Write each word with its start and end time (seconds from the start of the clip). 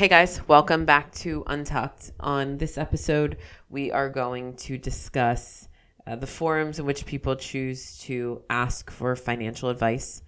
Hey 0.00 0.08
guys, 0.08 0.40
welcome 0.48 0.86
back 0.86 1.12
to 1.16 1.44
Untucked. 1.46 2.12
On 2.20 2.56
this 2.56 2.78
episode, 2.78 3.36
we 3.68 3.92
are 3.92 4.08
going 4.08 4.56
to 4.56 4.78
discuss 4.78 5.68
uh, 6.06 6.16
the 6.16 6.26
forums 6.26 6.78
in 6.78 6.86
which 6.86 7.04
people 7.04 7.36
choose 7.36 7.98
to 8.04 8.40
ask 8.48 8.90
for 8.90 9.14
financial 9.14 9.68
advice. 9.68 10.22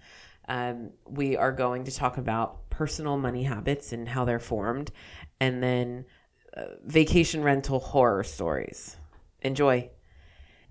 Um, 0.47 0.91
we 1.07 1.37
are 1.37 1.51
going 1.51 1.85
to 1.85 1.91
talk 1.91 2.19
about 2.19 2.69
personal 2.69 3.17
money 3.17 3.41
habits 3.41 3.93
and 3.93 4.07
how 4.07 4.25
they're 4.25 4.37
formed, 4.37 4.91
and 5.39 5.63
then 5.63 6.05
uh, 6.55 6.65
vacation 6.85 7.41
rental 7.41 7.79
horror 7.79 8.23
stories. 8.23 8.97
Enjoy. 9.41 9.89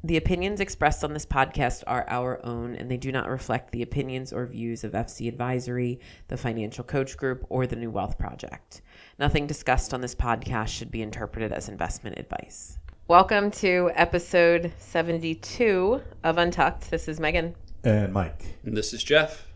The 0.04 0.16
opinions 0.16 0.58
expressed 0.58 1.04
on 1.04 1.12
this 1.12 1.26
podcast 1.26 1.84
are 1.86 2.04
our 2.08 2.44
own, 2.44 2.74
and 2.74 2.90
they 2.90 2.96
do 2.96 3.12
not 3.12 3.28
reflect 3.28 3.70
the 3.70 3.82
opinions 3.82 4.32
or 4.32 4.46
views 4.46 4.82
of 4.82 4.92
FC 4.92 5.28
Advisory, 5.28 6.00
the 6.26 6.36
Financial 6.36 6.82
Coach 6.82 7.16
Group, 7.16 7.46
or 7.48 7.68
the 7.68 7.76
New 7.76 7.90
Wealth 7.90 8.18
Project. 8.18 8.82
Nothing 9.18 9.46
discussed 9.46 9.92
on 9.92 10.00
this 10.00 10.14
podcast 10.14 10.68
should 10.68 10.90
be 10.90 11.02
interpreted 11.02 11.52
as 11.52 11.68
investment 11.68 12.18
advice. 12.18 12.78
Welcome 13.08 13.50
to 13.52 13.90
episode 13.94 14.72
72 14.78 16.00
of 16.24 16.38
Untucked. 16.38 16.90
This 16.90 17.08
is 17.08 17.20
Megan. 17.20 17.54
And 17.84 18.12
Mike. 18.12 18.42
And 18.64 18.74
this 18.74 18.94
is 18.94 19.04
Jeff. 19.04 19.46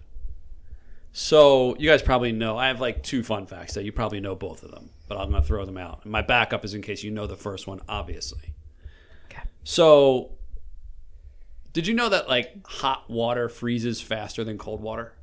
So 1.12 1.74
you 1.78 1.88
guys 1.88 2.02
probably 2.02 2.32
know 2.32 2.58
I 2.58 2.68
have 2.68 2.82
like 2.82 3.02
two 3.02 3.22
fun 3.22 3.46
facts 3.46 3.72
that 3.74 3.84
you 3.84 3.92
probably 3.92 4.20
know 4.20 4.34
both 4.34 4.62
of 4.62 4.72
them, 4.72 4.90
but 5.08 5.16
I'm 5.16 5.30
gonna 5.30 5.42
throw 5.42 5.64
them 5.64 5.78
out. 5.78 6.00
And 6.02 6.12
my 6.12 6.20
backup 6.20 6.62
is 6.62 6.74
in 6.74 6.82
case 6.82 7.02
you 7.02 7.10
know 7.10 7.26
the 7.26 7.36
first 7.36 7.66
one, 7.66 7.80
obviously. 7.88 8.52
Okay. 9.30 9.42
So 9.64 10.32
did 11.72 11.86
you 11.86 11.94
know 11.94 12.10
that 12.10 12.28
like 12.28 12.66
hot 12.66 13.08
water 13.08 13.48
freezes 13.48 14.02
faster 14.02 14.44
than 14.44 14.58
cold 14.58 14.82
water? 14.82 15.14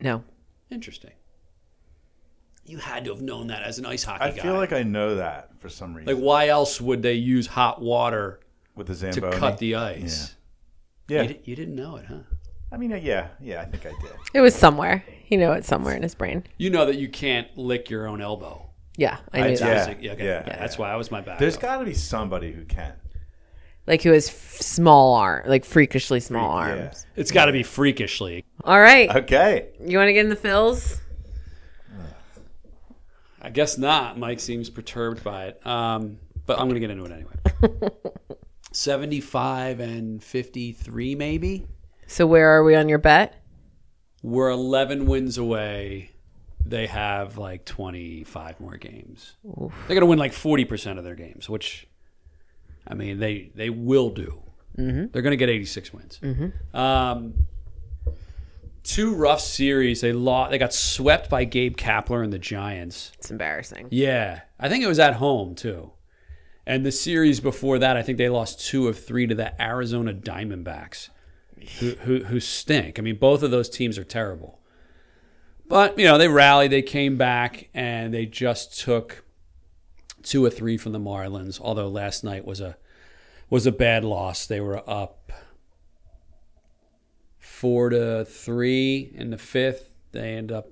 No. 0.00 0.24
Interesting. 0.68 1.12
You 2.66 2.78
had 2.78 3.04
to 3.04 3.12
have 3.12 3.22
known 3.22 3.46
that 3.48 3.62
as 3.62 3.78
an 3.78 3.86
ice 3.86 4.02
hockey 4.04 4.18
guy. 4.20 4.26
I 4.26 4.30
guy. 4.32 4.42
feel 4.42 4.54
like 4.54 4.72
I 4.72 4.82
know 4.82 5.16
that 5.16 5.50
for 5.60 5.68
some 5.68 5.94
reason. 5.94 6.14
like 6.14 6.22
why 6.22 6.48
else 6.48 6.80
would 6.80 7.02
they 7.02 7.14
use 7.14 7.46
hot 7.46 7.80
water 7.80 8.40
with 8.74 8.88
the 8.88 9.12
to 9.12 9.20
cut 9.32 9.58
the 9.58 9.76
ice? 9.76 10.34
Yeah. 11.08 11.22
You, 11.22 11.28
di- 11.28 11.40
you 11.44 11.56
didn't 11.56 11.76
know 11.76 11.96
it, 11.96 12.06
huh? 12.06 12.18
I 12.72 12.76
mean, 12.78 12.92
uh, 12.92 12.96
yeah. 12.96 13.28
Yeah, 13.40 13.60
I 13.60 13.64
think 13.66 13.86
I 13.86 13.90
did. 14.02 14.10
It 14.34 14.40
was 14.40 14.54
somewhere. 14.54 15.04
You 15.28 15.38
know 15.38 15.52
it's 15.52 15.68
somewhere 15.68 15.94
in 15.96 16.02
his 16.02 16.14
brain. 16.14 16.44
You 16.58 16.70
know 16.70 16.86
that 16.86 16.96
you 16.96 17.08
can't 17.08 17.46
lick 17.56 17.90
your 17.90 18.06
own 18.08 18.20
elbow. 18.20 18.68
Yeah, 18.96 19.18
I 19.32 19.38
I 19.38 19.42
knew 19.42 19.48
did. 19.56 19.58
that. 19.58 20.02
Yeah, 20.02 20.12
okay. 20.12 20.24
yeah, 20.24 20.42
That's 20.42 20.78
why 20.78 20.90
I 20.90 20.96
was 20.96 21.10
my 21.10 21.20
backup. 21.20 21.38
There's 21.38 21.56
got 21.56 21.78
to 21.78 21.84
be 21.84 21.94
somebody 21.94 22.50
who 22.52 22.64
can. 22.64 22.94
Like 23.86 24.00
he 24.02 24.08
was 24.08 24.28
f- 24.28 24.34
small 24.60 25.14
arm, 25.14 25.44
like 25.46 25.64
freakishly 25.64 26.18
small 26.20 26.48
Yeah. 26.66 26.74
arms. 26.82 27.06
It's 27.14 27.30
got 27.30 27.44
to 27.46 27.52
be 27.52 27.62
freakishly. 27.62 28.44
All 28.64 28.80
right. 28.80 29.14
Okay. 29.14 29.68
You 29.84 29.98
want 29.98 30.08
to 30.08 30.12
get 30.12 30.24
in 30.24 30.28
the 30.30 30.36
Phils? 30.36 30.98
I 33.46 33.50
guess 33.50 33.78
not. 33.78 34.18
Mike 34.18 34.40
seems 34.40 34.68
perturbed 34.68 35.22
by 35.22 35.46
it. 35.46 35.64
Um, 35.64 36.18
but 36.46 36.58
I'm 36.58 36.68
going 36.68 36.74
to 36.74 36.80
get 36.80 36.90
into 36.90 37.04
it 37.04 37.12
anyway. 37.12 37.90
75 38.72 39.78
and 39.78 40.20
53, 40.22 41.14
maybe. 41.14 41.68
So 42.08 42.26
where 42.26 42.50
are 42.50 42.64
we 42.64 42.74
on 42.74 42.88
your 42.88 42.98
bet? 42.98 43.40
We're 44.20 44.50
11 44.50 45.06
wins 45.06 45.38
away. 45.38 46.10
They 46.64 46.88
have 46.88 47.38
like 47.38 47.64
25 47.64 48.58
more 48.58 48.76
games. 48.76 49.36
They're 49.44 49.94
going 49.94 50.00
to 50.00 50.06
win 50.06 50.18
like 50.18 50.32
40% 50.32 50.98
of 50.98 51.04
their 51.04 51.14
games, 51.14 51.48
which, 51.48 51.86
I 52.84 52.94
mean, 52.94 53.20
they, 53.20 53.52
they 53.54 53.70
will 53.70 54.10
do. 54.10 54.42
They're 55.12 55.22
going 55.22 55.30
to 55.30 55.36
get 55.36 55.48
86 55.48 55.92
wins. 55.92 56.18
Um, 56.74 57.46
two 58.86 59.14
rough 59.14 59.40
series. 59.40 60.00
They 60.00 60.12
lost. 60.12 60.50
They 60.50 60.58
got 60.58 60.72
swept 60.72 61.28
by 61.28 61.44
Gabe 61.44 61.76
Kapler 61.76 62.22
and 62.22 62.32
the 62.32 62.38
Giants. 62.38 63.12
It's 63.18 63.30
embarrassing. 63.30 63.88
Yeah, 63.90 64.40
I 64.58 64.68
think 64.68 64.84
it 64.84 64.88
was 64.88 64.98
at 64.98 65.14
home 65.14 65.54
too. 65.54 65.92
And 66.66 66.84
the 66.84 66.92
series 66.92 67.40
before 67.40 67.78
that, 67.78 67.96
I 67.96 68.02
think 68.02 68.18
they 68.18 68.28
lost 68.28 68.66
two 68.66 68.88
of 68.88 68.98
three 69.02 69.26
to 69.26 69.34
the 69.34 69.60
Arizona 69.62 70.12
Diamondbacks, 70.12 71.10
who, 71.78 71.90
who 71.92 72.24
who 72.24 72.40
stink. 72.40 72.98
I 72.98 73.02
mean, 73.02 73.18
both 73.18 73.42
of 73.42 73.50
those 73.50 73.68
teams 73.68 73.98
are 73.98 74.04
terrible. 74.04 74.60
But 75.68 75.98
you 75.98 76.04
know, 76.04 76.18
they 76.18 76.28
rallied, 76.28 76.70
they 76.70 76.82
came 76.82 77.16
back, 77.16 77.68
and 77.74 78.14
they 78.14 78.26
just 78.26 78.80
took 78.80 79.24
two 80.22 80.44
or 80.44 80.50
three 80.50 80.76
from 80.76 80.92
the 80.92 81.00
Marlins. 81.00 81.60
Although 81.60 81.88
last 81.88 82.24
night 82.24 82.44
was 82.44 82.60
a 82.60 82.76
was 83.50 83.66
a 83.66 83.72
bad 83.72 84.04
loss. 84.04 84.46
They 84.46 84.60
were 84.60 84.82
up 84.88 85.15
four 87.56 87.88
to 87.88 88.24
three 88.26 89.10
in 89.14 89.30
the 89.30 89.38
fifth. 89.38 89.94
They 90.12 90.34
end 90.34 90.52
up 90.52 90.68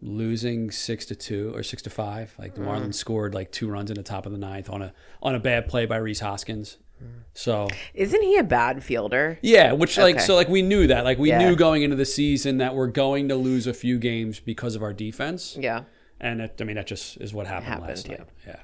losing 0.00 0.70
six 0.70 1.04
to 1.06 1.16
two 1.16 1.52
or 1.54 1.62
six 1.62 1.82
to 1.82 1.90
five. 1.90 2.32
Like 2.38 2.54
the 2.54 2.60
Marlins 2.60 2.88
mm. 2.88 2.94
scored 2.94 3.34
like 3.34 3.50
two 3.50 3.68
runs 3.68 3.90
in 3.90 3.96
the 3.96 4.02
top 4.02 4.24
of 4.26 4.32
the 4.32 4.38
ninth 4.38 4.70
on 4.70 4.82
a 4.82 4.92
on 5.22 5.34
a 5.34 5.40
bad 5.40 5.66
play 5.68 5.86
by 5.86 5.96
Rhys 5.96 6.20
Hoskins. 6.20 6.78
Mm. 7.02 7.08
So 7.32 7.68
Isn't 7.92 8.22
he 8.22 8.36
a 8.36 8.44
bad 8.44 8.84
fielder? 8.84 9.38
yeah, 9.42 9.72
which 9.72 9.98
like 9.98 10.16
Okay. 10.16 10.24
so 10.24 10.36
like 10.36 10.48
we 10.48 10.62
knew 10.62 10.86
that 10.86 11.04
like 11.04 11.18
we 11.18 11.30
Yeah. 11.30 11.38
knew 11.38 11.56
going 11.56 11.82
into 11.82 11.96
the 11.96 12.04
season 12.06 12.58
that 12.58 12.74
we're 12.76 12.86
going 12.86 13.28
to 13.28 13.34
lose 13.36 13.66
a 13.66 13.74
few 13.74 13.98
games 13.98 14.38
because 14.38 14.76
of 14.76 14.82
our 14.82 14.92
defense, 14.92 15.56
Yeah. 15.58 15.84
and 16.20 16.40
it, 16.40 16.56
I 16.60 16.64
mean 16.64 16.76
that 16.76 16.86
just 16.86 17.16
is 17.20 17.34
what 17.34 17.46
happened, 17.48 17.66
Happened, 17.66 17.88
last 17.88 18.08
yeah. 18.08 18.16
night. 18.18 18.28
Yeah, 18.46 18.60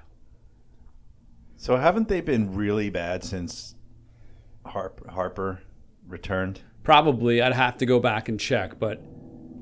So 1.57 1.77
haven't 1.77 2.07
they 2.09 2.21
been 2.21 2.55
really 2.55 2.89
bad 2.89 3.25
since 3.25 3.75
Harp, 4.65 5.09
Harper 5.11 5.61
returned? 6.07 6.61
Probably 6.83 7.43
I'd 7.43 7.53
have 7.53 7.79
to 7.79 7.87
go 7.87 8.01
back 8.01 8.29
and 8.29 8.39
check, 8.39 8.79
but 8.79 9.03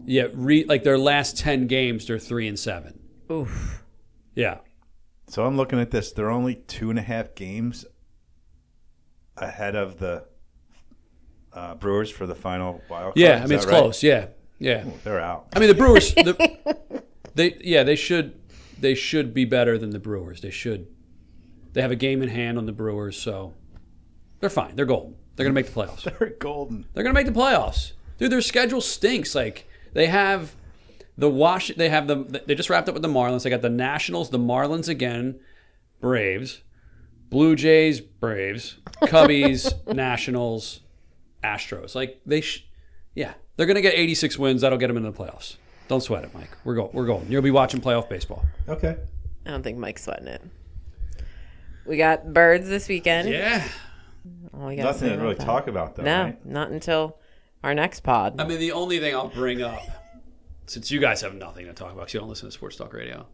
yeah, 0.07 0.27
re, 0.33 0.65
like 0.65 0.83
their 0.85 0.99
last 0.99 1.37
ten 1.39 1.67
games 1.67 2.07
they're 2.07 2.19
three 2.19 2.49
and 2.49 2.59
seven. 2.59 2.99
Oof. 3.31 3.83
Yeah, 4.35 4.59
So 5.27 5.45
I'm 5.45 5.57
looking 5.57 5.81
at 5.81 5.91
this. 5.91 6.13
They're 6.13 6.31
only 6.31 6.55
two 6.55 6.91
and 6.91 6.99
a 6.99 7.03
half 7.03 7.35
games 7.35 7.85
ahead 9.37 9.75
of 9.75 9.99
the 9.99 10.25
uh, 11.53 11.75
Brewers 11.75 12.11
for 12.11 12.27
the 12.27 12.35
final 12.37 12.81
wild 12.89 13.15
card. 13.15 13.17
yeah. 13.17 13.41
I 13.43 13.47
mean 13.47 13.59
it's 13.59 13.67
right? 13.67 13.73
close. 13.73 14.03
Yeah, 14.03 14.29
yeah. 14.59 14.85
They're 15.05 15.21
out. 15.21 15.49
I 15.55 15.59
mean, 15.59 15.69
the 15.69 15.75
Brewers, 15.75 16.15
the, 16.15 17.03
they 17.35 17.57
yeah, 17.61 17.83
they 17.83 17.97
should 17.97 18.39
they 18.79 18.95
should 18.95 19.35
be 19.35 19.45
better 19.45 19.77
than 19.77 19.91
the 19.91 19.99
Brewers. 19.99 20.41
They 20.41 20.51
should. 20.51 20.87
They 21.73 21.83
have 21.83 21.91
a 21.91 21.97
game 21.97 22.23
in 22.23 22.29
hand 22.29 22.57
on 22.59 22.67
the 22.67 22.73
Brewers, 22.73 23.21
so 23.21 23.55
they're 24.41 24.49
fine. 24.51 24.77
They're 24.77 24.87
golden. 24.87 25.17
They're 25.39 25.47
gonna 25.47 25.55
make 25.55 25.67
the 25.67 25.81
playoffs. 25.81 26.03
They're 26.19 26.31
golden. 26.31 26.85
They're 26.93 27.05
gonna 27.05 27.15
make 27.15 27.27
the 27.27 27.33
playoffs, 27.33 27.93
dude. 28.19 28.33
Their 28.33 28.41
schedule 28.43 28.81
stinks. 28.81 29.35
Like 29.37 29.69
they 29.93 30.07
have 30.07 30.55
the 31.17 31.31
Wash. 31.31 31.69
They 31.77 31.89
have 31.89 32.09
the. 32.09 32.43
They 32.47 32.57
just 32.57 32.69
wrapped 32.69 32.89
up 32.89 32.95
with 32.95 33.03
the 33.03 33.09
Marlins. 33.09 33.45
They 33.45 33.51
got 33.51 33.63
the 33.63 33.71
Nationals, 33.71 34.31
the 34.31 34.39
Marlins 34.39 34.89
again, 34.89 35.39
Braves, 36.01 36.63
Blue 37.31 37.55
Jays, 37.55 38.01
Braves, 38.01 38.79
Cubbies, 39.03 39.73
Nationals, 39.95 40.81
Astros. 41.45 41.95
Like 41.95 42.21
they, 42.27 42.41
sh- 42.41 42.67
yeah, 43.15 43.35
they're 43.57 43.67
gonna 43.67 43.81
get 43.81 43.95
86 43.95 44.39
wins. 44.39 44.63
That'll 44.63 44.77
get 44.79 44.89
them 44.89 44.97
into 44.97 45.13
the 45.13 45.17
playoffs. 45.17 45.55
Don't 45.87 46.03
sweat 46.03 46.25
it, 46.25 46.35
Mike. 46.35 46.51
We're 46.65 46.75
going. 46.75 46.91
We're 46.93 47.07
going. 47.07 47.31
You'll 47.31 47.43
be 47.43 47.53
watching 47.53 47.81
playoff 47.81 48.09
baseball. 48.09 48.45
Okay. 48.69 48.97
I 49.47 49.51
don't 49.51 49.63
think 49.63 49.79
Mike's 49.79 50.05
sweating 50.05 50.27
it. 50.27 50.43
We 51.87 51.97
got 51.97 52.35
birds 52.35 52.69
this 52.69 52.89
weekend. 52.89 53.31
Yeah. 53.31 53.67
All 54.55 54.69
we 54.69 54.77
gotta 54.77 54.89
Nothing 54.89 55.11
to 55.11 55.17
really 55.19 55.35
that. 55.35 55.45
talk 55.45 55.67
about, 55.69 55.97
though. 55.97 56.03
No, 56.05 56.23
right? 56.25 56.47
not 56.47 56.71
until 56.71 57.19
our 57.63 57.75
next 57.75 58.01
pod. 58.01 58.41
I 58.41 58.45
mean, 58.47 58.59
the 58.61 58.73
only 58.73 58.99
thing 58.99 59.15
I'll 59.15 59.29
bring 59.29 59.63
up, 59.63 59.81
since 60.67 60.91
you 60.91 61.01
guys 61.01 61.21
have 61.23 61.35
nothing 61.35 61.67
to 61.67 61.73
talk 61.73 61.93
about, 61.93 62.07
'cause 62.07 62.15
you 62.15 62.21
don't 62.21 62.29
listen 62.29 62.49
to 62.49 62.53
Sports 62.53 62.77
Talk 62.77 62.93
Radio. 62.93 63.27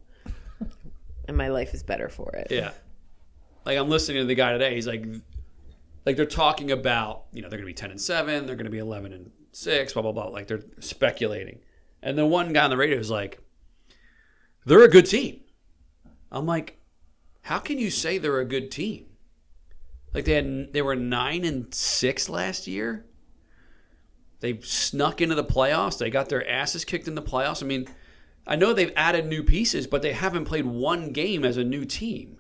and 1.27 1.37
my 1.37 1.49
life 1.49 1.73
is 1.75 1.83
better 1.83 2.09
for 2.09 2.35
it. 2.37 2.49
Yeah. 2.51 2.73
Like 3.65 3.79
I'm 3.79 3.89
listening 3.89 4.19
to 4.19 4.27
the 4.27 4.35
guy 4.35 4.53
today. 4.53 4.75
He's 4.75 4.87
like, 4.87 5.05
like 6.05 6.17
they're 6.17 6.27
talking 6.27 6.71
about, 6.71 7.25
you 7.33 7.41
know, 7.43 7.49
they're 7.49 7.59
going 7.59 7.65
to 7.67 7.71
be 7.71 7.75
10 7.75 7.91
and 7.91 8.01
7, 8.01 8.45
they're 8.47 8.57
going 8.57 8.67
to 8.67 8.71
be 8.71 8.79
11 8.79 9.13
and 9.15 9.31
6, 9.53 9.93
blah, 9.95 10.03
blah, 10.03 10.13
blah. 10.13 10.27
Like 10.29 10.47
they're 10.49 10.65
speculating. 10.81 11.61
And 12.03 12.19
then 12.19 12.29
one 12.29 12.53
guy 12.53 12.65
on 12.65 12.71
the 12.71 12.77
radio 12.77 12.99
is 12.99 13.11
like, 13.11 13.39
they're 14.67 14.85
a 14.85 14.89
good 14.89 15.07
team. 15.07 15.41
I'm 16.31 16.45
like, 16.47 16.79
how 17.43 17.59
can 17.59 17.79
you 17.79 17.91
say 17.91 18.19
they're 18.19 18.41
a 18.41 18.45
good 18.45 18.71
team? 18.71 19.07
Like 20.15 20.25
they 20.25 20.35
had, 20.35 20.73
they 20.73 20.81
were 20.81 20.97
9 20.97 21.45
and 21.45 21.75
6 21.75 22.29
last 22.29 22.67
year. 22.67 23.05
They 24.41 24.61
snuck 24.61 25.21
into 25.21 25.35
the 25.35 25.45
playoffs. 25.45 25.99
They 25.99 26.11
got 26.11 26.29
their 26.29 26.49
asses 26.49 26.85
kicked 26.85 27.09
in 27.09 27.15
the 27.15 27.23
playoffs. 27.23 27.63
I 27.63 27.67
mean, 27.67 27.89
I 28.47 28.57
know 28.57 28.73
they've 28.73 28.93
added 28.95 29.27
new 29.27 29.43
pieces, 29.43 29.87
but 29.87 30.03
they 30.03 30.13
haven't 30.13 30.45
played 30.45 30.67
one 30.67 31.13
game 31.13 31.45
as 31.45 31.57
a 31.57 31.65
new 31.65 31.85
team. 31.85 32.39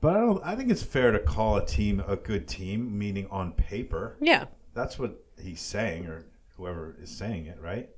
But 0.00 0.16
I 0.16 0.20
don't. 0.20 0.44
I 0.44 0.54
think 0.54 0.70
it's 0.70 0.82
fair 0.82 1.12
to 1.12 1.18
call 1.18 1.56
a 1.56 1.64
team 1.64 2.04
a 2.06 2.14
good 2.14 2.46
team, 2.46 2.98
meaning 2.98 3.26
on 3.30 3.52
paper. 3.52 4.18
Yeah. 4.20 4.44
That's 4.74 4.98
what 4.98 5.24
he's 5.42 5.62
saying, 5.62 6.06
or 6.06 6.26
whoever 6.58 6.94
is 7.00 7.08
saying 7.08 7.46
it, 7.46 7.58
right? 7.60 7.88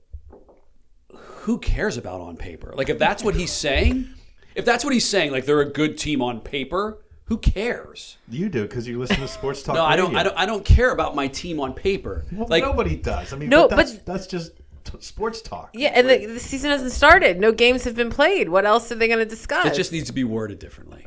Who 1.10 1.58
cares 1.58 1.96
about 1.96 2.20
on 2.20 2.36
paper? 2.36 2.72
Like 2.76 2.90
if 2.90 2.98
that's 2.98 3.24
what 3.24 3.34
he's 3.34 3.52
saying, 3.52 4.08
if 4.54 4.64
that's 4.64 4.84
what 4.84 4.92
he's 4.92 5.04
saying, 5.04 5.32
like 5.32 5.46
they're 5.46 5.60
a 5.60 5.70
good 5.70 5.98
team 5.98 6.22
on 6.22 6.40
paper, 6.40 7.02
who 7.26 7.38
cares? 7.38 8.16
You 8.28 8.48
do 8.48 8.62
because 8.62 8.86
you 8.88 8.98
listen 8.98 9.16
to 9.18 9.28
sports 9.28 9.62
talk. 9.64 9.74
No, 9.76 9.84
I 9.84 9.94
don't. 9.96 10.06
radio. 10.06 10.20
I 10.20 10.22
don't. 10.24 10.38
I 10.38 10.46
don't 10.46 10.64
care 10.64 10.90
about 10.92 11.14
my 11.14 11.28
team 11.28 11.60
on 11.60 11.72
paper. 11.74 12.24
Well, 12.32 12.48
like 12.48 12.62
nobody 12.64 12.96
does. 12.96 13.32
I 13.32 13.36
mean, 13.36 13.48
No, 13.48 13.68
but 13.68 13.76
that's, 13.76 13.92
but- 13.92 14.06
that's 14.06 14.26
just 14.26 14.52
t- 14.84 14.98
sports 15.00 15.42
talk. 15.42 15.70
Yeah, 15.74 15.90
and 15.94 16.08
the, 16.08 16.26
the 16.26 16.40
season 16.40 16.70
hasn't 16.70 16.92
started. 16.92 17.38
No 17.40 17.52
games 17.52 17.84
have 17.84 17.94
been 17.96 18.10
played. 18.10 18.48
What 18.48 18.64
else 18.64 18.90
are 18.92 18.94
they 18.94 19.08
going 19.08 19.18
to 19.20 19.24
discuss? 19.26 19.66
It 19.66 19.74
just 19.74 19.92
needs 19.92 20.06
to 20.06 20.12
be 20.12 20.24
worded 20.24 20.58
differently. 20.58 21.06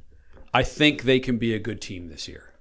I 0.54 0.62
think 0.64 1.02
they 1.04 1.20
can 1.20 1.38
be 1.38 1.54
a 1.54 1.58
good 1.60 1.80
team 1.80 2.08
this 2.08 2.26
year. 2.26 2.52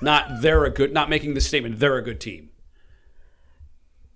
Not 0.00 0.42
they're 0.42 0.64
a 0.64 0.70
good. 0.70 0.92
Not 0.92 1.08
making 1.10 1.34
the 1.34 1.40
statement 1.40 1.78
they're 1.80 1.96
a 1.96 2.02
good 2.02 2.20
team. 2.20 2.50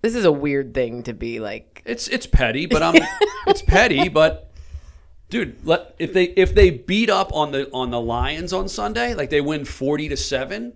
this 0.01 0.15
is 0.15 0.23
a 0.23 0.31
weird 0.31 0.73
thing 0.73 1.03
to 1.03 1.13
be 1.13 1.39
like. 1.39 1.81
It's 1.85 2.07
it's 2.07 2.27
petty, 2.27 2.65
but 2.67 2.81
I'm 2.83 2.95
it's 3.47 3.61
petty, 3.61 4.07
but 4.07 4.46
dude, 5.29 5.65
let 5.65 5.95
if 5.99 6.13
they 6.13 6.25
if 6.25 6.53
they 6.55 6.69
beat 6.69 7.09
up 7.09 7.33
on 7.33 7.51
the 7.51 7.69
on 7.71 7.91
the 7.91 8.01
Lions 8.01 8.53
on 8.53 8.67
Sunday, 8.69 9.13
like 9.13 9.29
they 9.29 9.41
win 9.41 9.65
forty 9.65 10.09
to 10.09 10.17
seven, 10.17 10.73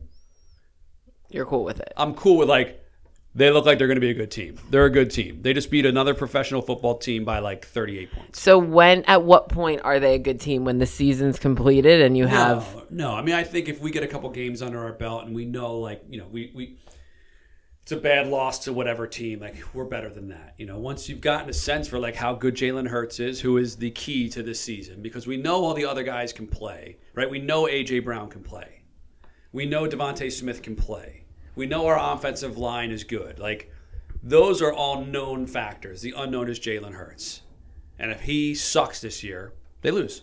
You're 1.29 1.45
cool 1.45 1.63
with 1.63 1.79
it. 1.79 1.93
I'm 1.97 2.13
cool 2.13 2.37
with 2.37 2.49
like 2.49 2.81
they 3.33 3.49
look 3.49 3.65
like 3.65 3.77
they're 3.77 3.87
going 3.87 3.95
to 3.95 4.01
be 4.01 4.09
a 4.09 4.13
good 4.13 4.31
team. 4.31 4.59
They're 4.69 4.85
a 4.85 4.89
good 4.89 5.09
team. 5.09 5.41
They 5.41 5.53
just 5.53 5.71
beat 5.71 5.85
another 5.85 6.13
professional 6.13 6.61
football 6.61 6.97
team 6.97 7.23
by 7.23 7.39
like 7.39 7.65
38 7.65 8.11
points. 8.11 8.41
So 8.41 8.59
when, 8.59 9.05
at 9.05 9.23
what 9.23 9.47
point 9.47 9.81
are 9.85 10.01
they 10.01 10.15
a 10.15 10.19
good 10.19 10.41
team 10.41 10.65
when 10.65 10.79
the 10.79 10.85
season's 10.85 11.39
completed 11.39 12.01
and 12.01 12.17
you 12.17 12.27
have? 12.27 12.75
no, 12.75 12.85
no. 12.89 13.15
I 13.15 13.21
mean, 13.21 13.35
I 13.35 13.43
think 13.43 13.69
if 13.69 13.79
we 13.79 13.89
get 13.89 14.03
a 14.03 14.07
couple 14.07 14.29
games 14.31 14.61
under 14.61 14.83
our 14.83 14.91
belt 14.91 15.25
and 15.25 15.33
we 15.33 15.45
know, 15.45 15.77
like, 15.77 16.03
you 16.09 16.19
know, 16.19 16.27
we 16.29 16.51
we 16.53 16.77
it's 17.83 17.91
a 17.91 17.97
bad 17.97 18.27
loss 18.27 18.59
to 18.59 18.73
whatever 18.73 19.07
team, 19.07 19.39
like 19.39 19.55
we're 19.73 19.85
better 19.85 20.09
than 20.09 20.29
that. 20.29 20.53
You 20.57 20.65
know, 20.67 20.77
once 20.77 21.09
you've 21.09 21.21
gotten 21.21 21.49
a 21.49 21.53
sense 21.53 21.87
for 21.87 21.99
like 21.99 22.15
how 22.15 22.33
good 22.33 22.55
Jalen 22.55 22.87
Hurts 22.87 23.19
is, 23.19 23.41
who 23.41 23.57
is 23.57 23.75
the 23.75 23.91
key 23.91 24.29
to 24.29 24.43
this 24.43 24.59
season, 24.59 25.01
because 25.01 25.25
we 25.25 25.37
know 25.37 25.65
all 25.65 25.73
the 25.73 25.85
other 25.85 26.03
guys 26.03 26.31
can 26.31 26.47
play, 26.47 26.97
right? 27.15 27.29
We 27.29 27.39
know 27.39 27.63
AJ 27.63 28.03
Brown 28.03 28.29
can 28.29 28.43
play. 28.43 28.81
We 29.51 29.65
know 29.65 29.87
DeVonta 29.87 30.31
Smith 30.31 30.61
can 30.61 30.75
play. 30.75 31.23
We 31.55 31.65
know 31.65 31.87
our 31.87 32.15
offensive 32.15 32.57
line 32.57 32.91
is 32.91 33.03
good. 33.03 33.39
Like 33.39 33.71
those 34.23 34.61
are 34.61 34.71
all 34.71 35.03
known 35.03 35.47
factors. 35.47 36.01
The 36.01 36.13
unknown 36.15 36.49
is 36.49 36.59
Jalen 36.59 36.93
Hurts. 36.93 37.41
And 37.97 38.11
if 38.11 38.21
he 38.21 38.55
sucks 38.55 39.01
this 39.01 39.23
year, 39.23 39.53
they 39.81 39.91
lose. 39.91 40.21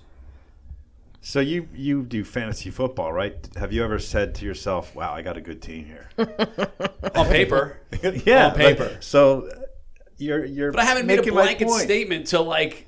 So 1.21 1.41
you 1.41 1.69
you 1.75 2.03
do 2.05 2.25
fantasy 2.25 2.71
football, 2.71 3.13
right? 3.13 3.35
Have 3.57 3.73
you 3.73 3.83
ever 3.85 3.99
said 3.99 4.35
to 4.37 4.45
yourself, 4.45 4.95
"Wow, 4.95 5.13
I 5.15 5.23
got 5.23 5.37
a 5.37 5.41
good 5.41 5.61
team 5.61 5.85
here"? 5.85 6.09
On 7.15 7.27
paper. 7.27 7.81
yeah, 8.25 8.49
On 8.49 8.55
paper. 8.55 8.91
but- 8.95 9.05
so 9.05 9.49
uh, 9.49 9.61
you're 10.17 10.45
you're. 10.45 10.71
But 10.73 10.81
I 10.81 10.85
haven't 10.85 11.07
made 11.07 11.19
a 11.19 11.33
blanket 11.33 11.69
statement 11.71 12.29
to 12.29 12.41
like 12.41 12.87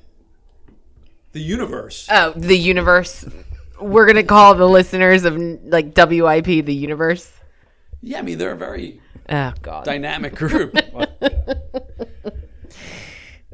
the 1.33 1.41
universe. 1.41 2.07
Oh, 2.09 2.31
the 2.35 2.57
universe. 2.57 3.25
We're 3.81 4.05
gonna 4.05 4.23
call 4.23 4.55
the 4.55 4.67
listeners 4.67 5.25
of 5.25 5.37
like 5.63 5.93
WIP 5.95 6.45
the 6.65 6.73
universe. 6.73 7.31
Yeah, 8.01 8.19
I 8.19 8.21
mean 8.21 8.37
they're 8.37 8.53
a 8.53 8.57
very 8.57 9.01
Oh 9.29 9.53
God. 9.61 9.85
dynamic 9.85 10.35
group. 10.35 10.75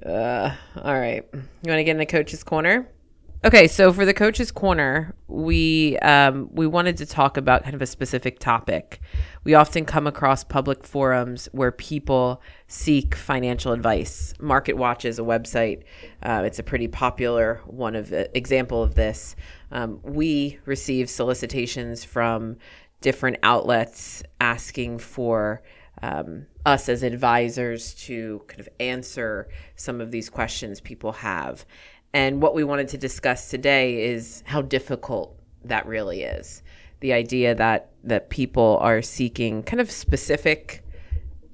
Uh, 0.06 0.56
all 0.84 0.94
right. 0.98 1.26
You 1.34 1.40
want 1.66 1.80
to 1.80 1.84
get 1.84 1.92
in 1.92 1.98
the 1.98 2.06
coach's 2.06 2.42
corner? 2.44 2.88
Okay, 3.46 3.68
so 3.68 3.94
for 3.94 4.04
the 4.04 4.16
coach's 4.16 4.52
corner, 4.52 5.14
we 5.28 5.96
um, 6.00 6.50
we 6.52 6.66
wanted 6.66 6.98
to 6.98 7.06
talk 7.06 7.38
about 7.38 7.64
kind 7.64 7.76
of 7.76 7.84
a 7.84 7.86
specific 7.86 8.40
topic. 8.40 9.00
We 9.44 9.54
often 9.54 9.86
come 9.86 10.08
across 10.08 10.44
public 10.44 10.84
forums 10.84 11.48
where 11.52 11.72
people 11.72 12.42
seek 12.68 13.14
financial 13.14 13.74
advice. 13.74 14.34
Market 14.40 14.74
Watch 14.76 15.06
is 15.06 15.20
a 15.20 15.22
website. 15.22 15.84
Uh, 16.24 16.42
it's 16.46 16.58
a 16.58 16.64
pretty 16.64 16.88
popular 16.88 17.62
one 17.68 17.96
of 17.96 18.10
the 18.10 18.36
example 18.36 18.82
of 18.82 18.96
this. 18.96 19.36
Um, 19.72 20.00
we 20.02 20.58
receive 20.66 21.08
solicitations 21.08 22.04
from 22.04 22.58
different 23.02 23.38
outlets 23.44 24.24
asking 24.42 24.98
for 24.98 25.62
um, 26.02 26.48
us 26.66 26.90
as 26.90 27.04
advisors 27.04 27.94
to 27.94 28.42
kind 28.48 28.60
of 28.60 28.70
answer 28.80 29.48
some 29.76 30.02
of 30.02 30.12
these 30.12 30.30
questions 30.30 30.82
people 30.82 31.12
have. 31.12 31.66
And 32.14 32.42
what 32.42 32.56
we 32.56 32.64
wanted 32.64 32.88
to 32.90 32.98
discuss 32.98 33.50
today 33.50 34.06
is 34.06 34.44
how 34.46 34.62
difficult 34.62 35.38
that 35.66 35.86
really 35.86 36.24
is. 36.24 36.64
The 37.02 37.14
idea 37.14 37.54
that 37.56 37.92
that 38.04 38.30
people 38.30 38.80
are 38.82 39.02
seeking 39.02 39.64
kind 39.64 39.80
of 39.80 39.92
specific, 39.92 40.84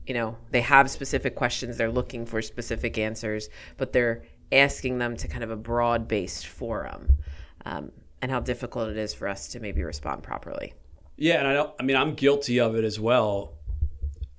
you 0.05 0.13
know, 0.13 0.37
they 0.51 0.61
have 0.61 0.89
specific 0.89 1.35
questions, 1.35 1.77
they're 1.77 1.91
looking 1.91 2.25
for 2.25 2.41
specific 2.41 2.97
answers, 2.97 3.49
but 3.77 3.91
they're 3.91 4.23
asking 4.51 4.99
them 4.99 5.17
to 5.17 5.27
kind 5.27 5.43
of 5.43 5.49
a 5.49 5.55
broad-based 5.55 6.45
forum, 6.47 7.17
um, 7.65 7.91
and 8.21 8.31
how 8.31 8.39
difficult 8.39 8.89
it 8.89 8.97
is 8.97 9.13
for 9.13 9.27
us 9.27 9.47
to 9.49 9.59
maybe 9.59 9.83
respond 9.83 10.21
properly. 10.23 10.73
yeah, 11.17 11.39
and 11.39 11.47
I 11.47 11.53
don't. 11.53 11.73
I 11.79 11.83
mean, 11.83 11.97
I'm 11.97 12.13
guilty 12.13 12.59
of 12.59 12.75
it 12.75 12.83
as 12.83 12.99
well. 12.99 13.55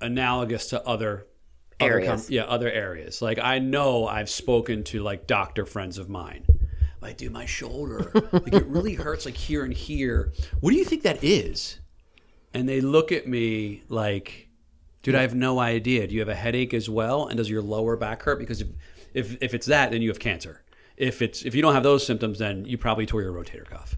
Analogous 0.00 0.68
to 0.68 0.82
other 0.86 1.26
other 1.80 1.92
Areas. 1.92 2.30
yeah, 2.30 2.44
other 2.44 2.70
areas. 2.70 3.20
Like 3.20 3.38
I 3.38 3.58
know 3.58 4.06
I've 4.06 4.30
spoken 4.30 4.84
to 4.84 5.02
like 5.02 5.26
doctor 5.26 5.66
friends 5.66 5.98
of 5.98 6.08
mine. 6.08 6.46
Like, 7.00 7.18
dude, 7.18 7.32
my 7.32 7.44
shoulder, 7.44 8.10
like 8.32 8.54
it 8.54 8.64
really 8.66 8.94
hurts, 8.94 9.26
like 9.26 9.36
here 9.36 9.64
and 9.64 9.74
here. 9.74 10.32
What 10.60 10.70
do 10.70 10.76
you 10.76 10.84
think 10.86 11.02
that 11.02 11.22
is? 11.22 11.78
And 12.54 12.66
they 12.66 12.80
look 12.80 13.12
at 13.12 13.26
me 13.28 13.82
like, 13.90 14.48
dude, 15.02 15.14
I 15.14 15.20
have 15.20 15.34
no 15.34 15.58
idea. 15.58 16.06
Do 16.06 16.14
you 16.14 16.20
have 16.20 16.30
a 16.30 16.34
headache 16.34 16.72
as 16.72 16.88
well? 16.88 17.26
And 17.26 17.36
does 17.36 17.50
your 17.50 17.60
lower 17.60 17.96
back 17.96 18.22
hurt? 18.22 18.38
Because 18.38 18.62
if 18.62 18.68
if, 19.12 19.42
if 19.42 19.54
it's 19.54 19.66
that, 19.66 19.90
then 19.90 20.00
you 20.00 20.08
have 20.08 20.18
cancer. 20.18 20.62
If 20.96 21.20
it's 21.20 21.44
if 21.44 21.54
you 21.54 21.60
don't 21.60 21.74
have 21.74 21.82
those 21.82 22.06
symptoms, 22.06 22.38
then 22.38 22.64
you 22.64 22.78
probably 22.78 23.04
tore 23.04 23.20
your 23.20 23.32
rotator 23.32 23.66
cuff. 23.66 23.96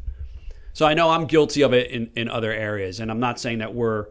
So 0.72 0.84
I 0.84 0.94
know 0.94 1.10
I'm 1.10 1.26
guilty 1.26 1.62
of 1.62 1.72
it 1.72 1.90
in, 1.90 2.10
in 2.16 2.28
other 2.28 2.52
areas, 2.52 3.00
and 3.00 3.10
I'm 3.10 3.20
not 3.20 3.38
saying 3.40 3.58
that 3.58 3.74
we're 3.74 4.08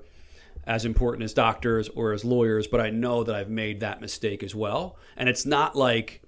as 0.67 0.85
important 0.85 1.23
as 1.23 1.33
doctors 1.33 1.89
or 1.89 2.11
as 2.13 2.25
lawyers, 2.25 2.67
but 2.67 2.79
I 2.81 2.89
know 2.89 3.23
that 3.23 3.35
I've 3.35 3.49
made 3.49 3.81
that 3.81 4.01
mistake 4.01 4.41
as 4.43 4.55
well. 4.55 4.97
And 5.15 5.29
it's 5.29 5.45
not 5.45 5.75
like, 5.75 6.21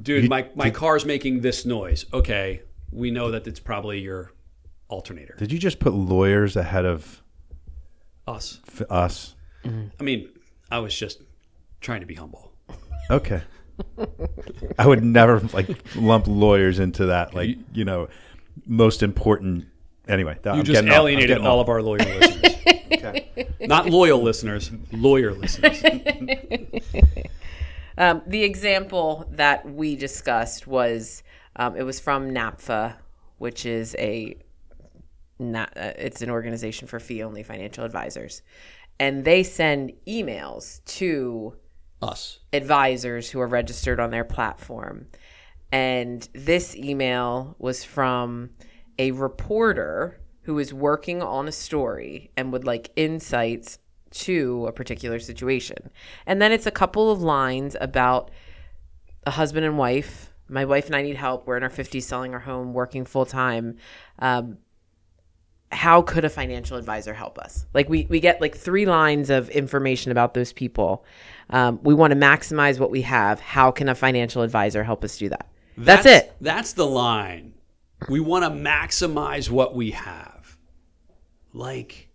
dude, 0.00 0.24
You- 0.24 0.28
my, 0.30 0.48
my 0.54 0.70
car's 0.70 1.04
making 1.04 1.40
this 1.40 1.64
noise. 1.66 2.06
Okay, 2.12 2.62
we 2.90 3.10
know 3.10 3.30
that 3.30 3.46
it's 3.46 3.60
probably 3.60 4.00
your 4.00 4.32
alternator. 4.88 5.34
Did 5.38 5.52
you 5.52 5.58
just 5.58 5.78
put 5.80 5.92
lawyers 5.92 6.56
ahead 6.56 6.86
of 6.86 7.22
Us. 8.26 8.60
f- 8.68 8.82
us? 8.90 9.34
I 9.64 10.02
mean, 10.02 10.30
I 10.70 10.78
was 10.78 10.94
just 10.98 11.20
trying 11.80 12.00
to 12.00 12.06
be 12.06 12.14
humble. 12.14 12.52
Okay. 13.10 13.42
I 14.78 14.86
would 14.86 15.04
never 15.04 15.40
like 15.52 15.68
lump 15.94 16.26
lawyers 16.26 16.78
into 16.78 17.06
that. 17.06 17.32
Like 17.34 17.56
you 17.72 17.84
know, 17.84 18.08
most 18.66 19.02
important. 19.02 19.66
Anyway, 20.08 20.36
that, 20.42 20.54
You 20.54 20.60
I'm 20.60 20.64
just 20.64 20.74
getting 20.74 20.88
off- 20.90 20.94
I'm 20.96 21.00
alienated 21.02 21.38
all 21.38 21.60
of 21.60 21.68
our 21.68 21.82
lawyer 21.82 21.98
listeners. 21.98 22.54
Not 23.60 23.86
loyal 23.90 24.22
listeners, 24.22 24.70
lawyer 24.92 25.32
listeners. 25.32 25.82
Um, 27.98 28.22
the 28.28 28.44
example 28.44 29.28
that 29.32 29.68
we 29.68 29.96
discussed 29.96 30.68
was 30.68 31.24
um, 31.56 31.76
it 31.76 31.82
was 31.82 31.98
from 31.98 32.30
NAPFA, 32.30 32.94
which 33.38 33.66
is 33.66 33.96
a 33.98 34.36
na- 35.40 35.66
uh, 35.76 35.92
it's 35.98 36.22
an 36.22 36.30
organization 36.30 36.86
for 36.86 37.00
fee 37.00 37.24
only 37.24 37.42
financial 37.42 37.84
advisors, 37.84 38.42
and 39.00 39.24
they 39.24 39.42
send 39.42 39.92
emails 40.06 40.84
to 40.84 41.56
Us. 42.00 42.38
advisors 42.52 43.30
who 43.30 43.40
are 43.40 43.48
registered 43.48 43.98
on 43.98 44.10
their 44.12 44.24
platform. 44.24 45.08
And 45.72 46.26
this 46.32 46.76
email 46.76 47.56
was 47.58 47.82
from 47.82 48.50
a 48.96 49.10
reporter 49.10 50.20
who 50.48 50.54
was 50.54 50.72
working 50.72 51.20
on 51.20 51.46
a 51.46 51.52
story 51.52 52.30
and 52.34 52.50
would 52.50 52.64
like 52.64 52.90
insights 52.96 53.78
to 54.10 54.64
a 54.66 54.72
particular 54.72 55.18
situation. 55.18 55.90
And 56.24 56.40
then 56.40 56.52
it's 56.52 56.64
a 56.64 56.70
couple 56.70 57.10
of 57.10 57.20
lines 57.20 57.76
about 57.78 58.30
a 59.26 59.30
husband 59.30 59.66
and 59.66 59.76
wife. 59.76 60.32
My 60.48 60.64
wife 60.64 60.86
and 60.86 60.96
I 60.96 61.02
need 61.02 61.16
help. 61.16 61.46
We're 61.46 61.58
in 61.58 61.62
our 61.62 61.68
50s 61.68 62.02
selling 62.02 62.32
our 62.32 62.40
home, 62.40 62.72
working 62.72 63.04
full 63.04 63.26
time. 63.26 63.76
Um, 64.20 64.56
how 65.70 66.00
could 66.00 66.24
a 66.24 66.30
financial 66.30 66.78
advisor 66.78 67.12
help 67.12 67.38
us? 67.38 67.66
Like 67.74 67.90
we, 67.90 68.06
we 68.08 68.18
get 68.18 68.40
like 68.40 68.56
three 68.56 68.86
lines 68.86 69.28
of 69.28 69.50
information 69.50 70.12
about 70.12 70.32
those 70.32 70.54
people. 70.54 71.04
Um, 71.50 71.78
we 71.82 71.92
want 71.92 72.12
to 72.12 72.18
maximize 72.18 72.80
what 72.80 72.90
we 72.90 73.02
have. 73.02 73.38
How 73.38 73.70
can 73.70 73.90
a 73.90 73.94
financial 73.94 74.40
advisor 74.40 74.82
help 74.82 75.04
us 75.04 75.18
do 75.18 75.28
that? 75.28 75.46
That's, 75.76 76.06
it. 76.06 76.34
That's 76.40 76.72
the 76.72 76.86
line. 76.86 77.52
We 78.08 78.20
want 78.20 78.44
to 78.44 78.50
maximize 78.50 79.50
what 79.50 79.76
we 79.76 79.90
have. 79.90 80.37
Like, 81.58 82.08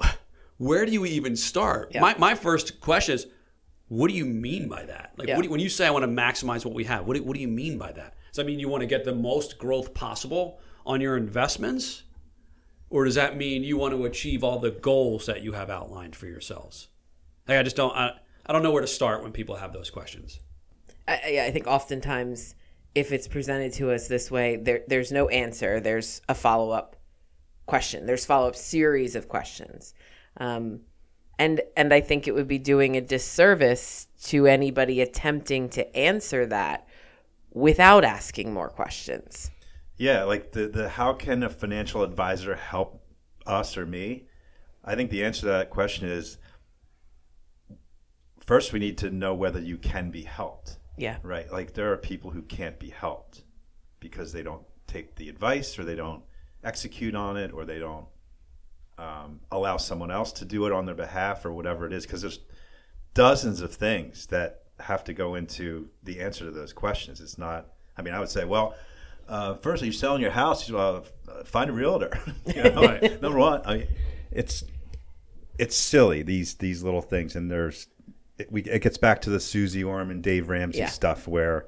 where 0.56 0.84
do 0.86 0.92
you 0.92 1.04
even 1.06 1.36
start? 1.36 1.90
Yeah. 1.92 2.00
My, 2.00 2.16
my 2.18 2.34
first 2.34 2.80
question 2.80 3.14
is, 3.14 3.26
what 3.88 4.08
do 4.10 4.16
you 4.16 4.24
mean 4.26 4.68
by 4.68 4.84
that? 4.86 5.12
Like, 5.16 5.28
Yeah. 5.28 5.36
what 5.36 5.42
do, 5.44 5.50
when 5.50 5.60
you 5.60 5.68
say 5.68 5.86
I 5.86 5.90
want 5.90 6.02
to 6.04 6.08
maximize 6.08 6.64
what 6.64 6.74
we 6.74 6.84
have, 6.84 7.06
what 7.06 7.16
do, 7.16 7.22
what 7.22 7.34
do 7.34 7.40
you 7.40 7.48
mean 7.48 7.78
by 7.78 7.92
that? 7.92 8.14
Does 8.30 8.36
that 8.36 8.46
mean 8.46 8.58
you 8.58 8.68
want 8.68 8.80
to 8.82 8.86
get 8.86 9.04
the 9.04 9.14
most 9.14 9.58
growth 9.58 9.94
possible 9.94 10.60
on 10.84 11.00
your 11.00 11.16
investments? 11.16 12.02
Or 12.90 13.04
does 13.04 13.14
that 13.16 13.36
mean 13.36 13.64
you 13.64 13.76
want 13.76 13.94
to 13.94 14.04
achieve 14.06 14.42
all 14.42 14.58
the 14.58 14.70
goals 14.70 15.26
that 15.26 15.42
you 15.42 15.52
have 15.52 15.68
outlined 15.70 16.16
for 16.16 16.26
yourselves? 16.26 16.88
Like, 17.46 17.58
I 17.58 17.62
just 17.62 17.76
don't, 17.76 17.94
I, 17.94 18.12
I 18.46 18.52
don't 18.52 18.62
know 18.62 18.70
where 18.70 18.80
to 18.82 18.86
start 18.88 19.22
when 19.22 19.32
people 19.32 19.56
have 19.56 19.72
those 19.72 19.90
questions. 19.90 20.40
I, 21.06 21.20
I- 21.24 21.44
I 21.46 21.50
think 21.50 21.66
oftentimes 21.66 22.54
if 22.94 23.12
it's 23.12 23.28
presented 23.28 23.74
to 23.74 23.90
us 23.92 24.08
this 24.08 24.30
way, 24.30 24.56
there, 24.56 24.82
there's 24.88 25.12
no 25.12 25.28
answer. 25.28 25.80
There's 25.80 26.20
a 26.28 26.34
follow 26.34 26.70
up 26.70 26.96
question. 27.68 28.06
There's 28.06 28.24
follow 28.24 28.48
up 28.48 28.56
series 28.56 29.14
of 29.14 29.28
questions. 29.28 29.94
Um, 30.38 30.80
and 31.38 31.60
and 31.76 31.92
I 31.94 32.00
think 32.00 32.26
it 32.26 32.34
would 32.34 32.48
be 32.48 32.58
doing 32.58 32.96
a 32.96 33.00
disservice 33.00 34.08
to 34.24 34.46
anybody 34.46 35.00
attempting 35.00 35.68
to 35.70 35.96
answer 35.96 36.46
that 36.46 36.88
without 37.52 38.04
asking 38.04 38.52
more 38.52 38.68
questions. 38.68 39.50
Yeah, 39.96 40.24
like 40.24 40.52
the 40.52 40.66
the 40.68 40.88
how 40.88 41.12
can 41.12 41.42
a 41.44 41.48
financial 41.48 42.02
advisor 42.02 42.56
help 42.56 43.04
us 43.46 43.76
or 43.76 43.86
me? 43.86 44.26
I 44.84 44.94
think 44.94 45.10
the 45.10 45.24
answer 45.24 45.42
to 45.42 45.46
that 45.46 45.70
question 45.70 46.08
is 46.08 46.38
first 48.40 48.72
we 48.72 48.78
need 48.78 48.98
to 48.98 49.10
know 49.10 49.34
whether 49.34 49.60
you 49.60 49.76
can 49.76 50.10
be 50.10 50.22
helped. 50.22 50.78
Yeah. 50.96 51.18
Right? 51.22 51.50
Like 51.52 51.74
there 51.74 51.92
are 51.92 51.96
people 51.96 52.30
who 52.30 52.42
can't 52.42 52.78
be 52.78 52.90
helped 52.90 53.44
because 54.00 54.32
they 54.32 54.42
don't 54.42 54.64
take 54.86 55.14
the 55.14 55.28
advice 55.28 55.78
or 55.78 55.84
they 55.84 55.94
don't 55.94 56.22
execute 56.64 57.14
on 57.14 57.36
it 57.36 57.52
or 57.52 57.64
they 57.64 57.78
don't 57.78 58.06
um, 58.98 59.40
allow 59.52 59.76
someone 59.76 60.10
else 60.10 60.32
to 60.32 60.44
do 60.44 60.66
it 60.66 60.72
on 60.72 60.86
their 60.86 60.94
behalf 60.94 61.44
or 61.44 61.52
whatever 61.52 61.86
it 61.86 61.92
is 61.92 62.04
because 62.04 62.20
there's 62.20 62.40
dozens 63.14 63.60
of 63.60 63.72
things 63.72 64.26
that 64.26 64.62
have 64.80 65.04
to 65.04 65.12
go 65.14 65.34
into 65.34 65.88
the 66.02 66.20
answer 66.20 66.44
to 66.44 66.50
those 66.50 66.72
questions. 66.72 67.20
It's 67.20 67.38
not. 67.38 67.66
I 67.96 68.02
mean, 68.02 68.14
I 68.14 68.20
would 68.20 68.28
say, 68.28 68.44
well, 68.44 68.74
uh, 69.28 69.54
first, 69.54 69.82
you're 69.82 69.92
selling 69.92 70.22
your 70.22 70.30
house. 70.30 70.68
you 70.68 70.76
Well, 70.76 71.04
uh, 71.28 71.44
find 71.44 71.68
a 71.70 71.72
realtor. 71.72 72.10
you 72.46 72.62
know? 72.62 72.82
Right. 72.82 73.20
Number 73.22 73.38
one, 73.38 73.62
I 73.64 73.76
mean, 73.78 73.88
it's 74.30 74.64
it's 75.58 75.76
silly 75.76 76.22
these 76.22 76.54
these 76.54 76.82
little 76.82 77.02
things, 77.02 77.36
and 77.36 77.50
there's 77.50 77.88
it, 78.38 78.50
we, 78.52 78.62
it 78.62 78.82
gets 78.82 78.96
back 78.98 79.20
to 79.22 79.30
the 79.30 79.40
Suze 79.40 79.82
orm 79.82 80.10
and 80.10 80.22
Dave 80.22 80.48
Ramsey 80.48 80.78
Yeah. 80.78 80.86
stuff 80.86 81.26
where 81.26 81.66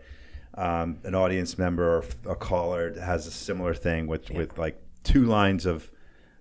um, 0.54 0.98
an 1.04 1.14
audience 1.14 1.56
member 1.58 1.98
or 1.98 2.04
a 2.32 2.36
caller 2.36 2.98
has 3.00 3.26
a 3.26 3.30
similar 3.30 3.74
thing 3.74 4.06
with 4.06 4.30
with 4.30 4.58
like 4.58 4.80
two 5.04 5.24
lines 5.24 5.66
of 5.66 5.90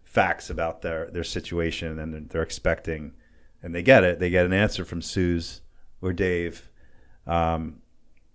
facts 0.04 0.50
about 0.50 0.82
their 0.82 1.10
their 1.12 1.24
situation, 1.24 2.00
and 2.00 2.14
they're- 2.14 2.22
they're 2.30 2.42
expecting, 2.42 3.14
and 3.62 3.74
they 3.76 3.84
get 3.84 4.04
it. 4.04 4.20
They 4.20 4.30
get 4.30 4.46
an 4.46 4.54
answer 4.54 4.84
from 4.84 5.02
Suze 5.02 5.62
or 6.02 6.14
Dave, 6.14 6.70
um, 7.28 7.82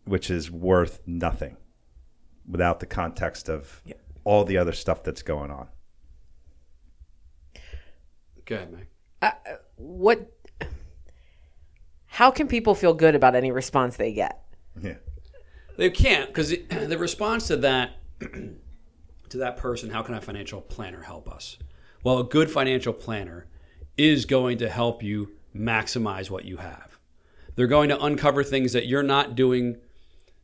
which 0.05 0.31
is 0.31 0.51
worth 0.51 1.01
nothing 1.07 1.57
without 2.49 2.79
the 2.81 2.87
context 2.87 3.49
of 3.49 3.83
Yeah. 3.85 3.95
all 4.23 4.45
the 4.45 4.57
other 4.59 4.73
stuff 4.73 5.03
that's 5.03 5.23
going 5.23 5.51
on. 5.51 5.69
Go 8.45 8.57
ahead, 8.57 8.73
Meg. 8.73 8.87
Uh, 9.23 9.33
what? 9.77 10.31
How 12.07 12.31
can 12.31 12.47
people 12.47 12.75
feel 12.75 12.95
good 12.95 13.15
about 13.15 13.35
any 13.35 13.51
response 13.51 13.97
they 13.97 14.13
get? 14.13 14.41
Yeah. 14.81 14.97
They 15.77 15.91
can't 15.91 16.29
because 16.29 16.51
the 16.69 16.99
response 16.99 17.49
to 17.49 17.57
that 17.59 17.97
to 18.21 19.39
that 19.39 19.57
person, 19.57 19.91
how 19.91 20.03
can 20.03 20.15
a 20.15 20.21
financial 20.21 20.61
planner 20.61 21.03
help 21.03 21.29
us? 21.29 21.59
Well, 22.03 22.19
a 22.19 22.25
good 22.25 22.51
financial 22.51 22.93
planner 22.93 23.47
is 23.97 24.27
going 24.27 24.59
to 24.59 24.69
help 24.69 25.03
you 25.03 25.33
maximize 25.55 26.31
what 26.31 26.45
you 26.45 26.59
have. 26.59 26.99
They're 27.57 27.67
going 27.67 27.89
to 27.89 28.03
uncover 28.03 28.43
things 28.43 28.73
that 28.73 28.87
you're 28.87 29.03
not 29.03 29.35
doing 29.35 29.79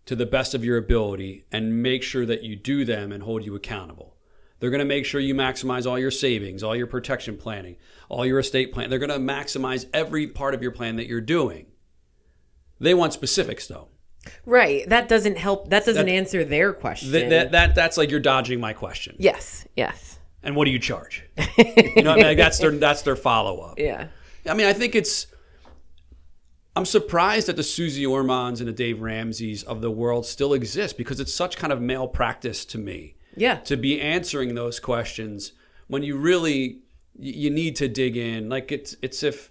to 0.06 0.16
the 0.16 0.26
best 0.26 0.54
of 0.54 0.64
your 0.64 0.76
ability 0.76 1.44
and 1.52 1.82
make 1.82 2.02
sure 2.02 2.24
that 2.26 2.42
you 2.42 2.56
do 2.56 2.84
them 2.84 3.12
and 3.12 3.22
hold 3.22 3.44
you 3.44 3.54
accountable. 3.54 4.16
They're 4.58 4.70
going 4.70 4.80
to 4.80 4.84
make 4.84 5.06
sure 5.06 5.20
you 5.20 5.34
maximize 5.34 5.86
all 5.86 5.98
your 5.98 6.10
savings, 6.10 6.62
all 6.62 6.76
your 6.76 6.86
protection 6.86 7.36
planning, 7.36 7.76
all 8.08 8.26
your 8.26 8.38
estate 8.38 8.72
plan. 8.72 8.90
They're 8.90 8.98
going 8.98 9.10
to 9.10 9.18
maximize 9.18 9.86
every 9.92 10.26
part 10.26 10.54
of 10.54 10.62
your 10.62 10.72
plan 10.72 10.96
that 10.96 11.06
you're 11.06 11.20
doing. 11.20 11.66
They 12.78 12.94
want 12.94 13.12
specifics 13.12 13.66
though. 13.66 13.88
Right. 14.46 14.88
That 14.88 15.08
doesn't 15.08 15.38
help. 15.38 15.70
That 15.70 15.84
doesn't 15.84 16.06
That- 16.06 16.12
answer 16.12 16.44
their 16.44 16.72
question. 16.72 17.12
That, 17.12 17.30
that, 17.30 17.52
that 17.52 17.74
that's 17.74 17.96
like 17.96 18.10
you're 18.10 18.20
dodging 18.20 18.60
my 18.60 18.72
question. 18.72 19.16
yes. 19.18 19.66
Yes. 19.76 20.18
And 20.42 20.56
what 20.56 20.64
do 20.64 20.70
you 20.70 20.78
charge? 20.78 21.24
you 21.58 22.02
know, 22.02 22.12
I 22.12 22.16
mean? 22.16 22.24
Like, 22.24 22.36
that's 22.38 22.58
their 22.58 22.70
that's 22.70 23.02
their 23.02 23.16
follow 23.16 23.60
up. 23.60 23.78
Yeah. 23.78 24.08
I 24.48 24.54
mean, 24.54 24.66
I 24.66 24.72
think 24.72 24.94
it's. 24.94 25.26
I'm 26.76 26.84
surprised 26.86 27.48
that 27.48 27.56
the 27.56 27.62
Suze 27.62 27.98
Ormans 28.06 28.60
and 28.60 28.68
the 28.68 28.72
Dave 28.72 29.00
Ramseys 29.00 29.62
of 29.64 29.80
the 29.80 29.90
world 29.90 30.24
still 30.24 30.54
exist 30.54 30.96
because 30.96 31.18
it's 31.20 31.32
such 31.34 31.56
kind 31.56 31.72
of 31.72 31.80
malpractice 31.82 32.64
to 32.66 32.78
me 32.78 33.16
Yeah. 33.36 33.56
to 33.60 33.76
be 33.76 34.00
answering 34.00 34.54
those 34.54 34.78
questions 34.80 35.52
when 35.88 36.02
you 36.02 36.16
really 36.16 36.80
you 37.18 37.50
need 37.50 37.76
to 37.76 37.88
dig 37.88 38.16
in. 38.16 38.48
Like 38.48 38.70
it's 38.72 38.96
it's 39.02 39.22
if 39.22 39.50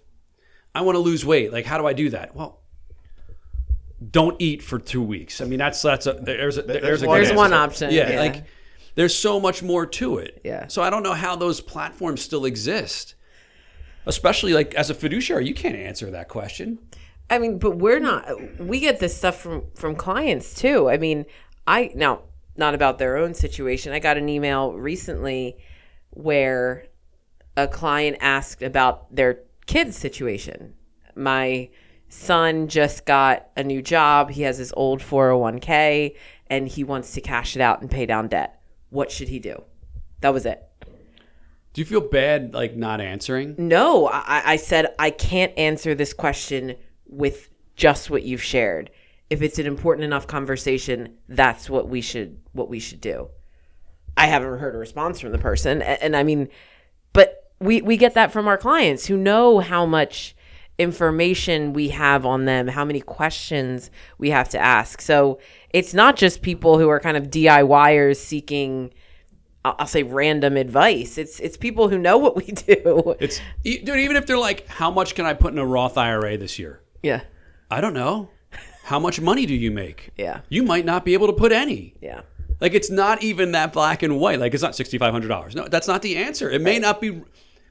I 0.73 0.81
want 0.81 0.95
to 0.95 0.99
lose 0.99 1.25
weight, 1.25 1.51
like 1.51 1.65
how 1.65 1.77
do 1.77 1.85
I 1.85 1.93
do 1.93 2.09
that? 2.11 2.35
Well, 2.35 2.61
don't 4.11 4.35
eat 4.39 4.61
for 4.63 4.79
two 4.79 5.03
weeks. 5.03 5.41
I 5.41 5.45
mean, 5.45 5.59
that's 5.59 5.81
that's 5.81 6.07
a 6.07 6.13
there's 6.13 6.57
a 6.57 6.61
there's, 6.61 7.01
a 7.01 7.07
one 7.07 7.21
There's 7.21 7.35
one 7.35 7.53
option. 7.53 7.91
yeah, 7.91 8.19
like 8.19 8.45
there's 8.95 9.15
so 9.15 9.39
much 9.39 9.61
more 9.61 9.85
to 9.85 10.17
it. 10.17 10.41
Yeah. 10.43 10.67
So 10.67 10.81
I 10.81 10.89
don't 10.89 11.03
know 11.03 11.13
how 11.13 11.35
those 11.35 11.61
platforms 11.61 12.21
still 12.21 12.45
exist. 12.45 13.15
Especially 14.05 14.53
like 14.53 14.73
as 14.75 14.89
a 14.89 14.93
fiduciary, 14.93 15.47
you 15.47 15.53
can't 15.53 15.75
answer 15.75 16.09
that 16.11 16.29
question. 16.29 16.79
I 17.29 17.37
mean, 17.37 17.59
but 17.59 17.77
we're 17.77 17.99
not. 17.99 18.59
We 18.59 18.79
get 18.79 18.99
this 18.99 19.15
stuff 19.15 19.39
from 19.39 19.63
from 19.75 19.95
clients 19.95 20.53
too. 20.55 20.89
I 20.89 20.97
mean, 20.97 21.25
I 21.67 21.91
now 21.93 22.23
not 22.55 22.73
about 22.73 22.97
their 22.97 23.17
own 23.17 23.33
situation. 23.33 23.93
I 23.93 23.99
got 23.99 24.17
an 24.17 24.29
email 24.29 24.73
recently 24.73 25.57
where 26.11 26.85
a 27.55 27.67
client 27.67 28.17
asked 28.19 28.61
about 28.61 29.13
their 29.15 29.41
kid's 29.65 29.95
situation. 29.95 30.73
My 31.15 31.69
son 32.09 32.67
just 32.67 33.05
got 33.05 33.49
a 33.55 33.63
new 33.63 33.81
job. 33.81 34.31
He 34.31 34.41
has 34.41 34.57
his 34.57 34.73
old 34.75 34.99
401k 34.99 36.15
and 36.47 36.67
he 36.67 36.83
wants 36.83 37.13
to 37.13 37.21
cash 37.21 37.55
it 37.55 37.61
out 37.61 37.81
and 37.81 37.89
pay 37.89 38.05
down 38.05 38.27
debt. 38.27 38.61
What 38.89 39.11
should 39.11 39.29
he 39.29 39.39
do? 39.39 39.63
That 40.21 40.33
was 40.33 40.45
it. 40.45 40.65
Do 41.73 41.81
you 41.81 41.85
feel 41.85 42.01
bad 42.01 42.53
like 42.53 42.75
not 42.75 42.99
answering? 42.99 43.55
No, 43.57 44.07
I, 44.07 44.41
I 44.45 44.55
said 44.55 44.93
I 44.97 45.11
can't 45.11 45.55
answer 45.57 45.93
this 45.93 46.13
question 46.13 46.75
with 47.05 47.49
just 47.75 48.09
what 48.09 48.23
you've 48.23 48.43
shared. 48.43 48.89
If 49.29 49.43
it's 49.43 49.59
an 49.59 49.67
important 49.67 50.03
enough 50.03 50.25
conversation, 50.25 51.17
that's 51.27 51.69
what 51.69 51.87
we 51.87 52.01
should 52.01 52.39
what 52.53 52.69
we 52.69 52.79
should 52.79 52.99
do. 52.99 53.29
I 54.17 54.25
haven't 54.25 54.57
heard 54.57 54.73
a 54.73 54.79
response 54.79 55.19
from 55.19 55.31
the 55.31 55.37
person, 55.37 55.83
and, 55.83 56.01
and 56.01 56.15
I 56.15 56.23
mean, 56.23 56.49
but 57.13 57.51
we 57.59 57.81
we 57.83 57.95
get 57.95 58.15
that 58.15 58.31
from 58.31 58.47
our 58.47 58.57
clients 58.57 59.05
who 59.05 59.15
know 59.15 59.59
how 59.59 59.85
much 59.85 60.35
information 60.79 61.73
we 61.73 61.89
have 61.89 62.25
on 62.25 62.45
them, 62.45 62.67
how 62.67 62.85
many 62.85 63.01
questions 63.01 63.91
we 64.17 64.31
have 64.31 64.49
to 64.49 64.57
ask. 64.57 65.01
So 65.01 65.39
it's 65.71 65.93
not 65.93 66.15
just 66.15 66.41
people 66.41 66.79
who 66.79 66.89
are 66.89 66.99
kind 66.99 67.17
of 67.17 67.25
DIYers 67.25 68.15
seeking. 68.15 68.91
I'll 69.65 69.87
say 69.87 70.03
random 70.03 70.55
advice. 70.55 71.17
It's 71.17 71.39
it's 71.41 71.57
people 71.57 71.89
who 71.89 71.97
know 71.97 72.17
what 72.17 72.37
we 72.37 72.43
do. 72.45 73.15
It's 73.19 73.41
dude, 73.63 73.89
even 73.89 74.15
if 74.15 74.25
they're 74.25 74.37
like, 74.37 74.65
how 74.67 74.89
much 74.89 75.15
can 75.15 75.25
I 75.25 75.33
put 75.33 75.51
in 75.51 75.59
a 75.59 75.65
Roth 75.65 75.97
IRA 75.97 76.37
this 76.37 76.57
year? 76.57 76.81
Yeah. 77.03 77.21
I 77.69 77.81
don't 77.81 77.93
know. 77.93 78.29
How 78.85 78.99
much 78.99 79.21
money 79.21 79.45
do 79.45 79.53
you 79.53 79.69
make? 79.69 80.11
Yeah. 80.17 80.41
You 80.49 80.63
might 80.63 80.85
not 80.85 81.05
be 81.05 81.13
able 81.13 81.27
to 81.27 81.33
put 81.33 81.51
any. 81.51 81.93
Yeah. 82.01 82.21
Like 82.61 82.73
it's 82.73 82.89
not 82.89 83.21
even 83.21 83.51
that 83.51 83.73
black 83.73 84.01
and 84.01 84.17
white. 84.17 84.39
Like 84.39 84.53
it's 84.53 84.63
not 84.63 84.75
sixty 84.75 84.97
five 84.97 85.11
hundred 85.11 85.27
dollars. 85.27 85.55
No, 85.55 85.67
that's 85.67 85.87
not 85.87 86.01
the 86.01 86.17
answer. 86.17 86.49
It 86.49 86.61
may 86.61 86.79
not 86.79 87.01
be 87.01 87.21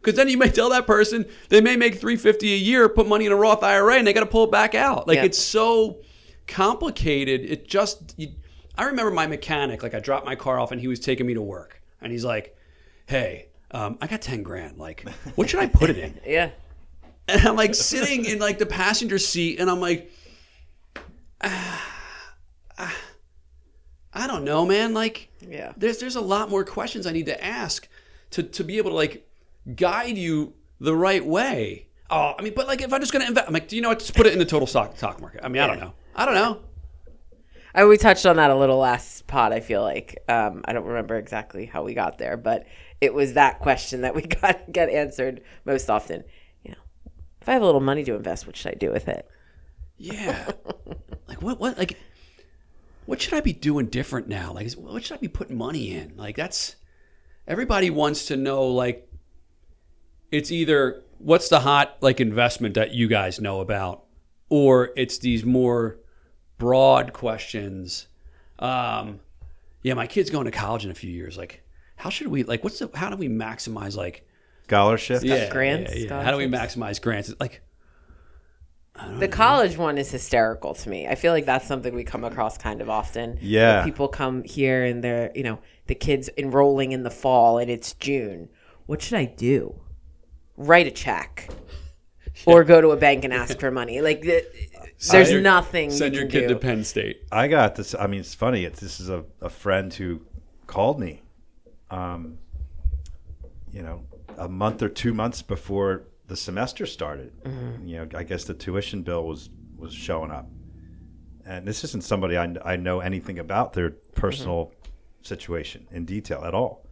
because 0.01 0.15
then 0.15 0.29
you 0.29 0.39
may 0.39 0.49
tell 0.51 0.71
that 0.71 0.87
person 0.87 1.27
they 1.49 1.61
may 1.61 1.77
make 1.77 1.97
three 2.01 2.17
fifty 2.17 2.55
a 2.55 2.57
year, 2.57 2.89
put 2.89 3.07
money 3.07 3.27
in 3.27 3.33
a 3.33 3.37
Roth 3.37 3.63
IRA, 3.63 3.95
and 3.97 4.07
they 4.07 4.13
got 4.13 4.21
to 4.21 4.27
pull 4.27 4.45
it 4.45 4.51
back 4.51 4.75
out. 4.75 5.07
Like 5.09 5.17
Yeah. 5.17 5.25
it's 5.25 5.39
so 5.39 5.99
complicated. 6.47 7.43
It 7.43 7.69
just. 7.69 8.15
You, 8.17 8.29
I 8.77 8.85
remember 8.85 9.11
my 9.11 9.27
mechanic. 9.27 9.83
Like 9.83 9.95
I 9.95 10.01
dropped 10.01 10.25
my 10.27 10.37
car 10.37 10.59
off, 10.61 10.71
and 10.73 10.81
he 10.81 10.89
was 10.89 11.01
taking 11.01 11.27
me 11.27 11.35
to 11.35 11.43
work, 11.43 11.83
and 12.01 12.13
he's 12.13 12.25
like, 12.25 12.57
"Hey, 13.07 13.49
um, 13.73 13.99
I 14.01 14.07
got 14.07 14.23
ten 14.23 14.43
grand. 14.43 14.79
Like, 14.79 15.09
what 15.35 15.51
should 15.51 15.61
I 15.61 15.67
put 15.67 15.91
it 15.91 15.99
in?" 15.99 16.21
Yeah. 16.27 16.51
And 17.31 17.43
I'm 17.47 17.57
like 17.57 17.75
sitting 17.75 18.25
in 18.25 18.39
like 18.39 18.59
the 18.59 18.65
passenger 18.67 19.19
seat, 19.19 19.61
and 19.61 19.69
I'm 19.71 19.81
like, 19.81 20.11
ah, 21.43 21.85
ah, 22.79 22.97
I 24.15 24.27
don't 24.27 24.45
know, 24.45 24.65
man. 24.65 24.95
Like, 24.95 25.29
Yeah. 25.47 25.73
there's 25.77 25.99
there's 25.99 26.17
a 26.17 26.21
lot 26.23 26.49
more 26.51 26.65
questions 26.65 27.07
I 27.07 27.13
need 27.13 27.27
to 27.27 27.45
ask 27.45 27.87
to 28.31 28.43
to 28.43 28.65
be 28.65 28.79
able 28.79 28.91
to 28.93 28.97
like 28.97 29.28
guide 29.75 30.17
you 30.17 30.55
the 30.81 30.95
right 30.95 31.25
way. 31.25 31.89
Oh, 32.11 32.35
I 32.39 32.43
mean, 32.43 32.55
but 32.55 32.67
like 32.67 32.81
if 32.81 32.93
I'm 32.93 33.01
just 33.01 33.13
gonna 33.13 33.27
invest, 33.27 33.47
I'm 33.47 33.55
like, 33.55 33.69
do 33.69 33.77
you 33.77 33.83
know 33.83 33.89
what? 33.89 33.99
Just 33.99 34.15
put 34.15 34.27
it 34.27 34.33
in 34.33 34.39
the 34.39 34.45
total 34.45 34.67
stock 34.67 34.97
stock 34.97 35.21
market. 35.21 35.41
I 35.45 35.49
mean, 35.49 35.63
I 35.63 35.67
don't 35.67 35.79
know. 35.79 35.93
I 36.15 36.25
don't 36.25 36.35
know. 36.35 36.61
I, 37.75 37.85
we 37.85 37.97
touched 37.97 38.25
on 38.27 38.37
that 38.37 38.51
a 38.51 38.57
little 38.57 38.79
last 38.79 39.27
pod. 39.27 39.53
I 39.53 39.61
feel 39.61 39.83
like 39.83 40.19
um, 40.29 40.63
I 40.65 40.73
don't 40.73 40.87
remember 40.87 41.17
exactly 41.17 41.67
how 41.67 41.85
we 41.85 41.95
got 41.95 42.19
there, 42.19 42.37
but 42.37 42.67
it 43.01 43.13
was 43.13 43.35
that 43.35 43.61
question 43.61 44.01
that 44.03 44.15
we 44.15 44.23
got 44.43 44.73
get 44.73 44.89
answered 44.89 45.43
most 45.65 45.91
often. 45.91 46.25
You 46.63 46.73
know, 46.73 47.11
if 47.41 47.49
I 47.49 47.53
have 47.53 47.63
a 47.63 47.67
little 47.67 47.81
money 47.81 48.05
to 48.05 48.15
invest, 48.15 48.47
what 48.47 48.57
should 48.57 48.73
I 48.73 48.75
do 48.75 48.91
with 48.91 49.09
it? 49.09 49.29
Yeah. 49.99 50.53
like 51.29 51.43
what 51.43 51.61
what 51.61 51.77
like 51.77 51.99
what 53.07 53.21
should 53.21 53.35
I 53.35 53.41
be 53.41 53.53
doing 53.53 53.87
different 53.87 54.29
now? 54.29 54.53
Like 54.53 54.73
what 54.73 55.05
should 55.05 55.19
I 55.19 55.21
be 55.21 55.29
putting 55.29 55.57
money 55.57 55.93
in? 55.93 56.15
Like 56.17 56.37
that's 56.37 56.77
everybody 57.47 57.91
wants 57.91 58.27
to 58.27 58.37
know 58.37 58.67
like 58.69 59.08
it's 60.31 60.51
either 60.51 61.03
what's 61.19 61.49
the 61.49 61.61
hot 61.61 61.97
like 62.01 62.21
investment 62.21 62.75
that 62.75 62.95
you 62.95 63.09
guys 63.09 63.41
know 63.41 63.61
about 63.61 64.05
or 64.49 64.91
it's 64.97 65.19
these 65.19 65.45
more 65.45 65.99
broad 66.59 67.13
questions. 67.13 68.07
Um 68.59 69.21
yeah, 69.83 69.95
my 69.95 70.07
kid's 70.07 70.31
going 70.31 70.47
to 70.47 70.51
college 70.51 70.85
in 70.85 70.91
a 70.91 70.95
few 70.95 71.11
years. 71.11 71.37
Like 71.37 71.63
how 71.97 72.11
should 72.11 72.29
we 72.29 72.45
like 72.45 72.65
what's 72.65 72.79
the 72.79 72.91
how 72.95 73.11
do 73.11 73.17
we 73.17 73.29
maximize 73.29 73.97
like 73.97 74.27
scholarship. 74.65 75.23
yeah, 75.25 75.51
grants, 75.51 75.95
yeah, 75.95 76.09
yeah. 76.09 76.23
How 76.23 76.31
do 76.31 76.37
we 76.37 76.47
maximize 76.47 77.01
grants? 77.01 77.33
Like 77.41 77.63
The 79.19 79.29
college 79.29 79.77
one 79.77 79.97
is 79.97 80.11
hysterical 80.11 80.75
to 80.75 80.89
me. 80.89 81.07
I 81.07 81.15
feel 81.15 81.33
like 81.33 81.47
that's 81.47 81.67
something 81.67 81.95
we 81.95 82.05
come 82.05 82.25
across 82.25 82.59
kind 82.59 82.81
of 82.81 82.91
often. 82.91 83.39
Yeah. 83.41 83.77
Like, 83.77 83.85
people 83.85 84.09
come 84.09 84.43
here 84.45 84.85
and 84.85 85.03
they're, 85.03 85.31
you 85.35 85.43
know, 85.43 85.61
the 85.87 85.95
kids 85.95 86.29
enrolling 86.37 86.93
in 86.93 87.03
the 87.03 87.11
fall 87.11 87.59
and 87.59 87.71
it's 87.71 87.95
June. 87.95 88.49
What 88.87 89.01
should 89.01 89.19
I 89.19 89.25
do? 89.25 89.81
Write 90.59 90.87
a 90.89 90.91
check 90.91 91.49
or 92.47 92.65
go 92.65 92.81
to 92.81 92.91
a 92.91 92.97
bank 92.97 93.25
and 93.25 93.33
ask 93.33 93.59
for 93.61 93.71
money. 93.71 94.01
Like, 94.01 94.23
the, 94.23 94.45
there's 95.11 95.31
your- 95.31 95.41
nothing 95.41 95.91
send 95.91 96.15
you 96.15 96.21
your 96.23 96.29
can 96.29 96.41
kid 96.41 96.49
do. 96.49 96.55
to 96.55 96.61
Penn 96.61 96.83
State. 96.85 97.23
I 97.31 97.47
got 97.47 97.77
this. 97.77 97.95
I 97.95 98.09
mean, 98.09 98.21
it's 98.21 98.35
funny. 98.35 98.65
It's, 98.65 98.81
this 98.81 98.99
is 99.01 99.09
a, 99.09 99.25
a 99.41 99.49
friend 99.49 99.95
who 99.95 100.21
called 100.67 100.99
me, 100.99 101.23
um, 101.91 102.39
you 103.73 103.83
know, 103.83 104.03
a 104.37 104.49
month 104.49 104.83
or 104.83 104.89
two 104.89 105.15
months 105.15 105.43
before 105.43 106.03
the 106.27 106.37
semester 106.37 106.87
started. 106.87 107.33
You 107.85 107.99
know, 107.99 108.09
I 108.15 108.25
guess 108.25 108.45
the 108.45 108.55
tuition 108.55 109.03
bill 109.03 109.25
was 109.27 109.49
was 109.77 109.95
showing 109.95 110.31
up, 110.33 110.49
and 111.47 111.67
this 111.67 111.85
isn't 111.85 112.03
somebody 112.03 112.37
I, 112.37 112.53
I 112.65 112.77
know 112.77 112.99
anything 113.01 113.39
about 113.39 113.73
their 113.75 113.91
personal 114.17 114.73
situation 115.23 115.87
in 115.93 116.05
detail 116.05 116.43
at 116.45 116.53
all. 116.55 116.85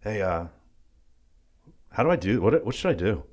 Hey, 0.00 0.20
uh, 0.22 0.46
how 1.92 2.02
do 2.02 2.10
I 2.10 2.16
do? 2.16 2.40
What 2.40 2.64
what 2.64 2.74
should 2.74 2.90
I 2.90 2.94
do? 2.94 3.24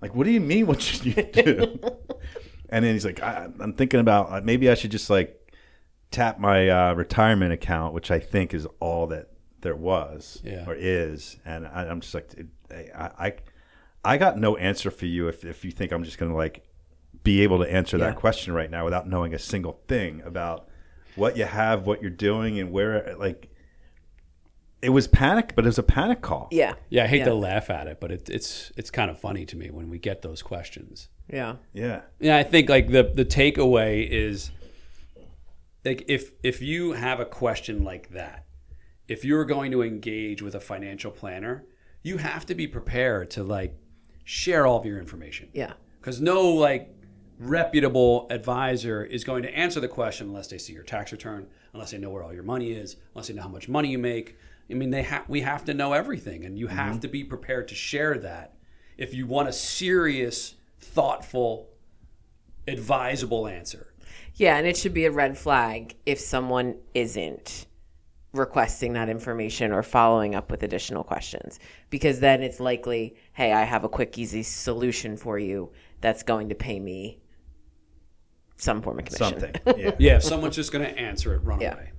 Like, 0.00 0.14
what 0.14 0.24
do 0.24 0.30
you 0.30 0.40
mean? 0.40 0.66
What 0.66 0.80
should 0.80 1.04
you 1.04 1.22
do? 1.32 1.78
And 2.70 2.84
then 2.84 2.94
he's 2.94 3.04
like, 3.04 3.20
I, 3.22 3.48
I'm 3.60 3.74
thinking 3.74 4.00
about 4.00 4.30
uh, 4.32 4.40
maybe 4.42 4.70
I 4.70 4.74
should 4.74 4.90
just 4.90 5.10
like 5.10 5.36
tap 6.10 6.38
my 6.38 6.68
uh, 6.68 6.94
retirement 6.94 7.52
account, 7.52 7.92
which 7.94 8.10
I 8.10 8.18
think 8.18 8.54
is 8.54 8.66
all 8.80 9.06
that 9.08 9.28
there 9.60 9.76
was 9.76 10.40
Yeah. 10.44 10.64
or 10.66 10.74
is. 10.74 11.36
And 11.44 11.66
I, 11.66 11.86
I'm 11.86 12.00
just 12.00 12.14
like, 12.14 12.32
I, 12.72 13.10
I, 13.18 13.34
I 14.04 14.16
got 14.16 14.38
no 14.38 14.56
answer 14.56 14.90
for 14.90 15.06
you 15.06 15.28
if, 15.28 15.44
if 15.44 15.64
you 15.64 15.70
think 15.70 15.92
I'm 15.92 16.02
just 16.04 16.16
going 16.16 16.30
to 16.30 16.36
like 16.36 16.64
be 17.22 17.42
able 17.42 17.58
to 17.58 17.70
answer 17.70 17.98
Yeah. 17.98 18.06
that 18.06 18.16
question 18.16 18.54
right 18.54 18.70
now 18.70 18.84
without 18.84 19.06
knowing 19.06 19.34
a 19.34 19.38
single 19.38 19.80
thing 19.86 20.22
about 20.24 20.68
what 21.16 21.36
you 21.36 21.44
have, 21.44 21.84
what 21.86 22.00
you're 22.00 22.10
doing, 22.10 22.58
and 22.58 22.70
where. 22.72 23.14
Like, 23.18 23.49
it 24.82 24.90
was 24.90 25.06
panic, 25.08 25.52
but 25.54 25.64
it 25.64 25.68
was 25.68 25.78
a 25.78 25.82
panic 25.82 26.22
call. 26.22 26.48
Yeah. 26.50 26.74
Yeah, 26.88 27.04
I 27.04 27.06
hate 27.06 27.18
Yeah. 27.18 27.24
to 27.26 27.34
laugh 27.34 27.68
at 27.70 27.86
it, 27.86 27.98
but 28.00 28.10
it, 28.10 28.30
it's 28.30 28.72
it's 28.76 28.90
kind 28.90 29.10
of 29.10 29.18
funny 29.18 29.44
to 29.46 29.56
me 29.56 29.70
when 29.70 29.90
we 29.90 29.98
get 29.98 30.22
those 30.22 30.42
questions. 30.42 31.08
Yeah. 31.32 31.56
Yeah. 31.72 32.00
Yeah, 32.18 32.36
I 32.38 32.42
think 32.42 32.68
like 32.68 32.88
the 32.88 33.04
the 33.14 33.24
takeaway 33.24 34.08
is 34.08 34.50
like 35.84 36.04
if 36.08 36.32
if 36.42 36.60
you 36.62 36.92
have 36.92 37.20
a 37.20 37.24
question 37.26 37.84
like 37.84 38.10
that, 38.10 38.46
if 39.08 39.24
you're 39.24 39.44
going 39.44 39.70
to 39.72 39.82
engage 39.82 40.42
with 40.42 40.54
a 40.54 40.60
financial 40.60 41.10
planner, 41.10 41.64
you 42.02 42.18
have 42.18 42.46
to 42.46 42.54
be 42.54 42.66
prepared 42.66 43.30
to 43.32 43.42
like 43.42 43.74
share 44.24 44.66
all 44.66 44.78
of 44.78 44.84
your 44.86 44.98
information. 44.98 45.48
Yeah. 45.52 45.74
Because 46.00 46.20
no 46.20 46.48
like 46.48 46.94
reputable 47.38 48.26
advisor 48.30 49.02
is 49.04 49.24
going 49.24 49.42
to 49.42 49.54
answer 49.56 49.80
the 49.80 49.88
question 49.88 50.28
unless 50.28 50.48
they 50.48 50.58
see 50.58 50.72
your 50.74 50.82
tax 50.82 51.10
return, 51.12 51.46
unless 51.72 51.90
they 51.90 51.98
know 51.98 52.10
where 52.10 52.22
all 52.22 52.32
your 52.34 52.42
money 52.42 52.72
is, 52.72 52.96
unless 53.14 53.28
they 53.28 53.34
know 53.34 53.42
how 53.42 53.48
much 53.48 53.68
money 53.68 53.88
you 53.88 53.98
make. 53.98 54.36
I 54.70 54.74
mean, 54.74 54.90
they 54.90 55.02
have 55.02 55.28
we 55.28 55.40
have 55.40 55.64
to 55.66 55.74
know 55.74 55.92
everything, 55.92 56.44
and 56.44 56.58
you 56.58 56.68
have 56.68 56.92
mm-hmm. 56.92 57.00
to 57.00 57.08
be 57.08 57.24
prepared 57.24 57.68
to 57.68 57.74
share 57.74 58.16
that 58.18 58.54
if 58.96 59.14
you 59.14 59.26
want 59.26 59.48
a 59.48 59.52
serious, 59.52 60.54
thoughtful, 60.78 61.70
advisable 62.68 63.46
answer. 63.46 63.94
Yeah, 64.34 64.56
and 64.56 64.66
it 64.66 64.76
should 64.76 64.94
be 64.94 65.06
a 65.06 65.10
red 65.10 65.36
flag 65.36 65.96
if 66.06 66.20
someone 66.20 66.76
isn't 66.94 67.66
requesting 68.32 68.92
that 68.92 69.08
information 69.08 69.72
or 69.72 69.82
following 69.82 70.34
up 70.34 70.50
with 70.50 70.62
additional 70.62 71.02
questions 71.02 71.58
because 71.90 72.20
then 72.20 72.42
it's 72.42 72.60
likely, 72.60 73.16
hey, 73.32 73.52
I 73.52 73.64
have 73.64 73.82
a 73.82 73.88
quick 73.88 74.16
easy 74.18 74.42
solution 74.42 75.16
for 75.16 75.38
you 75.38 75.72
that's 76.00 76.22
going 76.22 76.50
to 76.50 76.54
pay 76.54 76.78
me 76.78 77.18
some 78.56 78.82
form 78.82 78.98
of 78.98 79.06
commission. 79.06 79.40
Something. 79.40 79.54
Yeah. 79.78 79.94
Yeah, 79.98 80.16
if 80.16 80.22
someone's 80.22 80.56
just 80.56 80.72
going 80.72 80.84
to 80.84 80.98
answer 80.98 81.34
it, 81.34 81.38
run 81.38 81.60
Yeah. 81.60 81.74
away. 81.74 81.92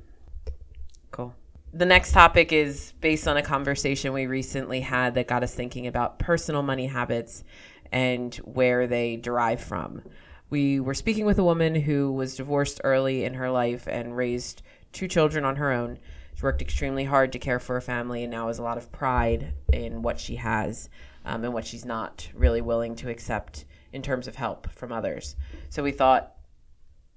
The 1.73 1.85
next 1.85 2.11
topic 2.11 2.51
is 2.51 2.93
based 2.99 3.29
on 3.29 3.37
a 3.37 3.41
conversation 3.41 4.11
we 4.11 4.25
recently 4.25 4.81
had 4.81 5.15
that 5.15 5.27
got 5.27 5.41
us 5.41 5.53
thinking 5.53 5.87
about 5.87 6.19
personal 6.19 6.63
money 6.63 6.87
habits 6.87 7.45
and 7.93 8.35
where 8.35 8.87
they 8.87 9.15
derive 9.15 9.61
from. 9.61 10.01
We 10.49 10.81
were 10.81 10.93
speaking 10.93 11.25
with 11.25 11.39
a 11.39 11.45
woman 11.45 11.73
who 11.75 12.11
was 12.11 12.35
divorced 12.35 12.81
early 12.83 13.23
in 13.23 13.35
her 13.35 13.49
life 13.49 13.87
and 13.87 14.17
raised 14.17 14.63
two 14.91 15.07
children 15.07 15.45
on 15.45 15.55
her 15.55 15.71
own. 15.71 15.97
She 16.35 16.41
worked 16.41 16.61
extremely 16.61 17.05
hard 17.05 17.31
to 17.31 17.39
care 17.39 17.59
for 17.59 17.75
her 17.75 17.81
family 17.81 18.23
and 18.23 18.31
now 18.31 18.47
has 18.47 18.59
a 18.59 18.63
lot 18.63 18.77
of 18.77 18.91
pride 18.91 19.53
in 19.71 20.01
what 20.01 20.19
she 20.19 20.35
has 20.35 20.89
um, 21.23 21.45
and 21.45 21.53
what 21.53 21.65
she's 21.65 21.85
not 21.85 22.27
really 22.33 22.61
willing 22.61 22.95
to 22.95 23.09
accept 23.09 23.63
in 23.93 24.01
terms 24.01 24.27
of 24.27 24.35
help 24.35 24.69
from 24.73 24.91
others. 24.91 25.37
So 25.69 25.83
we 25.83 25.91
thought 25.91 26.33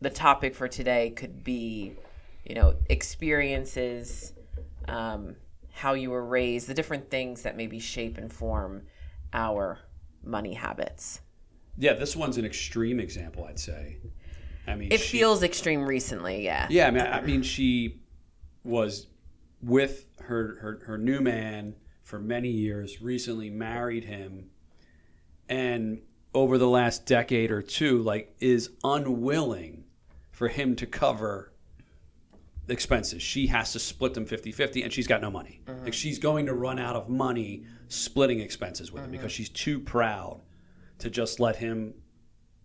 the 0.00 0.10
topic 0.10 0.54
for 0.54 0.68
today 0.68 1.10
could 1.10 1.42
be, 1.42 1.94
you 2.44 2.54
know, 2.54 2.76
experiences, 2.88 4.33
um, 4.88 5.36
how 5.72 5.94
you 5.94 6.10
were 6.10 6.24
raised, 6.24 6.68
the 6.68 6.74
different 6.74 7.10
things 7.10 7.42
that 7.42 7.56
maybe 7.56 7.78
shape 7.78 8.18
and 8.18 8.32
form 8.32 8.82
our 9.32 9.80
money 10.22 10.54
habits. 10.54 11.20
Yeah, 11.76 11.94
this 11.94 12.14
one's 12.14 12.38
an 12.38 12.44
extreme 12.44 13.00
example, 13.00 13.44
I'd 13.44 13.58
say. 13.58 13.98
I 14.66 14.74
mean, 14.76 14.92
It 14.92 15.00
she- 15.00 15.18
feels 15.18 15.42
extreme 15.42 15.84
recently, 15.84 16.44
yeah. 16.44 16.66
Yeah, 16.70 16.86
I 16.86 16.90
mean, 16.90 17.02
I 17.02 17.20
mean, 17.20 17.42
she 17.42 18.00
was 18.62 19.08
with 19.60 20.06
her, 20.20 20.56
her 20.60 20.80
her 20.86 20.98
new 20.98 21.20
man 21.20 21.74
for 22.02 22.18
many 22.18 22.50
years. 22.50 23.02
Recently 23.02 23.50
married 23.50 24.04
him, 24.04 24.50
and 25.48 26.00
over 26.32 26.58
the 26.58 26.68
last 26.68 27.06
decade 27.06 27.50
or 27.50 27.62
two, 27.62 27.98
like, 28.02 28.34
is 28.40 28.70
unwilling 28.82 29.84
for 30.32 30.48
him 30.48 30.74
to 30.76 30.86
cover 30.86 31.52
expenses. 32.68 33.22
She 33.22 33.46
has 33.48 33.72
to 33.72 33.78
split 33.78 34.14
them 34.14 34.24
50-50 34.26 34.82
and 34.84 34.92
she's 34.92 35.06
got 35.06 35.20
no 35.20 35.30
money. 35.30 35.60
Like 35.82 35.92
she's 35.94 36.18
going 36.18 36.46
to 36.46 36.54
run 36.54 36.78
out 36.78 36.96
of 36.96 37.08
money 37.08 37.64
splitting 37.88 38.40
expenses 38.40 38.90
with 38.90 39.04
him 39.04 39.10
because 39.10 39.32
she's 39.32 39.48
too 39.50 39.78
proud 39.80 40.40
to 40.98 41.10
just 41.10 41.40
let 41.40 41.56
him 41.56 41.94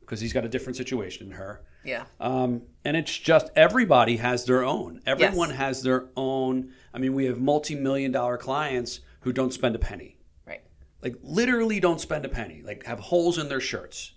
because 0.01 0.19
he's 0.21 0.33
got 0.33 0.45
a 0.45 0.49
different 0.49 0.75
situation 0.77 1.27
than 1.29 1.37
her. 1.37 1.61
Yeah. 1.83 2.05
Um, 2.19 2.63
and 2.83 2.97
it's 2.97 3.15
just 3.15 3.51
everybody 3.55 4.17
has 4.17 4.45
their 4.45 4.63
own. 4.63 5.01
Everyone 5.05 5.49
Yes. 5.49 5.57
has 5.57 5.83
their 5.83 6.07
own. 6.17 6.71
I 6.93 6.97
mean, 6.97 7.13
we 7.13 7.25
have 7.25 7.39
multi-million 7.39 8.11
dollar 8.11 8.37
clients 8.37 9.01
who 9.21 9.31
don't 9.33 9.53
spend 9.53 9.75
a 9.75 9.79
penny. 9.79 10.17
Right. 10.47 10.61
Like 11.01 11.15
literally 11.21 11.79
don't 11.79 12.01
spend 12.01 12.25
a 12.25 12.29
penny. 12.29 12.63
Like 12.65 12.85
have 12.85 12.99
holes 12.99 13.37
in 13.37 13.49
their 13.49 13.59
shirts. 13.61 14.13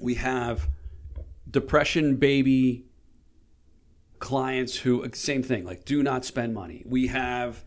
We 0.00 0.14
have 0.14 0.68
depression 1.50 2.16
baby 2.16 2.84
clients 4.18 4.76
who 4.76 5.08
same 5.12 5.42
thing, 5.42 5.64
like 5.64 5.84
do 5.84 6.02
not 6.02 6.24
spend 6.24 6.54
money. 6.54 6.82
We 6.86 7.08
have 7.08 7.64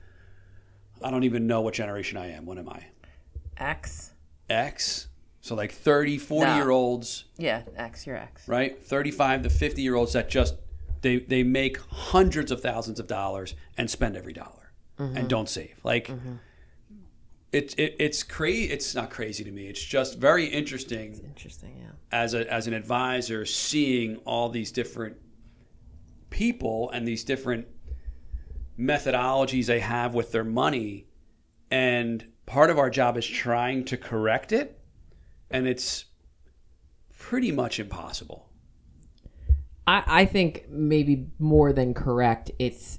I 1.04 1.10
don't 1.10 1.24
even 1.24 1.48
know 1.48 1.62
what 1.62 1.74
generation 1.74 2.18
I 2.18 2.32
am. 2.32 2.46
What 2.46 2.58
am 2.58 2.70
I? 2.70 2.86
X. 3.58 4.12
X. 4.50 5.08
So 5.42 5.56
like 5.56 5.72
30, 5.72 6.18
40 6.20 6.50
No. 6.50 6.56
year 6.58 6.70
olds 6.70 7.26
Yeah, 7.38 7.64
X, 7.76 8.06
you're 8.06 8.18
X. 8.18 8.48
right? 8.48 8.82
35 8.84 9.44
to 9.44 9.50
50 9.50 9.82
year 9.82 9.96
olds 9.96 10.14
that 10.14 10.30
just 10.30 10.56
they 11.02 11.18
they 11.20 11.44
make 11.44 11.78
hundreds 11.90 12.52
of 12.52 12.62
thousands 12.62 13.00
of 13.00 13.08
dollars 13.08 13.56
and 13.78 13.90
spend 13.90 14.16
every 14.16 14.34
dollar 14.34 14.72
mm-hmm. 15.00 15.18
and 15.18 15.28
don't 15.28 15.50
save. 15.50 15.80
Like 15.84 16.08
mm-hmm. 16.08 16.34
it's 17.52 17.74
it, 17.76 17.96
it's 17.98 18.22
crazy 18.24 18.72
it's 18.72 18.94
not 18.94 19.10
crazy 19.10 19.44
to 19.44 19.52
me. 19.52 19.68
It's 19.68 19.84
just 19.84 20.20
very 20.20 20.46
interesting 20.46 21.20
Interesting, 21.26 21.78
yeah. 21.80 21.92
as 22.12 22.36
a 22.36 22.52
as 22.54 22.68
an 22.68 22.74
advisor 22.74 23.46
seeing 23.46 24.18
all 24.18 24.50
these 24.50 24.72
different 24.72 25.18
people 26.32 26.89
and 26.89 27.08
these 27.08 27.24
different 27.24 27.67
methodologies 28.80 29.67
they 29.67 29.80
have 29.80 30.15
with 30.15 30.32
their 30.32 30.44
money 30.44 31.06
and 31.70 32.26
part 32.48 32.70
of 32.72 32.80
our 32.80 32.89
job 32.89 33.17
is 33.17 33.26
trying 33.28 33.86
to 33.86 33.96
correct 33.98 34.52
it 34.52 34.80
and 35.52 35.67
it's 35.67 36.06
pretty 37.20 37.52
much 37.52 37.80
impossible. 37.80 38.50
I, 39.86 40.04
I 40.08 40.26
think 40.26 40.65
maybe 40.70 41.28
more 41.38 41.72
than 41.74 41.94
correct 41.94 42.50
it's 42.58 42.98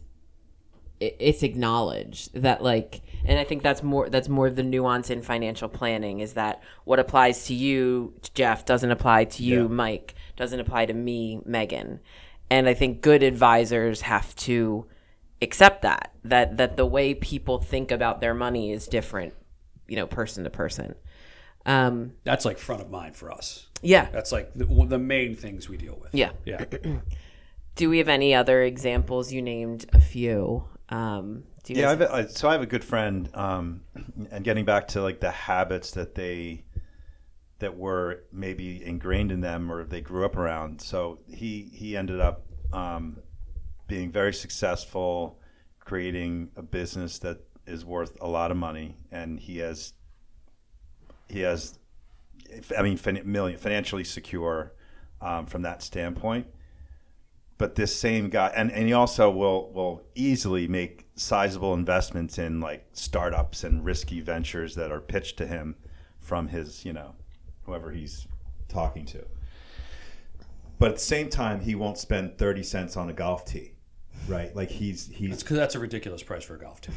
it's 1.00 1.42
acknowledged 1.42 2.32
that 2.40 2.62
like 2.62 3.00
and 3.24 3.36
i 3.36 3.42
think 3.42 3.60
that's 3.64 3.82
more 3.82 4.08
that's 4.08 4.28
more 4.28 4.48
the 4.50 4.62
nuance 4.62 5.10
in 5.10 5.20
financial 5.20 5.68
planning 5.68 6.20
is 6.20 6.34
that 6.34 6.62
what 6.84 7.00
applies 7.00 7.46
to 7.46 7.54
you 7.54 8.14
jeff 8.34 8.64
doesn't 8.64 8.92
apply 8.92 9.24
to 9.24 9.42
you 9.42 9.62
Yeah. 9.62 9.66
mike 9.66 10.14
doesn't 10.36 10.60
apply 10.60 10.86
to 10.86 10.94
me 10.94 11.40
megan 11.44 11.98
and 12.52 12.68
i 12.68 12.74
think 12.74 13.00
good 13.00 13.22
advisors 13.22 14.02
have 14.02 14.34
to 14.36 14.86
accept 15.40 15.82
that 15.82 16.12
that 16.24 16.56
that 16.58 16.76
the 16.76 16.86
way 16.86 17.14
people 17.14 17.58
think 17.58 17.90
about 17.90 18.20
their 18.20 18.34
money 18.34 18.70
is 18.70 18.86
different 18.86 19.32
you 19.88 19.96
know 19.96 20.06
person 20.06 20.44
to 20.44 20.50
person 20.50 20.94
um 21.66 22.12
That's 22.24 22.44
like 22.44 22.58
front 22.58 22.82
of 22.82 22.90
mind 22.90 23.14
for 23.16 23.32
us. 23.32 23.66
yeah 23.82 24.08
That's 24.12 24.32
like 24.32 24.52
the, 24.54 24.64
the 24.66 24.98
main 24.98 25.34
things 25.36 25.68
we 25.68 25.76
deal 25.76 25.96
with. 26.02 26.14
yeah 26.14 26.30
Yeah. 26.44 26.64
Do 27.74 27.88
we 27.88 27.98
have 27.98 28.08
any 28.08 28.34
other 28.34 28.62
examples? 28.62 29.32
You 29.32 29.40
named 29.40 29.86
a 29.94 30.00
few. 30.00 30.64
Um, 30.90 31.44
Do 31.64 31.72
you 31.72 31.80
yeah, 31.80 31.94
guys- 31.94 32.08
I've, 32.10 32.26
I, 32.26 32.28
so 32.28 32.48
I 32.50 32.52
have 32.52 32.60
a 32.62 32.66
good 32.66 32.84
friend, 32.84 33.30
um, 33.32 33.80
and 34.30 34.44
getting 34.44 34.66
back 34.66 34.88
to 34.88 35.00
like 35.00 35.20
the 35.20 35.30
habits 35.30 35.92
that 35.92 36.14
they 36.14 36.64
that 37.62 37.76
were 37.76 38.24
maybe 38.32 38.84
ingrained 38.84 39.32
in 39.32 39.40
them 39.40 39.70
or 39.70 39.84
they 39.84 40.00
grew 40.00 40.24
up 40.24 40.36
around. 40.36 40.80
So 40.80 41.18
he 41.26 41.70
he 41.72 41.96
ended 41.96 42.20
up 42.20 42.44
um, 42.72 43.18
being 43.86 44.10
very 44.10 44.34
successful, 44.34 45.38
creating 45.80 46.50
a 46.56 46.62
business 46.62 47.18
that 47.20 47.38
is 47.66 47.84
worth 47.84 48.18
a 48.20 48.28
lot 48.28 48.50
of 48.50 48.56
money, 48.56 48.96
and 49.10 49.38
he 49.40 49.58
has 49.58 49.94
he 51.28 51.40
has, 51.40 51.78
I 52.76 52.82
mean, 52.82 52.96
fin- 52.96 53.22
million 53.24 53.58
financially 53.58 54.04
secure 54.04 54.74
um, 55.20 55.46
from 55.46 55.62
that 55.62 55.82
standpoint 55.82 56.46
but 57.62 57.76
this 57.76 57.94
same 57.94 58.28
guy 58.28 58.50
and, 58.56 58.72
and 58.72 58.88
he 58.88 58.92
also 58.92 59.30
will 59.30 59.70
will 59.70 60.02
easily 60.16 60.66
make 60.66 61.06
sizable 61.14 61.74
investments 61.74 62.36
in 62.36 62.58
like 62.58 62.84
startups 62.92 63.62
and 63.62 63.84
risky 63.84 64.20
ventures 64.20 64.74
that 64.74 64.90
are 64.90 65.00
pitched 65.00 65.36
to 65.36 65.46
him 65.46 65.76
from 66.18 66.48
his 66.48 66.84
you 66.84 66.92
know 66.92 67.14
whoever 67.64 67.90
he's 67.90 68.26
talking 68.68 69.04
to 69.04 69.24
but 70.78 70.88
at 70.88 70.94
the 70.96 71.00
same 71.00 71.28
time 71.28 71.60
he 71.60 71.74
won't 71.74 71.98
spend 71.98 72.36
30 72.38 72.62
cents 72.62 72.96
on 72.96 73.08
a 73.08 73.12
golf 73.12 73.44
tee 73.44 73.72
right 74.28 74.54
like 74.56 74.70
he's 74.70 75.08
It's 75.08 75.16
he's 75.18 75.42
because 75.42 75.56
that's 75.56 75.74
a 75.74 75.78
ridiculous 75.78 76.22
price 76.22 76.44
for 76.44 76.54
a 76.54 76.58
golf 76.58 76.80
tee. 76.80 76.92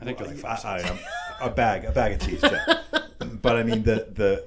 I 0.00 0.04
think 0.04 0.18
they're 0.18 0.26
like 0.28 0.36
five 0.36 0.64
I, 0.64 0.78
cents. 0.80 1.02
I, 1.40 1.46
a 1.46 1.50
bag 1.50 1.84
a 1.84 1.92
bag 1.92 2.12
of 2.12 2.18
tees 2.20 2.40
yeah. 2.42 2.80
but 3.42 3.56
i 3.56 3.62
mean 3.62 3.82
the 3.82 4.08
the 4.12 4.44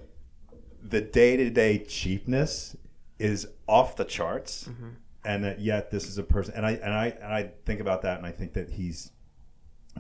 the 0.82 1.02
day-to-day 1.02 1.80
cheapness 1.88 2.76
is 3.20 3.48
off 3.68 3.96
the 3.96 4.06
charts 4.06 4.68
mm-hmm. 4.70 4.90
and 5.26 5.44
that 5.44 5.60
yet 5.60 5.92
this 5.92 6.08
is 6.08 6.18
a 6.18 6.24
person 6.24 6.54
and 6.56 6.66
i 6.66 6.72
and 6.72 6.94
i 6.94 7.08
and 7.08 7.34
i 7.34 7.52
think 7.66 7.80
about 7.82 8.02
that 8.04 8.18
and 8.18 8.26
i 8.26 8.32
think 8.32 8.54
that 8.54 8.72
he's 8.72 9.12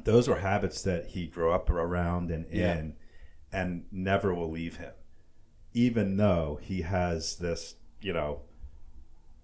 those 0.04 0.28
were 0.30 0.38
habits 0.38 0.82
that 0.84 1.08
he 1.08 1.28
grew 1.28 1.52
up 1.52 1.70
around 1.70 2.32
and 2.32 2.46
Yeah. 2.52 2.78
in 2.78 2.96
and 3.52 3.86
never 3.92 4.34
will 4.34 4.50
leave 4.52 4.78
him 4.78 4.92
even 5.74 6.18
though 6.18 6.60
he 6.62 6.82
has 6.82 7.36
this 7.38 7.76
you 8.02 8.14
know 8.14 8.42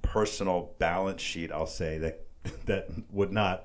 personal 0.02 0.74
balance 0.80 1.22
sheet 1.22 1.52
i'll 1.52 1.66
say 1.68 1.98
that 1.98 2.26
that 2.66 2.88
would 3.12 3.32
not 3.32 3.64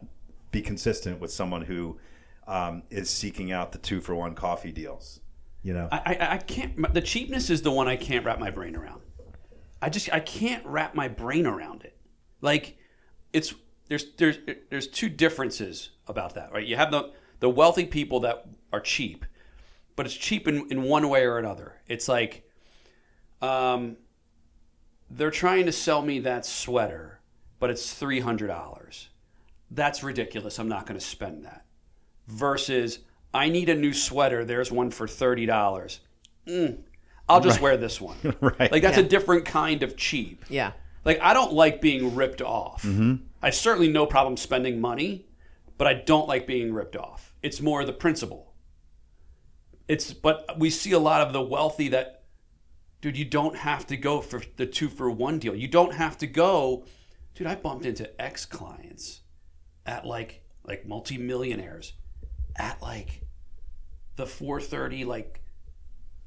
be 0.51 0.61
consistent 0.61 1.21
with 1.21 1.33
someone 1.33 1.63
who 1.63 1.99
um, 2.49 2.83
is 2.91 3.09
seeking 3.09 3.53
out 3.53 3.71
the 3.71 3.79
two 3.79 4.01
for 4.01 4.15
one 4.15 4.35
coffee 4.35 4.73
deals 4.73 5.21
you 5.63 5.73
know 5.75 5.89
I, 5.93 6.17
I, 6.21 6.35
I 6.35 6.39
can't. 6.39 6.95
The 6.95 7.03
cheapness 7.03 7.51
is 7.51 7.63
the 7.63 7.71
one 7.71 7.87
I 7.87 7.97
can't 7.97 8.25
wrap 8.25 8.39
my 8.39 8.51
brain 8.51 8.75
around. 8.75 9.03
I 9.83 9.89
just 9.91 10.13
I 10.13 10.21
can't 10.21 10.65
wrap 10.65 10.95
my 10.95 11.09
brain 11.09 11.47
around 11.47 11.83
it. 11.85 11.97
Like 12.41 12.79
it's 13.33 13.55
there's 13.89 14.07
there's 14.17 14.39
there's 14.71 14.89
two 14.89 15.09
differences 15.09 15.91
about 16.07 16.35
that, 16.35 16.53
right? 16.53 16.67
You 16.67 16.77
have 16.77 16.91
the 16.91 17.13
the 17.41 17.51
wealthy 17.51 17.87
people 17.87 18.21
that 18.21 18.47
are 18.73 18.81
cheap, 18.81 19.27
but 19.97 20.07
it's 20.07 20.15
cheap 20.15 20.49
in, 20.49 20.67
in 20.71 20.83
one 20.83 21.09
way 21.09 21.25
or 21.25 21.39
another. 21.39 21.81
It's 21.87 22.09
like 22.09 22.49
um 23.43 23.97
they're 25.11 25.31
trying 25.31 25.67
to 25.67 25.73
sell 25.73 26.03
me 26.03 26.21
that 26.21 26.47
sweater, 26.47 27.21
but 27.59 27.71
it's 27.71 27.93
three 27.93 28.21
hundred 28.21 28.49
dollars. 28.49 29.09
That's 29.71 30.03
ridiculous. 30.03 30.59
I'm 30.59 30.69
not 30.69 30.87
going 30.87 30.99
to 30.99 31.05
spend 31.05 31.45
that. 31.45 31.65
Versus, 32.27 33.01
I 33.33 33.49
need 33.49 33.69
a 33.69 33.75
new 33.75 33.93
sweater. 33.93 34.45
There's 34.45 34.71
one 34.73 34.91
for 34.91 35.07
thirty 35.09 35.47
dollars. 35.47 36.01
Mm, 36.47 36.79
I'll 37.29 37.41
just 37.41 37.61
wear 37.61 37.77
this 37.77 38.01
one. 38.01 38.17
Right. 38.41 38.71
Like 38.73 38.83
that's 38.83 38.99
a 38.99 39.03
different 39.03 39.45
kind 39.45 39.83
of 39.83 39.97
cheap. 39.97 40.45
yeah. 40.49 40.73
Like 41.05 41.21
I 41.23 41.33
don't 41.35 41.53
like 41.53 41.81
being 41.81 42.15
ripped 42.15 42.43
off. 42.43 42.85
I 43.43 43.51
certainly 43.51 43.89
no 43.91 44.05
problem 44.07 44.37
spending 44.37 44.81
money, 44.81 45.27
but 45.79 45.87
I 45.87 45.95
don't 45.95 46.29
like 46.29 46.47
being 46.47 46.73
ripped 46.75 46.95
off. 46.97 47.35
It's 47.43 47.61
more 47.61 47.85
the 47.85 47.93
principle. 47.93 48.53
It's 49.89 50.13
but 50.13 50.59
we 50.59 50.69
see 50.71 50.93
a 50.93 50.99
lot 50.99 51.23
of 51.23 51.33
the 51.33 51.41
wealthy 51.43 51.89
that 51.89 52.20
dude, 53.01 53.17
you 53.17 53.25
don't 53.25 53.57
have 53.57 53.87
to 53.89 53.97
go 53.97 54.21
for 54.21 54.43
the 54.57 54.67
two 54.67 54.89
for 54.89 55.11
one 55.11 55.39
deal. 55.39 55.55
You 55.55 55.69
don't 55.69 55.95
have 55.95 56.19
to 56.19 56.27
go. 56.27 56.85
Dude, 57.35 57.47
I 57.47 57.55
bumped 57.55 57.87
into 57.87 58.21
ex 58.21 58.45
clients 58.47 59.21
at 59.87 60.05
like 60.05 60.43
like 60.65 60.87
multimillionaires 60.87 61.95
at 62.57 62.81
like 62.83 63.23
the 64.17 64.27
430 64.27 65.05
like 65.05 65.43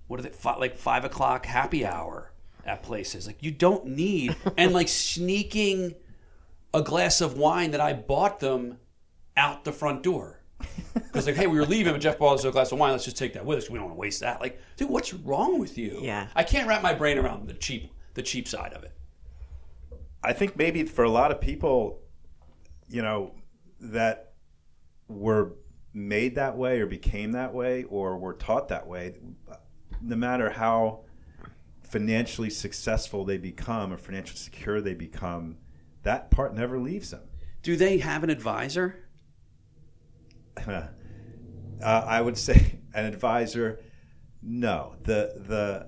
what 0.07 0.19
are 0.19 0.23
they 0.23 0.29
fi- 0.29 0.57
like 0.57 0.75
five 0.75 1.05
o'clock 1.05 1.45
happy 1.45 1.85
hour 1.85 2.33
at 2.65 2.83
places. 2.83 3.27
Like 3.27 3.43
you 3.43 3.51
don't 3.51 3.85
need 3.85 4.35
and 4.57 4.73
like 4.73 4.87
sneaking 4.87 5.95
a 6.73 6.81
glass 6.81 7.21
of 7.21 7.37
wine 7.37 7.71
that 7.71 7.81
i 7.81 7.93
bought 7.93 8.39
them 8.39 8.77
out 9.37 9.63
the 9.63 9.71
front 9.71 10.03
door 10.03 10.39
because 10.93 11.25
like 11.25 11.35
hey 11.35 11.47
we 11.47 11.57
were 11.57 11.65
leaving 11.65 11.93
but 11.93 12.01
jeff 12.01 12.17
bought 12.17 12.35
us 12.35 12.45
a 12.45 12.51
glass 12.51 12.71
of 12.71 12.79
wine. 12.79 12.91
Let's 12.91 13.05
just 13.05 13.17
take 13.17 13.33
that 13.33 13.45
with 13.45 13.57
us. 13.57 13.69
We 13.69 13.77
don't 13.77 13.85
want 13.85 13.95
to 13.95 13.99
waste 13.99 14.21
that. 14.21 14.41
Like 14.41 14.59
dude 14.77 14.89
what's 14.89 15.13
wrong 15.13 15.59
with 15.59 15.77
you? 15.77 15.99
Yeah. 16.01 16.27
i 16.35 16.43
can't 16.43 16.67
wrap 16.67 16.81
my 16.81 16.93
brain 16.93 17.17
around 17.17 17.47
the 17.47 17.53
cheap 17.53 17.91
the 18.13 18.21
cheap 18.21 18.47
side 18.47 18.73
of 18.73 18.83
it. 18.83 18.91
I 20.23 20.33
think 20.33 20.55
maybe 20.55 20.83
for 20.83 21.03
a 21.03 21.09
lot 21.09 21.31
of 21.31 21.41
people, 21.41 22.01
you 22.87 23.01
know, 23.01 23.33
that 23.81 24.33
were 25.07 25.53
made 25.93 26.35
that 26.35 26.57
way 26.57 26.79
or 26.79 26.85
became 26.85 27.33
that 27.33 27.53
way 27.53 27.83
or 27.83 28.17
were 28.17 28.33
taught 28.33 28.69
that 28.69 28.87
way, 28.87 29.15
no 30.01 30.15
matter 30.15 30.49
how 30.49 31.01
financially 31.83 32.49
successful 32.49 33.25
they 33.25 33.37
become 33.37 33.91
or 33.91 33.97
financially 33.97 34.39
secure 34.39 34.81
they 34.81 34.93
become, 34.93 35.57
that 36.03 36.31
part 36.31 36.55
never 36.55 36.79
leaves 36.79 37.11
them. 37.11 37.21
do 37.61 37.75
they 37.75 37.97
have 37.97 38.23
an 38.23 38.29
advisor 38.29 39.02
uh, 40.67 40.87
I 41.83 42.21
would 42.21 42.37
say 42.37 42.79
an 42.93 43.05
advisor. 43.05 43.79
No, 44.41 44.95
the 45.03 45.41
the 45.47 45.87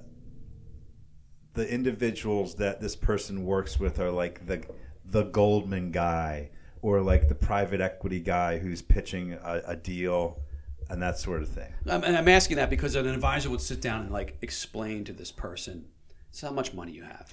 the 1.53 1.69
individuals 1.69 2.55
that 2.55 2.81
this 2.81 2.95
person 2.95 3.45
works 3.45 3.79
with 3.79 3.99
are 3.99 4.11
like 4.11 4.45
the 4.45 4.63
the 5.05 5.23
Goldman 5.23 5.91
guy 5.91 6.49
or 6.81 7.01
like 7.01 7.29
the 7.29 7.35
private 7.35 7.81
equity 7.81 8.19
guy 8.19 8.59
who's 8.59 8.81
pitching 8.81 9.33
a, 9.33 9.61
a 9.67 9.75
deal 9.75 10.41
and 10.89 11.01
that 11.01 11.17
sort 11.17 11.41
of 11.41 11.49
thing. 11.49 11.73
I'm, 11.89 12.03
I'm 12.03 12.27
asking 12.27 12.57
that 12.57 12.69
because 12.69 12.95
an 12.95 13.07
advisor 13.07 13.49
would 13.49 13.61
sit 13.61 13.81
down 13.81 14.01
and 14.01 14.11
like 14.11 14.37
explain 14.41 15.03
to 15.05 15.13
this 15.13 15.31
person, 15.31 15.85
"This 16.31 16.37
is 16.37 16.47
how 16.47 16.51
much 16.51 16.73
money 16.73 16.91
you 16.91 17.03
have. 17.03 17.27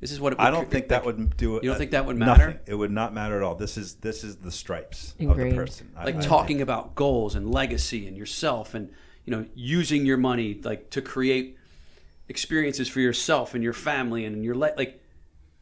This 0.00 0.12
is 0.12 0.20
what 0.20 0.32
it 0.32 0.38
would 0.38 0.46
I 0.46 0.50
don't 0.50 0.70
think 0.70 0.88
that 0.88 1.04
would 1.04 1.36
do 1.36 1.56
it. 1.56 1.64
You 1.64 1.70
don't 1.70 1.78
think 1.78 1.90
that 1.90 2.06
would 2.06 2.16
nothing. 2.16 2.46
matter? 2.46 2.60
It 2.66 2.74
would 2.74 2.92
not 2.92 3.12
matter 3.12 3.36
at 3.36 3.42
all. 3.42 3.56
This 3.56 3.76
is 3.76 3.94
this 3.96 4.22
is 4.22 4.36
the 4.36 4.52
stripes 4.52 5.14
of 5.20 5.36
the 5.36 5.54
person. 5.54 5.90
Like 5.96 6.16
I 6.16 6.20
talking 6.20 6.60
about 6.60 6.94
goals 6.94 7.34
and 7.34 7.50
legacy 7.50 8.06
and 8.06 8.16
yourself 8.16 8.74
and 8.74 8.90
you 9.24 9.32
know 9.32 9.44
using 9.54 10.06
your 10.06 10.16
money 10.16 10.60
like 10.62 10.90
to 10.90 11.02
create 11.02 11.56
experiences 12.28 12.88
for 12.88 13.00
yourself 13.00 13.54
and 13.54 13.64
your 13.64 13.72
family 13.72 14.24
and 14.24 14.44
your 14.44 14.54
le- 14.54 14.74
like 14.76 15.00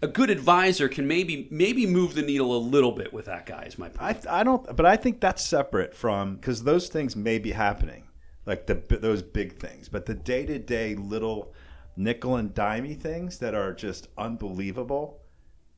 a 0.03 0.09
good 0.09 0.31
advisor 0.31 0.89
can 0.89 1.07
maybe 1.07 1.49
maybe 1.51 1.87
move 1.87 2.15
the 2.15 2.23
needle 2.23 2.55
a 2.55 2.59
little 2.59 2.93
bit 2.93 3.13
with 3.13 3.27
that 3.27 3.47
guy 3.47 3.63
is 3.63 3.79
my 3.79 3.89
point. 3.89 4.27
I, 4.27 4.41
I 4.41 4.43
don't, 4.45 4.77
but 4.77 4.85
I 4.85 4.97
think 4.97 5.21
that's 5.21 5.43
separate 5.43 5.95
from 5.95 6.37
because 6.37 6.63
those 6.63 6.89
things 6.89 7.17
may 7.17 7.39
be 7.39 7.53
happening, 7.53 8.05
like 8.45 8.67
the 8.67 8.75
those 9.01 9.23
big 9.23 9.59
things, 9.59 9.89
but 9.89 10.05
the 10.05 10.15
day 10.15 10.45
to 10.45 10.59
day 10.59 10.95
little 10.95 11.55
nickel 11.97 12.37
and 12.37 12.55
dimey 12.55 12.99
things 12.99 13.39
that 13.39 13.55
are 13.55 13.73
just 13.73 14.09
unbelievable 14.19 15.21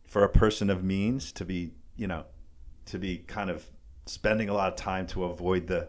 for 0.06 0.24
a 0.24 0.28
person 0.28 0.70
of 0.70 0.82
means 0.82 1.32
to 1.32 1.44
be, 1.44 1.72
you 1.96 2.06
know, 2.06 2.24
to 2.86 2.98
be 2.98 3.18
kind 3.18 3.50
of 3.50 3.64
spending 4.06 4.48
a 4.48 4.54
lot 4.54 4.68
of 4.68 4.76
time 4.76 5.06
to 5.06 5.24
avoid 5.24 5.66
the, 5.66 5.88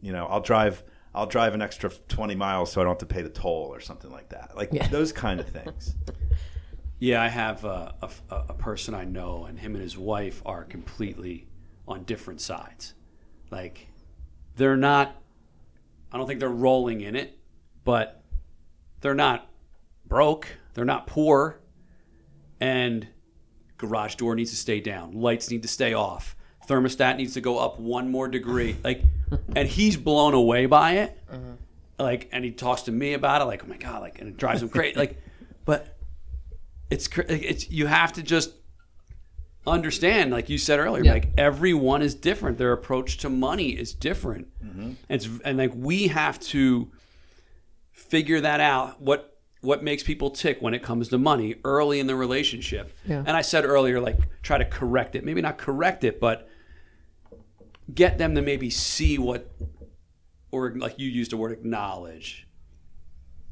you 0.00 0.12
know, 0.12 0.26
I'll 0.26 0.40
drive. 0.40 0.82
I'll 1.14 1.26
drive 1.26 1.54
an 1.54 1.62
extra 1.62 1.90
20 1.90 2.34
miles 2.36 2.70
so 2.70 2.80
I 2.80 2.84
don't 2.84 2.92
have 2.92 2.98
to 2.98 3.06
pay 3.06 3.22
the 3.22 3.30
toll 3.30 3.70
or 3.72 3.80
something 3.80 4.10
like 4.10 4.28
that. 4.28 4.52
Like 4.54 4.68
Yeah. 4.72 4.86
those 4.88 5.10
kind 5.12 5.40
of 5.40 5.48
things. 5.48 5.94
Yeah, 7.00 7.22
I 7.22 7.28
have 7.28 7.64
a, 7.64 7.94
a, 8.02 8.34
a 8.48 8.54
person 8.54 8.92
I 8.92 9.04
know, 9.04 9.44
and 9.44 9.56
him 9.56 9.74
and 9.74 9.82
his 9.82 9.96
wife 9.96 10.42
are 10.44 10.64
completely 10.64 11.46
on 11.86 12.02
different 12.02 12.40
sides. 12.40 12.94
Like, 13.52 13.86
they're 14.56 14.76
not, 14.76 15.14
I 16.10 16.18
don't 16.18 16.26
think 16.26 16.40
they're 16.40 16.48
rolling 16.48 17.00
in 17.02 17.14
it, 17.14 17.38
but 17.84 18.24
they're 19.00 19.14
not 19.14 19.47
broke. 20.08 20.48
They're 20.74 20.84
not 20.84 21.06
poor. 21.06 21.60
And 22.60 23.06
garage 23.76 24.16
door 24.16 24.34
needs 24.34 24.50
to 24.50 24.56
stay 24.56 24.80
down, 24.80 25.12
lights 25.12 25.50
need 25.50 25.62
to 25.62 25.68
stay 25.68 25.94
off, 25.94 26.34
thermostat 26.68 27.16
needs 27.16 27.34
to 27.34 27.40
go 27.40 27.58
up 27.58 27.78
one 27.78 28.10
more 28.10 28.26
degree. 28.26 28.76
Like, 28.82 29.02
and 29.56 29.68
he's 29.68 29.96
blown 29.96 30.34
away 30.34 30.66
by 30.66 30.92
it. 30.94 31.18
Uh-huh. 31.30 31.38
Like, 32.00 32.28
and 32.32 32.44
he 32.44 32.50
talks 32.50 32.82
to 32.82 32.92
me 32.92 33.12
about 33.14 33.42
it, 33.42 33.44
like, 33.44 33.64
oh 33.64 33.68
my 33.68 33.76
God, 33.76 34.00
like, 34.02 34.18
and 34.20 34.28
it 34.28 34.36
drives 34.36 34.62
him 34.62 34.68
crazy. 34.68 34.96
like, 34.98 35.20
but 35.64 35.96
it's 36.90 37.08
it's 37.28 37.70
you 37.70 37.86
have 37.86 38.14
to 38.14 38.22
just 38.22 38.52
understand 39.66 40.30
like 40.30 40.48
you 40.48 40.56
said 40.56 40.78
earlier 40.78 41.04
Yeah. 41.04 41.12
like 41.12 41.28
everyone 41.36 42.00
is 42.00 42.14
different 42.14 42.56
their 42.56 42.72
approach 42.72 43.18
to 43.18 43.28
money 43.28 43.68
is 43.70 43.92
different 43.92 44.48
and 44.62 44.96
it's 45.10 45.28
and 45.44 45.58
like 45.58 45.72
we 45.74 46.08
have 46.08 46.40
to 46.40 46.90
figure 47.90 48.40
that 48.40 48.60
out 48.60 49.02
what 49.02 49.37
what 49.60 49.82
makes 49.82 50.02
people 50.02 50.30
tick 50.30 50.58
when 50.60 50.72
it 50.74 50.82
comes 50.82 51.08
to 51.08 51.18
money 51.18 51.56
early 51.64 51.98
in 52.00 52.06
the 52.06 52.14
relationship 52.14 52.96
Yeah. 53.06 53.18
and 53.26 53.30
i 53.30 53.40
said 53.42 53.64
earlier 53.64 54.00
like 54.00 54.18
try 54.42 54.58
to 54.58 54.64
correct 54.64 55.14
it 55.16 55.24
maybe 55.24 55.40
not 55.42 55.58
correct 55.58 56.04
it 56.04 56.20
but 56.20 56.48
get 57.92 58.18
them 58.18 58.34
to 58.34 58.42
maybe 58.42 58.68
see 58.70 59.18
what, 59.18 59.50
or 60.50 60.74
like 60.76 60.98
you 60.98 61.08
used 61.08 61.32
the 61.32 61.36
word 61.36 61.52
acknowledge. 61.52 62.46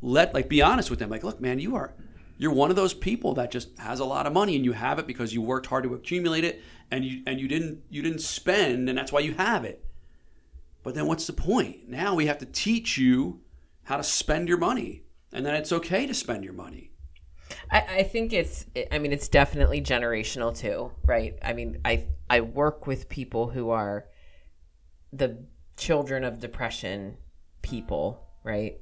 Let 0.03 0.35
like 0.35 0.49
be 0.49 0.61
honest 0.63 0.91
with 0.91 0.99
them. 0.99 1.09
Like, 1.09 1.25
look, 1.25 1.41
man, 1.41 1.59
you 1.59 1.75
are 1.77 1.95
you're 2.39 2.53
one 2.53 2.69
of 2.69 2.77
those 2.77 2.93
people 2.93 3.33
that 3.35 3.51
just 3.51 3.79
has 3.79 3.99
a 3.99 4.05
lot 4.05 4.27
of 4.27 4.33
money 4.35 4.55
and 4.57 4.63
you 4.65 4.73
have 4.73 4.99
it 4.99 5.07
because 5.07 5.33
you 5.33 5.41
worked 5.41 5.65
hard 5.67 5.85
to 5.85 5.95
accumulate 5.95 6.45
it 6.45 6.61
and 6.91 7.03
you 7.03 7.23
and 7.27 7.41
you 7.41 7.49
didn't 7.49 7.81
you 7.89 8.03
didn't 8.03 8.21
spend 8.21 8.91
and 8.91 8.99
that's 8.99 9.11
why 9.11 9.21
you 9.21 9.33
have 9.35 9.65
it. 9.65 9.83
But 10.83 10.95
then 10.95 11.07
what's 11.07 11.27
the 11.27 11.33
point? 11.33 11.89
Now 11.89 12.15
we 12.15 12.27
have 12.27 12.39
to 12.39 12.47
teach 12.47 12.99
you 12.99 13.41
how 13.85 13.97
to 13.97 14.05
spend 14.05 14.49
your 14.49 14.59
money 14.59 15.03
and 15.33 15.45
then 15.45 15.55
it's 15.55 15.73
okay 15.73 16.07
to 16.07 16.15
spend 16.15 16.45
your 16.45 16.53
money. 16.53 16.93
I, 17.71 17.81
I 17.99 18.03
think 18.03 18.33
it's 18.33 18.67
I 18.91 18.99
mean 18.99 19.13
it's 19.13 19.29
definitely 19.29 19.81
generational 19.81 20.57
too, 20.57 20.93
right? 21.07 21.39
I 21.43 21.53
mean 21.53 21.81
I 21.85 22.07
I 22.29 22.41
work 22.41 22.87
with 22.87 23.09
people 23.09 23.49
who 23.49 23.71
are 23.71 24.07
the 25.13 25.45
children 25.77 26.25
of 26.25 26.41
depression 26.41 27.17
people, 27.63 28.27
right? 28.43 28.79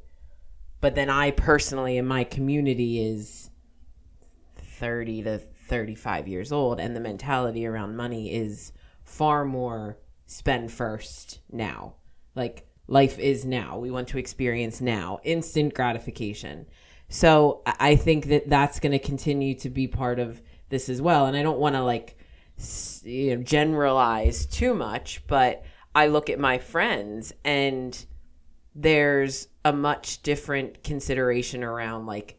But 0.81 0.95
then 0.95 1.11
I 1.11 1.31
personally 1.31 1.97
in 1.97 2.07
my 2.07 2.25
community 2.25 3.05
is 3.05 3.51
30 4.57 5.23
to 5.23 5.39
35 5.39 6.29
years 6.29 6.53
old 6.53 6.81
and 6.81 6.95
the 6.95 7.01
mentality 7.01 7.67
around 7.67 7.97
money 7.97 8.33
is 8.33 8.73
far 9.03 9.45
more 9.45 9.99
spend 10.27 10.73
first 10.73 11.41
now. 11.51 11.95
Like 12.35 12.67
life 12.87 13.19
is 13.19 13.45
now. 13.45 13.79
We 13.79 13.91
want 13.91 14.09
to 14.09 14.19
experience 14.19 14.81
now, 14.81 15.21
instant 15.25 15.75
gratification. 15.75 16.67
So 17.09 17.63
I 17.67 17.97
think 17.97 18.27
that 18.27 18.49
that's 18.49 18.81
going 18.81 18.93
to 18.93 18.99
continue 18.99 19.55
to 19.57 19.71
be 19.71 19.87
part 19.87 20.19
of 20.19 20.41
this 20.69 20.89
as 20.89 21.01
well. 21.01 21.27
And 21.27 21.37
I 21.37 21.43
don't 21.43 21.59
want 21.59 21.75
to 21.75 21.83
like 21.83 22.17
you 23.03 23.37
know 23.37 23.43
generalize 23.43 24.47
too 24.47 24.75
much, 24.75 25.27
but 25.27 25.65
I 25.95 26.09
look 26.09 26.31
at 26.31 26.39
my 26.39 26.59
friends 26.59 27.33
and 27.45 28.05
there's 28.75 29.49
a 29.65 29.73
much 29.73 30.23
different 30.23 30.83
consideration 30.83 31.63
around 31.63 32.07
like 32.07 32.39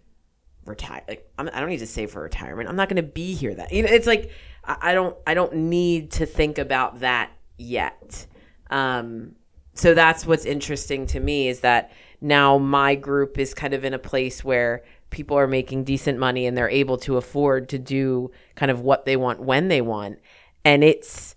retire 0.66 1.04
like 1.08 1.30
I'm, 1.38 1.50
i 1.54 1.60
don't 1.60 1.70
need 1.70 1.80
to 1.80 1.88
save 1.88 2.12
for 2.12 2.22
retirement 2.24 2.68
i'm 2.68 2.76
not 2.76 2.90
going 2.90 2.98
to 2.98 3.04
be 3.04 3.34
here 3.36 3.54
that 3.54 3.72
you 3.72 3.84
know 3.84 3.90
it's 3.90 4.08
like 4.08 4.32
I, 4.64 4.78
I 4.82 4.94
don't 4.94 5.16
i 5.26 5.34
don't 5.34 5.54
need 5.54 6.12
to 6.14 6.26
think 6.26 6.58
about 6.58 7.02
that 7.02 7.32
yet 7.58 8.26
um 8.70 9.36
so 9.76 9.94
that's 9.94 10.26
what's 10.26 10.46
interesting 10.46 11.06
to 11.08 11.20
me 11.20 11.50
is 11.50 11.60
that 11.60 11.92
now 12.22 12.58
my 12.58 12.96
group 12.96 13.38
is 13.38 13.54
kind 13.54 13.74
of 13.74 13.84
in 13.84 13.94
a 13.94 14.00
place 14.00 14.44
where 14.44 14.84
people 15.10 15.38
are 15.38 15.48
making 15.48 15.84
decent 15.84 16.18
money 16.18 16.46
and 16.46 16.58
they're 16.58 16.70
able 16.70 16.98
to 16.98 17.18
afford 17.18 17.70
to 17.70 17.78
do 17.78 18.32
kind 18.56 18.72
of 18.72 18.82
what 18.82 19.06
they 19.06 19.18
want 19.18 19.42
when 19.42 19.68
they 19.68 19.82
want. 19.82 20.20
And 20.64 20.84
it's 20.84 21.36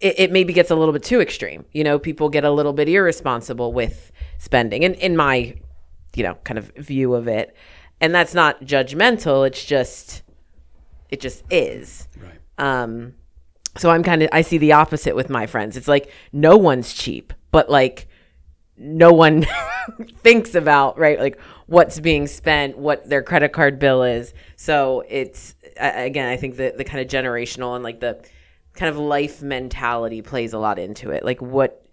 it, 0.00 0.18
it 0.18 0.32
maybe 0.32 0.52
gets 0.52 0.70
a 0.70 0.76
little 0.76 0.92
bit 0.92 1.02
too 1.02 1.20
extreme. 1.20 1.64
You 1.72 1.84
know 1.84 1.98
people 1.98 2.28
get 2.28 2.44
a 2.44 2.50
little 2.50 2.72
bit 2.72 2.88
irresponsible 2.88 3.72
with 3.72 4.12
spending 4.38 4.84
and 4.84 4.94
in 4.94 5.16
my 5.16 5.56
you 6.14 6.22
know 6.22 6.34
kind 6.44 6.58
of 6.58 6.72
view 6.76 7.14
of 7.14 7.26
it. 7.26 7.54
And 8.00 8.14
that's 8.14 8.34
not 8.34 8.62
judgmental. 8.62 9.46
It's 9.46 9.64
just 9.64 10.22
it 11.10 11.20
just 11.20 11.42
is. 11.50 12.08
Right. 12.16 12.84
um 12.84 13.14
so 13.76 13.90
i'm 13.90 14.02
kind 14.02 14.22
of 14.22 14.28
i 14.32 14.42
see 14.42 14.58
the 14.58 14.72
opposite 14.72 15.16
with 15.16 15.30
my 15.30 15.46
friends. 15.46 15.76
It's 15.76 15.88
like 15.88 16.10
no 16.32 16.56
one's 16.56 16.92
cheap 16.92 17.32
but 17.52 17.70
like 17.70 18.08
no 18.76 19.12
one 19.12 19.46
thinks 20.22 20.54
about 20.54 20.98
right 20.98 21.20
like 21.20 21.38
what's 21.66 22.00
being 22.00 22.26
spent 22.26 22.76
what 22.76 23.08
their 23.08 23.22
credit 23.22 23.52
card 23.52 23.78
bill 23.78 24.02
is. 24.02 24.34
So 24.56 25.04
it's 25.08 25.54
again 25.78 26.28
i 26.28 26.36
think 26.36 26.56
the 26.56 26.74
the 26.76 26.84
kind 26.84 27.00
of 27.00 27.08
generational 27.08 27.74
and 27.74 27.82
like 27.82 28.00
the 28.00 28.22
kind 28.74 28.90
of 28.90 28.98
life 28.98 29.42
mentality 29.42 30.22
plays 30.22 30.52
a 30.52 30.58
lot 30.58 30.78
into 30.78 31.10
it. 31.10 31.24
Like 31.24 31.40
what 31.40 31.86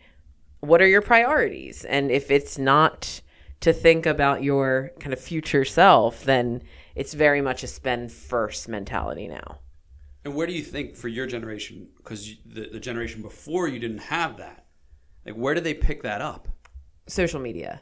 what 0.61 0.81
are 0.81 0.87
your 0.87 1.01
priorities? 1.01 1.85
And 1.85 2.11
if 2.11 2.31
it's 2.31 2.57
not 2.57 3.21
to 3.61 3.71
think 3.73 4.05
about 4.05 4.43
your 4.43 4.91
kind 4.99 5.13
of 5.13 5.19
future 5.19 5.65
self 5.65 6.23
then 6.23 6.63
it's 6.95 7.13
very 7.13 7.41
much 7.41 7.63
a 7.63 7.67
spend 7.67 8.11
first 8.11 8.67
mentality 8.67 9.27
now 9.27 9.59
And 10.25 10.36
where 10.36 10.47
do 10.47 10.53
you 10.53 10.63
think 10.63 10.95
for 10.95 11.08
your 11.08 11.27
generation, 11.27 11.89
because 11.97 12.36
the, 12.45 12.69
the 12.69 12.79
generation 12.79 13.21
before 13.21 13.67
you 13.67 13.79
didn't 13.79 13.99
have 13.99 14.38
that, 14.38 14.65
like 15.25 15.36
where 15.36 15.53
did 15.53 15.63
they 15.63 15.73
pick 15.73 16.03
that 16.03 16.21
up? 16.21 16.47
social 17.08 17.39
media 17.39 17.82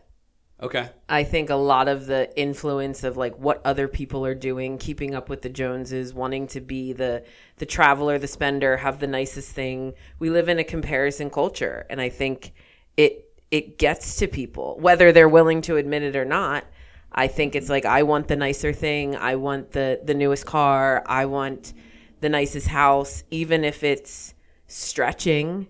Okay. 0.61 0.89
I 1.07 1.23
think 1.23 1.51
a 1.51 1.55
lot 1.55 1.87
of 1.87 2.07
the 2.07 2.35
influence 2.35 3.03
of 3.03 3.15
like 3.15 3.37
what 3.37 3.61
other 3.63 3.87
people 3.87 4.25
are 4.25 4.33
doing, 4.33 4.79
keeping 4.79 5.13
up 5.13 5.29
with 5.29 5.43
the 5.43 5.49
Joneses, 5.49 6.15
wanting 6.15 6.47
to 6.47 6.61
be 6.61 6.93
the 6.93 7.23
the 7.57 7.65
traveler, 7.67 8.17
the 8.17 8.27
spender, 8.27 8.77
have 8.77 8.99
the 8.99 9.05
nicest 9.05 9.51
thing. 9.51 9.93
We 10.17 10.31
live 10.31 10.49
in 10.49 10.57
a 10.57 10.63
comparison 10.63 11.29
culture, 11.29 11.85
and 11.91 12.01
I 12.01 12.09
think 12.09 12.53
it 12.97 13.35
it 13.51 13.77
gets 13.77 14.15
to 14.17 14.27
people 14.27 14.77
whether 14.79 15.11
they're 15.11 15.29
willing 15.29 15.61
to 15.61 15.77
admit 15.77 16.01
it 16.01 16.15
or 16.15 16.25
not. 16.25 16.65
I 17.11 17.27
think 17.27 17.55
it's 17.55 17.69
like 17.69 17.85
I 17.85 18.01
want 18.01 18.27
the 18.27 18.35
nicer 18.35 18.73
thing, 18.73 19.15
I 19.15 19.35
want 19.35 19.73
the 19.73 20.01
the 20.03 20.15
newest 20.15 20.47
car, 20.47 21.03
I 21.05 21.27
want 21.27 21.73
the 22.19 22.29
nicest 22.29 22.67
house, 22.67 23.23
even 23.31 23.63
if 23.63 23.83
it's 23.83 24.33
stretching 24.67 25.67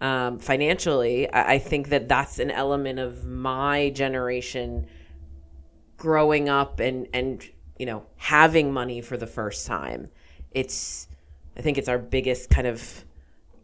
um, 0.00 0.38
financially. 0.38 1.30
I, 1.30 1.54
I 1.54 1.58
think 1.58 1.88
that 1.88 2.08
that's 2.08 2.38
an 2.38 2.50
element 2.50 2.98
of 2.98 3.24
my 3.24 3.90
generation 3.90 4.86
growing 5.96 6.48
up 6.48 6.80
and 6.80 7.08
and 7.14 7.42
you 7.78 7.86
know 7.86 8.04
having 8.16 8.72
money 8.72 9.00
for 9.00 9.16
the 9.16 9.26
first 9.26 9.66
time. 9.66 10.08
It's 10.50 11.08
I 11.56 11.62
think 11.62 11.78
it's 11.78 11.88
our 11.88 11.98
biggest 11.98 12.50
kind 12.50 12.66
of 12.66 13.04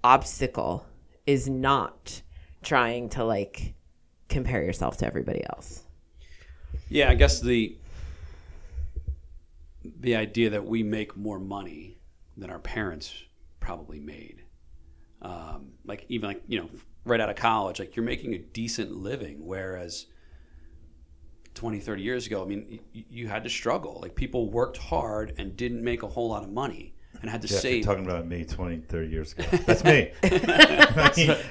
obstacle 0.03 0.87
is 1.27 1.49
not 1.49 2.23
trying 2.63 3.09
to 3.11 3.25
like 3.25 3.75
compare 4.29 4.63
yourself 4.63 4.97
to 4.99 5.07
everybody 5.07 5.45
else. 5.45 5.85
Yeah, 6.89 7.11
I 7.11 7.15
guess 7.15 7.41
the 7.41 7.77
the 9.83 10.15
idea 10.17 10.51
that 10.51 10.65
we 10.65 10.83
make 10.83 11.17
more 11.17 11.39
money 11.39 11.90
than 12.41 12.51
our 12.51 12.59
parents 12.59 13.13
probably 13.61 14.01
made. 14.01 14.45
Um, 15.23 15.73
like 15.85 16.07
even 16.09 16.29
like 16.29 16.43
you 16.49 16.61
know 16.61 16.71
right 17.05 17.21
out 17.21 17.31
of 17.31 17.37
college, 17.37 17.79
like 17.79 17.97
you're 17.97 18.05
making 18.05 18.35
a 18.35 18.39
decent 18.39 18.93
living, 18.93 19.45
whereas 19.45 20.07
20, 21.55 21.81
30 21.81 22.03
years 22.03 22.27
ago, 22.27 22.43
I 22.43 22.47
mean, 22.47 22.81
you, 22.93 23.05
you 23.11 23.29
had 23.29 23.45
to 23.45 23.51
struggle. 23.51 23.99
Like 24.01 24.15
people 24.15 24.51
worked 24.51 24.79
hard 24.79 25.35
and 25.39 25.57
didn't 25.57 25.83
make 25.83 26.03
a 26.03 26.09
whole 26.09 26.29
lot 26.29 26.43
of 26.43 26.51
money 26.51 26.95
and 27.21 27.31
had 27.31 27.43
to 27.43 27.49
Jeff, 27.49 27.63
you're 27.65 27.73
save. 27.73 27.85
talking 27.85 28.05
about 28.05 28.27
me 28.27 28.45
20, 28.45 28.79
30 28.79 29.09
years 29.09 29.33
ago. 29.33 29.45
That's 29.67 29.85
me. 29.85 30.13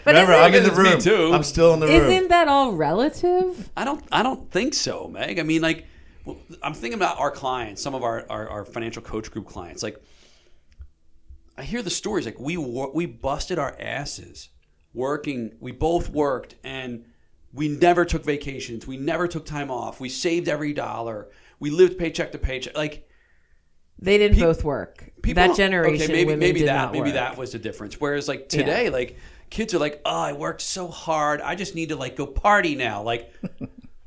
Remember, 0.06 0.34
I'm 0.34 0.54
in 0.54 0.64
the 0.64 0.72
room. 0.72 1.00
too. 1.00 1.32
I'm 1.34 1.44
still 1.44 1.74
in 1.74 1.80
the 1.80 1.88
room. 1.88 2.10
Isn't 2.10 2.30
that 2.30 2.48
all 2.48 2.74
relative? 2.74 3.70
I 3.78 3.84
don't. 3.84 4.04
I 4.12 4.24
don't 4.24 4.50
think 4.52 4.74
so, 4.74 5.08
Meg. 5.08 5.38
I 5.38 5.44
mean, 5.44 5.62
like, 5.62 5.86
I'm 6.64 6.74
thinking 6.74 6.98
about 6.98 7.20
our 7.20 7.32
clients, 7.32 7.82
some 7.82 7.94
of 7.94 8.04
our, 8.04 8.26
our, 8.30 8.50
our 8.50 8.66
financial 8.66 9.02
coach 9.02 9.30
group 9.32 9.48
clients. 9.48 9.84
Like, 9.84 10.02
I 11.60 11.64
hear 11.64 11.82
the 11.82 11.90
stories. 11.90 12.26
Like, 12.26 12.40
we 12.40 12.56
we 12.58 13.06
busted 13.06 13.60
our 13.60 13.76
asses 13.80 14.50
working. 14.94 15.52
We 15.60 15.72
both 15.72 16.10
worked, 16.10 16.56
and 16.64 17.06
we 17.54 17.68
never 17.68 18.06
took 18.06 18.24
vacations. 18.24 18.88
We 18.88 18.98
never 18.98 19.28
took 19.28 19.46
time 19.46 19.70
off. 19.70 20.00
We 20.00 20.10
saved 20.10 20.48
every 20.48 20.74
dollar. 20.74 21.28
We 21.60 21.70
lived 21.70 21.98
paycheck 21.98 22.32
to 22.32 22.38
paycheck. 22.38 22.78
Like 22.78 23.08
They 24.00 24.18
didn't 24.18 24.38
Pe- 24.38 24.44
both 24.44 24.64
work. 24.64 25.12
people. 25.22 25.44
that 25.48 25.58
generation, 25.58 26.04
Okay, 26.04 26.14
maybe 26.26 26.36
maybe 26.38 26.60
did 26.60 26.70
that 26.70 26.92
maybe 26.94 27.06
work. 27.06 27.14
that 27.16 27.38
was 27.38 27.52
the 27.52 27.60
difference. 27.60 28.00
Whereas 28.00 28.28
like 28.30 28.48
today, 28.48 28.90
like 28.90 29.18
kids 29.50 29.74
are 29.74 29.80
like, 29.80 30.02
oh, 30.06 30.20
I 30.22 30.34
worked 30.34 30.62
so 30.62 30.88
hard. 30.88 31.42
I 31.42 31.56
just 31.56 31.76
need 31.76 31.90
to 31.90 31.96
like 31.98 32.16
go 32.16 32.26
party 32.26 32.76
now. 32.76 33.04
Like. 33.04 33.34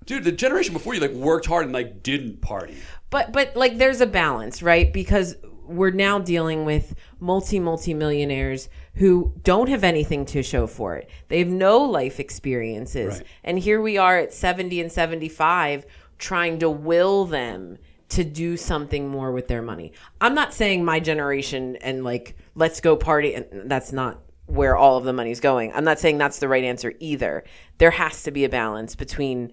Dude, 0.04 0.24
the 0.24 0.32
generation 0.32 0.72
before 0.72 0.94
you 0.94 1.00
like 1.00 1.12
worked 1.12 1.46
hard 1.46 1.64
and 1.64 1.72
like 1.72 2.02
didn't 2.02 2.40
party. 2.42 2.76
but 3.08 3.30
but 3.32 3.54
like 3.54 3.78
there's 3.78 4.00
a 4.00 4.06
balance 4.06 4.60
right 4.60 4.92
because 4.92 5.36
we're 5.64 5.90
now 5.90 6.18
dealing 6.18 6.64
with 6.64 6.94
multi 7.20 7.58
multi 7.58 7.94
millionaires 7.94 8.68
who 8.94 9.32
don't 9.42 9.68
have 9.68 9.84
anything 9.84 10.24
to 10.26 10.42
show 10.42 10.66
for 10.66 10.96
it. 10.96 11.08
They 11.28 11.38
have 11.38 11.48
no 11.48 11.78
life 11.78 12.20
experiences. 12.20 13.18
Right. 13.18 13.26
and 13.44 13.58
here 13.58 13.80
we 13.80 13.98
are 13.98 14.18
at 14.18 14.32
70 14.32 14.80
and 14.80 14.92
75 14.92 15.86
trying 16.18 16.58
to 16.60 16.70
will 16.70 17.24
them 17.24 17.78
to 18.10 18.24
do 18.24 18.56
something 18.56 19.08
more 19.08 19.32
with 19.32 19.48
their 19.48 19.62
money. 19.62 19.92
I'm 20.20 20.34
not 20.34 20.52
saying 20.52 20.84
my 20.84 21.00
generation 21.00 21.76
and 21.76 22.04
like 22.04 22.36
let's 22.54 22.80
go 22.80 22.96
party 22.96 23.34
and 23.34 23.70
that's 23.70 23.92
not 23.92 24.20
where 24.46 24.76
all 24.76 24.98
of 24.98 25.04
the 25.04 25.12
money's 25.12 25.40
going. 25.40 25.72
I'm 25.72 25.84
not 25.84 25.98
saying 25.98 26.18
that's 26.18 26.38
the 26.38 26.48
right 26.48 26.64
answer 26.64 26.92
either. 27.00 27.44
There 27.78 27.90
has 27.90 28.24
to 28.24 28.30
be 28.30 28.44
a 28.44 28.48
balance 28.48 28.94
between 28.94 29.52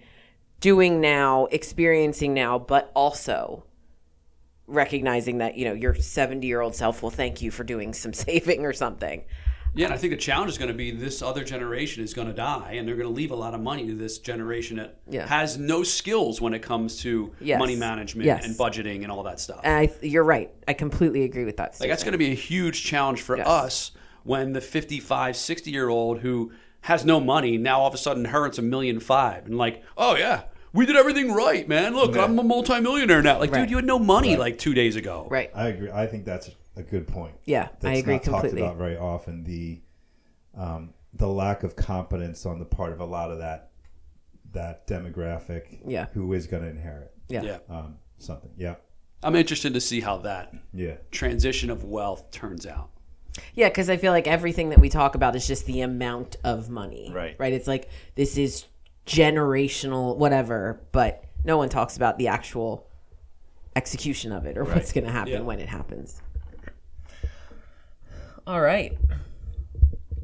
doing 0.59 0.99
now, 0.99 1.45
experiencing 1.45 2.33
now, 2.33 2.59
but 2.59 2.91
also 2.93 3.63
recognizing 4.69 5.39
that, 5.39 5.57
you 5.57 5.65
know, 5.65 5.73
your 5.73 5.95
70 5.95 6.45
year 6.47 6.61
old 6.61 6.75
self 6.75 7.01
will 7.03 7.09
thank 7.09 7.41
you 7.41 7.51
for 7.51 7.63
doing 7.63 7.93
some 7.93 8.13
saving 8.25 8.65
or 8.65 8.73
something. 8.73 9.23
Yeah, 9.75 9.85
and 9.85 9.93
I 9.93 9.97
think 9.97 10.11
the 10.11 10.17
challenge 10.17 10.49
is 10.49 10.57
going 10.57 10.69
to 10.71 10.77
be 10.77 10.89
this 10.89 11.21
other 11.21 11.43
generation 11.43 12.03
is 12.03 12.15
going 12.15 12.27
to 12.27 12.33
die, 12.33 12.73
and 12.77 12.87
they're 12.87 12.95
going 12.95 13.07
to 13.07 13.13
leave 13.13 13.29
a 13.29 13.35
lot 13.35 13.53
of 13.53 13.61
money 13.61 13.85
to 13.85 13.93
this 13.93 14.17
generation 14.17 14.77
that 14.77 14.97
Yeah. 15.07 15.27
has 15.27 15.59
no 15.59 15.83
skills 15.83 16.41
when 16.41 16.55
it 16.55 16.63
comes 16.63 16.97
to 17.01 17.31
Yes. 17.39 17.59
money 17.59 17.75
management 17.75 18.25
Yes. 18.25 18.45
and 18.45 18.55
budgeting 18.57 19.03
and 19.03 19.11
all 19.11 19.21
that 19.23 19.39
stuff. 19.39 19.61
And 19.63 19.75
I, 19.75 19.89
you're 20.01 20.23
right. 20.23 20.51
I 20.67 20.73
completely 20.73 21.23
agree 21.23 21.45
with 21.45 21.57
that. 21.57 21.79
like 21.79 21.89
that's 21.89 22.03
going 22.03 22.13
to 22.13 22.17
be 22.17 22.31
a 22.31 22.35
huge 22.35 22.83
challenge 22.83 23.21
for 23.21 23.37
Yes. 23.37 23.45
us 23.47 23.91
when 24.23 24.53
the 24.53 24.61
55, 24.61 25.35
60 25.35 25.69
year 25.69 25.87
old 25.87 26.19
who 26.19 26.51
has 26.81 27.05
no 27.05 27.19
money 27.19 27.57
now 27.57 27.81
all 27.81 27.87
of 27.87 27.93
a 27.93 27.97
sudden 27.97 28.25
her 28.25 28.45
it's 28.47 28.57
a 28.57 28.61
million 28.63 28.99
five 28.99 29.45
and 29.45 29.55
like, 29.57 29.83
oh 29.97 30.15
yeah, 30.15 30.43
we 30.73 30.85
did 30.85 30.95
everything 30.95 31.31
right, 31.33 31.67
man. 31.67 31.93
Look, 31.95 32.15
Yeah. 32.15 32.23
I'm 32.23 32.37
a 32.39 32.43
multimillionaire 32.43 33.21
now. 33.21 33.39
Like, 33.39 33.51
Right. 33.51 33.61
dude, 33.61 33.69
you 33.69 33.75
had 33.77 33.85
no 33.85 33.99
money 33.99 34.29
Right. 34.31 34.39
like 34.39 34.57
two 34.57 34.73
days 34.73 34.95
ago. 34.95 35.27
Right. 35.29 35.49
I 35.55 35.69
agree. 35.69 35.89
I 35.91 36.05
think 36.07 36.25
that's 36.25 36.49
a 36.75 36.83
good 36.83 37.07
point. 37.07 37.35
Yeah, 37.45 37.69
That's 37.79 37.85
I 37.85 37.93
agree 37.93 38.15
not 38.15 38.23
completely. 38.23 38.61
talked 38.61 38.73
about 38.75 38.77
very 38.77 38.97
often. 38.97 39.43
The 39.43 39.81
um, 40.57 40.93
the 41.13 41.27
lack 41.27 41.63
of 41.63 41.75
competence 41.75 42.45
on 42.45 42.59
the 42.59 42.65
part 42.65 42.91
of 42.91 42.99
a 42.99 43.05
lot 43.05 43.31
of 43.31 43.39
that 43.39 43.71
that 44.51 44.87
demographic. 44.87 45.79
Yeah. 45.85 46.07
Who 46.13 46.33
is 46.33 46.47
going 46.47 46.63
to 46.63 46.69
inherit 46.69 47.11
Yeah. 47.29 47.43
Yeah. 47.43 47.57
um, 47.69 47.97
something? 48.17 48.49
Yeah. 48.57 48.75
I'm 49.21 49.35
interested 49.35 49.73
to 49.75 49.81
see 49.81 50.01
how 50.01 50.17
that 50.19 50.53
Yeah. 50.73 50.95
transition 51.11 51.69
of 51.69 51.83
wealth 51.83 52.31
turns 52.31 52.65
out. 52.65 52.89
Yeah, 53.53 53.69
because 53.69 53.89
I 53.89 53.97
feel 53.97 54.11
like 54.11 54.27
everything 54.27 54.69
that 54.69 54.79
we 54.79 54.89
talk 54.89 55.13
about 55.15 55.35
is 55.35 55.45
just 55.47 55.65
the 55.67 55.81
amount 55.81 56.37
of 56.43 56.69
money. 56.69 57.11
Right. 57.13 57.35
Right. 57.37 57.53
It's 57.53 57.67
like 57.67 57.89
this 58.15 58.37
is 58.37 58.65
generational, 59.09 60.15
whatever, 60.17 60.79
but 60.91 61.23
no 61.43 61.57
one 61.57 61.67
talks 61.67 61.97
about 61.97 62.19
the 62.19 62.27
actual 62.27 62.87
execution 63.75 64.31
of 64.31 64.45
it 64.45 64.55
or 64.55 64.63
what's 64.65 64.91
going 64.93 65.03
to 65.05 65.11
happen 65.11 65.33
Yeah. 65.33 65.39
when 65.41 65.59
it 65.59 65.67
happens. 65.67 66.21
All 68.45 68.61
right. 68.61 68.95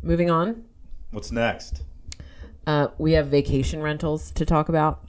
Moving 0.04 0.30
on. 0.30 0.66
What's 1.12 1.32
next? 1.32 1.84
Uh, 2.68 2.88
we 3.00 3.14
have 3.14 3.28
vacation 3.28 3.82
rentals 3.82 4.30
to 4.32 4.46
talk 4.46 4.70
about. 4.70 5.02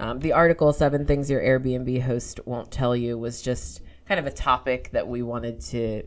Um, 0.00 0.20
the 0.20 0.32
article, 0.32 0.72
Seven 0.72 1.04
Things 1.04 1.28
Your 1.28 1.40
Airbnb 1.40 2.02
Host 2.02 2.38
Won't 2.46 2.70
Tell 2.70 2.94
You, 2.94 3.18
was 3.18 3.42
just 3.42 3.80
kind 4.06 4.20
of 4.20 4.26
a 4.26 4.30
topic 4.30 4.90
that 4.92 5.08
we 5.08 5.22
wanted 5.22 5.60
to 5.62 6.04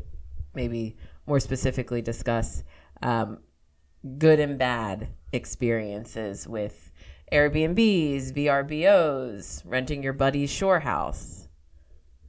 maybe 0.53 0.95
more 1.27 1.41
specifically 1.41 2.01
discuss 2.01 2.63
um, 3.01 3.39
good 4.17 4.39
and 4.39 4.57
bad 4.57 5.09
experiences 5.33 6.47
with 6.47 6.91
Airbnbs, 7.31 8.33
VRBOs, 8.33 9.63
renting 9.65 10.03
your 10.03 10.13
buddy's 10.13 10.49
shore 10.49 10.79
house. 10.81 11.47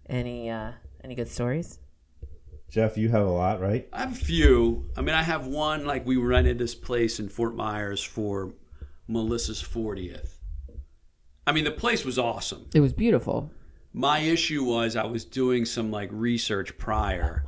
Any, 0.08 0.50
uh, 0.50 0.72
any 1.02 1.14
good 1.14 1.28
stories? 1.28 1.78
Jeff, 2.72 2.96
you 2.96 3.10
have 3.10 3.26
a 3.26 3.30
lot, 3.30 3.60
right? 3.60 3.86
I 3.92 4.00
have 4.00 4.12
a 4.12 4.24
few. 4.24 4.88
I 4.96 5.02
mean, 5.02 5.14
I 5.14 5.22
have 5.22 5.46
one 5.46 5.84
like 5.84 6.06
we 6.06 6.16
rented 6.16 6.58
this 6.58 6.74
place 6.74 7.20
in 7.20 7.28
Fort 7.28 7.54
Myers 7.54 8.02
for 8.02 8.54
Melissa's 9.06 9.62
40th. 9.62 10.38
I 11.46 11.52
mean, 11.52 11.64
the 11.64 11.70
place 11.70 12.04
was 12.04 12.18
awesome. 12.18 12.66
It 12.74 12.80
was 12.80 12.92
beautiful. 12.92 13.50
My 13.92 14.20
issue 14.20 14.64
was 14.64 14.96
I 14.96 15.04
was 15.04 15.24
doing 15.26 15.66
some 15.66 15.90
like 15.90 16.08
research 16.12 16.78
prior. 16.78 17.44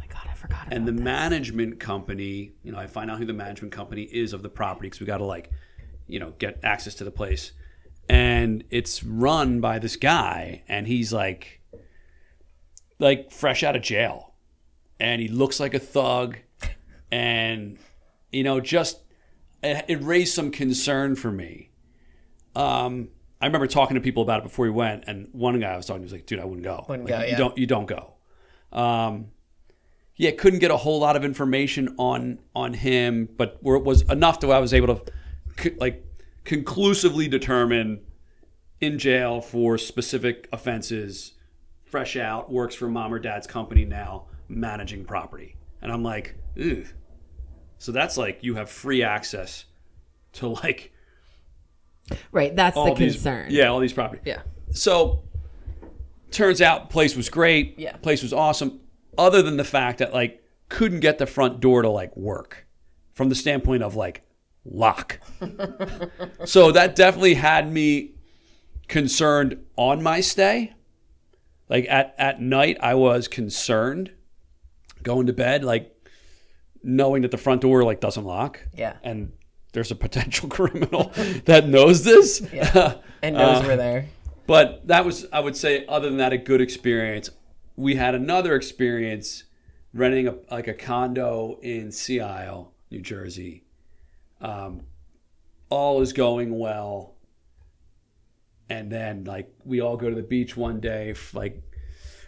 My 0.50 0.56
God, 0.56 0.56
I 0.56 0.64
forgot 0.64 0.66
about 0.66 0.72
and 0.76 0.88
the 0.88 0.92
that. 0.92 1.02
management 1.02 1.80
company, 1.80 2.52
you 2.62 2.72
know, 2.72 2.78
I 2.78 2.86
find 2.86 3.10
out 3.10 3.18
who 3.18 3.24
the 3.24 3.32
management 3.32 3.72
company 3.72 4.02
is 4.02 4.32
of 4.32 4.42
the 4.42 4.48
property 4.48 4.86
because 4.88 5.00
we 5.00 5.06
got 5.06 5.18
to 5.18 5.24
like, 5.24 5.50
you 6.06 6.18
know, 6.20 6.32
get 6.38 6.60
access 6.62 6.94
to 6.96 7.04
the 7.04 7.10
place. 7.10 7.52
And 8.08 8.64
it's 8.70 9.02
run 9.02 9.60
by 9.60 9.78
this 9.78 9.96
guy, 9.96 10.62
and 10.68 10.86
he's 10.86 11.12
like, 11.12 11.60
like 12.98 13.30
fresh 13.30 13.62
out 13.62 13.76
of 13.76 13.82
jail, 13.82 14.34
and 15.00 15.22
he 15.22 15.28
looks 15.28 15.58
like 15.58 15.72
a 15.72 15.78
thug, 15.78 16.36
and 17.10 17.78
you 18.30 18.42
know, 18.42 18.60
just 18.60 19.00
it, 19.62 19.84
it 19.88 20.02
raised 20.02 20.34
some 20.34 20.50
concern 20.50 21.16
for 21.16 21.30
me. 21.32 21.70
Um, 22.54 23.08
I 23.40 23.46
remember 23.46 23.66
talking 23.66 23.94
to 23.94 24.00
people 24.00 24.22
about 24.22 24.40
it 24.40 24.42
before 24.44 24.64
we 24.66 24.70
went, 24.70 25.04
and 25.06 25.28
one 25.32 25.58
guy 25.58 25.72
I 25.72 25.76
was 25.76 25.86
talking 25.86 26.02
to 26.02 26.04
was 26.04 26.12
like, 26.12 26.26
"Dude, 26.26 26.40
I 26.40 26.44
wouldn't 26.44 26.64
go. 26.64 26.84
Wouldn't 26.88 27.08
Like, 27.08 27.20
go, 27.20 27.24
You 27.24 27.30
yeah. 27.32 27.38
don't. 27.38 27.58
You 27.58 27.66
don't 27.66 27.86
go." 27.86 28.14
Um, 28.72 29.28
yeah, 30.16 30.30
couldn't 30.30 30.60
get 30.60 30.70
a 30.70 30.76
whole 30.76 31.00
lot 31.00 31.16
of 31.16 31.24
information 31.24 31.94
on 31.98 32.38
on 32.54 32.74
him, 32.74 33.28
but 33.36 33.58
where 33.60 33.76
it 33.76 33.84
was 33.84 34.02
enough 34.02 34.38
to 34.40 34.52
I 34.52 34.58
was 34.60 34.72
able 34.74 34.96
to 34.96 35.12
co- 35.56 35.70
like 35.78 36.04
conclusively 36.44 37.26
determine 37.28 38.00
in 38.80 38.98
jail 38.98 39.40
for 39.40 39.78
specific 39.78 40.48
offenses, 40.52 41.32
fresh 41.84 42.16
out, 42.16 42.52
works 42.52 42.74
for 42.74 42.88
mom 42.88 43.12
or 43.14 43.18
dad's 43.18 43.46
company 43.46 43.84
now, 43.84 44.26
managing 44.48 45.04
property, 45.04 45.56
and 45.82 45.90
I'm 45.90 46.02
like, 46.02 46.36
Ugh. 46.60 46.84
so 47.78 47.92
that's 47.92 48.16
like 48.16 48.38
you 48.42 48.54
have 48.56 48.70
free 48.70 49.02
access 49.02 49.64
to 50.34 50.48
like 50.48 50.92
right. 52.30 52.54
That's 52.54 52.76
the 52.76 52.94
these 52.94 53.14
concern. 53.14 53.46
yeah 53.50 53.66
all 53.68 53.80
these 53.80 53.92
property 53.92 54.20
Yeah. 54.24 54.42
so 54.72 55.22
turns 56.30 56.60
out 56.60 56.90
place 56.90 57.16
was 57.16 57.28
great 57.28 57.74
Yeah. 57.78 57.96
place 57.96 58.22
was 58.22 58.32
awesome 58.32 58.80
other 59.18 59.42
than 59.42 59.56
the 59.56 59.64
fact 59.64 59.98
that 59.98 60.12
like 60.12 60.42
couldn't 60.68 61.00
get 61.00 61.18
the 61.18 61.26
front 61.26 61.60
door 61.60 61.82
to 61.82 61.88
like 61.90 62.16
work 62.16 62.66
from 63.12 63.28
the 63.28 63.34
standpoint 63.34 63.82
of 63.82 63.94
like 63.96 64.22
lock 64.64 65.20
so 66.44 66.72
that 66.72 66.96
definitely 66.96 67.34
had 67.34 67.70
me 67.70 68.12
concerned 68.88 69.58
on 69.76 70.02
my 70.02 70.20
stay 70.20 70.72
like 71.68 71.86
at 71.88 72.14
at 72.18 72.40
night 72.40 72.76
i 72.80 72.94
was 72.94 73.28
concerned 73.28 74.10
going 75.02 75.26
to 75.26 75.32
bed 75.32 75.64
like 75.64 75.90
knowing 76.82 77.22
that 77.22 77.30
the 77.30 77.36
front 77.38 77.60
door 77.62 77.82
like 77.84 78.00
doesn't 78.00 78.24
lock 78.24 78.60
Yeah. 78.74 78.96
and 79.02 79.32
there's 79.72 79.90
a 79.90 79.94
potential 79.94 80.48
criminal 80.50 81.12
that 81.46 81.68
knows 81.68 82.04
this 82.04 82.42
Yeah. 82.52 82.96
And 83.22 83.36
knows 83.36 83.62
Uh, 83.62 83.66
we're 83.66 83.76
there. 83.76 84.06
but 84.46 84.86
that 84.88 85.04
was, 85.06 85.26
I 85.32 85.40
would 85.40 85.56
say, 85.56 85.86
other 85.88 86.08
than 86.10 86.18
that, 86.18 86.34
a 86.34 86.38
good 86.38 86.60
experience. 86.60 87.30
We 87.76 87.96
had 87.96 88.14
another 88.14 88.54
experience 88.54 89.44
renting 89.92 90.28
a, 90.28 90.34
like 90.50 90.68
a 90.68 90.74
condo 90.74 91.58
in 91.62 91.90
Sea 91.90 92.20
Isle, 92.20 92.72
New 92.90 93.00
Jersey. 93.00 93.64
Um, 94.40 94.82
all 95.70 96.02
is 96.02 96.12
going 96.12 96.58
well, 96.58 97.14
and 98.68 98.90
then 98.90 99.24
like 99.24 99.52
we 99.64 99.80
all 99.80 99.96
go 99.96 100.10
to 100.10 100.14
the 100.14 100.22
beach 100.22 100.56
one 100.56 100.80
day, 100.80 101.14
like 101.32 101.62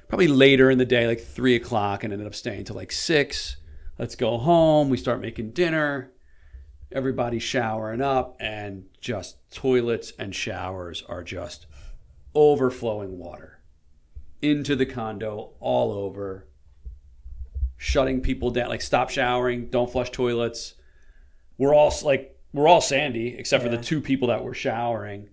probably 0.09 0.29
later 0.29 0.71
in 0.71 0.79
the 0.79 0.85
day, 0.85 1.07
like 1.07 1.21
three 1.21 1.57
o'clock, 1.57 2.05
and 2.05 2.13
ended 2.13 2.27
up 2.27 2.35
staying 2.35 2.65
till 2.65 2.77
like 2.77 2.93
six. 2.93 3.57
Let's 3.99 4.15
go 4.15 4.39
home. 4.39 4.89
We 4.89 4.97
start 4.97 5.21
making 5.21 5.53
dinner. 5.53 6.13
Everybody's 6.93 7.43
showering 7.43 8.01
up, 8.01 8.37
and 8.41 8.85
just 9.01 9.37
toilets 9.51 10.13
and 10.19 10.35
showers 10.35 11.03
are 11.09 11.25
just 11.25 11.67
overflowing 12.35 13.19
water 13.19 13.56
into 14.51 14.77
the 14.77 14.87
condo 14.87 15.53
all 15.61 15.93
over, 15.93 16.47
shutting 17.77 18.21
people 18.21 18.51
down. 18.51 18.69
Like 18.69 18.83
stop 18.83 19.11
showering, 19.11 19.67
don't 19.67 19.91
flush 19.91 20.11
toilets. 20.11 20.75
We're 21.59 21.75
all 21.75 21.93
like 22.03 22.39
we're 22.53 22.69
all 22.69 22.81
sandy 22.81 23.37
except 23.37 23.63
for 23.63 23.71
the 23.71 23.79
two 23.79 24.01
people 24.01 24.29
that 24.29 24.45
were 24.45 24.55
showering. 24.55 25.29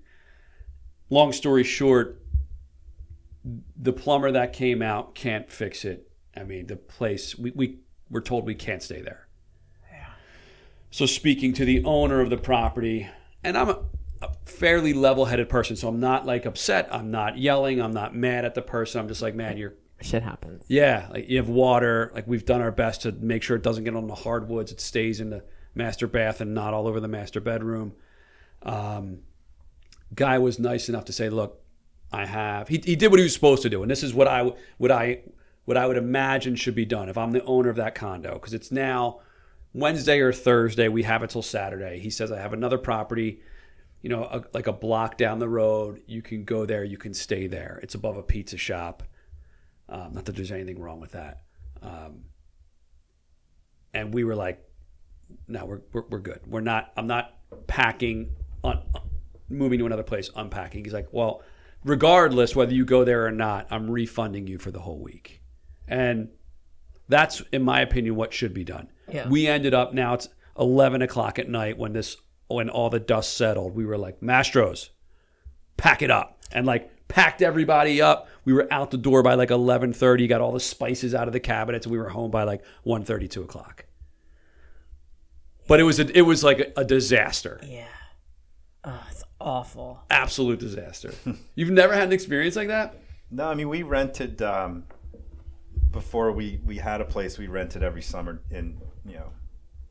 Long 1.10 1.32
story 1.32 1.64
short, 1.64 2.22
the 3.78 3.94
plumber 3.94 4.32
that 4.32 4.54
came 4.54 4.82
out 4.82 5.16
can't 5.16 5.52
fix 5.52 5.86
it. 5.86 6.10
I 6.36 6.44
mean, 6.44 6.68
the 6.68 6.76
place 6.76 7.38
we 7.38 7.52
we 7.52 7.80
were 8.10 8.22
told 8.22 8.46
we 8.46 8.56
can't 8.56 8.82
stay 8.82 9.02
there. 9.02 9.28
Yeah. 9.92 10.06
So 10.92 11.06
speaking 11.06 11.54
to 11.54 11.66
the 11.66 11.84
owner 11.84 12.22
of 12.22 12.30
the 12.30 12.38
property, 12.38 13.10
and 13.44 13.58
I'm 13.58 13.76
fairly 14.46 14.94
level-headed 14.94 15.50
person, 15.50 15.76
so 15.76 15.88
I'm 15.88 16.00
not 16.00 16.26
like 16.26 16.46
upset. 16.46 16.90
I'm 16.92 17.12
not 17.12 17.38
yelling. 17.38 17.82
I'm 17.82 17.94
not 17.94 18.16
mad 18.16 18.46
at 18.46 18.56
the 18.56 18.62
person. 18.62 19.00
I'm 19.00 19.08
just 19.08 19.22
like, 19.22 19.36
man, 19.36 19.58
you're 19.58 19.74
Shit 20.02 20.24
happens. 20.24 20.66
yeah, 20.68 21.08
like 21.12 21.30
you 21.30 21.38
have 21.38 21.48
water. 21.48 22.12
Like 22.14 22.28
we've 22.28 22.46
done 22.46 22.62
our 22.62 22.72
best 22.72 23.04
to 23.04 23.12
make 23.14 23.42
sure 23.42 23.56
it 23.56 23.64
doesn't 23.64 23.86
get 23.86 23.96
on 23.96 24.08
the 24.08 24.16
hardwoods. 24.16 24.72
It 24.72 24.82
stays 24.82 25.22
in 25.22 25.30
the 25.30 25.44
master 25.76 26.08
bath 26.08 26.42
and 26.42 26.54
not 26.54 26.74
all 26.74 26.88
over 26.88 27.00
the 27.00 27.08
master 27.08 27.40
bedroom. 27.40 27.94
Um, 28.64 29.20
guy 30.14 30.40
was 30.40 30.60
nice 30.60 30.90
enough 30.90 31.06
to 31.06 31.14
say, 31.14 31.30
"Look, 31.30 31.62
I 32.12 32.26
have." 32.26 32.68
He, 32.68 32.82
he 32.84 32.96
did 32.98 33.12
what 33.12 33.20
he 33.20 33.24
was 33.24 33.34
supposed 33.34 33.62
to 33.64 33.70
do, 33.70 33.82
and 33.82 33.90
this 33.90 34.04
is 34.04 34.14
what 34.14 34.28
I 34.28 34.52
would 34.78 34.92
I 34.92 35.22
what 35.64 35.78
I 35.78 35.88
would 35.88 35.98
imagine 35.98 36.58
should 36.58 36.76
be 36.76 36.86
done 36.86 37.08
if 37.08 37.18
I'm 37.18 37.32
the 37.32 37.44
owner 37.46 37.70
of 37.70 37.78
that 37.78 37.96
condo 37.96 38.34
because 38.34 38.54
it's 38.54 38.72
now 38.72 39.22
Wednesday 39.74 40.20
or 40.20 40.34
Thursday. 40.34 40.90
We 40.90 41.04
have 41.04 41.24
it 41.24 41.30
till 41.30 41.42
Saturday. 41.44 42.00
He 42.00 42.10
says 42.10 42.30
I 42.30 42.40
have 42.40 42.52
another 42.52 42.78
property. 42.78 43.40
You 44.04 44.10
know, 44.10 44.24
a, 44.26 44.44
like 44.54 44.68
a 44.68 44.74
block 44.74 45.18
down 45.18 45.40
the 45.40 45.50
road. 45.50 46.02
You 46.06 46.22
can 46.22 46.44
go 46.44 46.66
there. 46.68 46.84
You 46.84 46.98
can 46.98 47.16
stay 47.16 47.48
there. 47.48 47.80
It's 47.82 47.96
above 47.96 48.18
a 48.18 48.24
pizza 48.24 48.58
shop. 48.58 49.02
Um, 49.90 50.14
not 50.14 50.26
that 50.26 50.36
there's 50.36 50.52
anything 50.52 50.80
wrong 50.80 51.00
with 51.00 51.14
that. 51.14 51.42
Um, 51.82 52.26
and 53.94 54.14
we 54.14 54.24
were 54.24 54.36
like, 54.36 54.64
no, 55.48 55.66
we're, 55.66 55.82
we're, 55.92 56.04
we're 56.10 56.20
good. 56.20 56.42
We're 56.46 56.62
not, 56.62 56.92
I'm 56.98 57.08
not 57.08 57.34
packing, 57.68 58.36
un, 58.64 58.82
moving 59.50 59.80
to 59.80 59.86
another 59.86 60.04
place, 60.04 60.30
unpacking. 60.36 60.84
He's 60.84 60.94
like, 60.94 61.08
well, 61.12 61.42
regardless 61.84 62.56
whether 62.56 62.74
you 62.74 62.86
go 62.86 63.04
there 63.04 63.26
or 63.26 63.32
not, 63.32 63.68
I'm 63.70 63.90
refunding 63.90 64.48
you 64.48 64.58
for 64.58 64.72
the 64.72 64.80
whole 64.80 65.00
week. 65.00 65.42
And 65.88 66.30
that's, 67.10 67.42
in 67.52 67.64
my 67.64 67.82
opinion, 67.82 68.16
what 68.16 68.34
should 68.34 68.54
be 68.54 68.64
done. 68.64 68.90
Yeah. 69.12 69.28
We 69.28 69.48
ended 69.48 69.74
up 69.74 69.94
now, 69.94 70.14
it's 70.14 70.30
11 70.58 71.02
o'clock 71.02 71.40
at 71.40 71.50
night 71.50 71.78
when 71.78 71.94
this, 71.94 72.18
when 72.48 72.70
all 72.70 72.90
the 72.90 73.00
dust 73.00 73.36
settled. 73.36 73.76
We 73.76 73.86
were 73.86 73.98
like, 73.98 74.22
Mastros, 74.22 74.90
pack 75.78 76.02
it 76.02 76.12
up 76.12 76.40
and 76.52 76.66
like 76.66 76.90
packed 77.08 77.42
everybody 77.42 78.02
up 78.02 78.28
we 78.46 78.54
were 78.54 78.68
out 78.72 78.90
the 78.92 78.98
door 78.98 79.22
by 79.22 79.34
like 79.36 79.50
11.30 79.50 80.28
got 80.30 80.42
all 80.42 80.52
the 80.52 80.60
spices 80.60 81.14
out 81.14 81.28
of 81.28 81.34
the 81.34 81.40
cabinets 81.40 81.86
and 81.86 81.92
we 81.92 81.98
were 82.00 82.10
home 82.10 82.32
by 82.32 82.44
like 82.44 82.64
1.30 82.86 83.30
2 83.30 83.42
o'clock 83.44 83.86
but 85.68 85.80
it 85.80 85.84
was 85.84 86.00
a, 86.00 86.18
it 86.18 86.22
was 86.22 86.44
like 86.44 86.60
a, 86.60 86.82
a 86.82 86.86
disaster, 86.86 87.60
Yeah. 87.64 87.86
Oh, 88.84 89.02
it's 89.12 89.24
awful. 89.40 90.02
absolute 90.10 90.60
disaster. 90.60 91.14
You've 91.56 91.70
never 91.72 91.94
had 91.94 92.04
an 92.04 92.14
experience 92.14 92.56
like 92.56 92.68
that? 92.68 93.00
No, 93.32 93.46
I 93.48 93.56
mean 93.56 93.70
we 93.70 93.82
rented 93.84 94.42
um, 94.42 94.84
before 95.92 96.32
we 96.32 96.60
we 96.66 96.78
had 96.78 97.00
a 97.02 97.06
place 97.06 97.38
we 97.38 97.48
rented 97.48 97.82
every 97.84 98.02
summer 98.02 98.42
in 98.52 98.78
you 99.06 99.16
know 99.16 99.30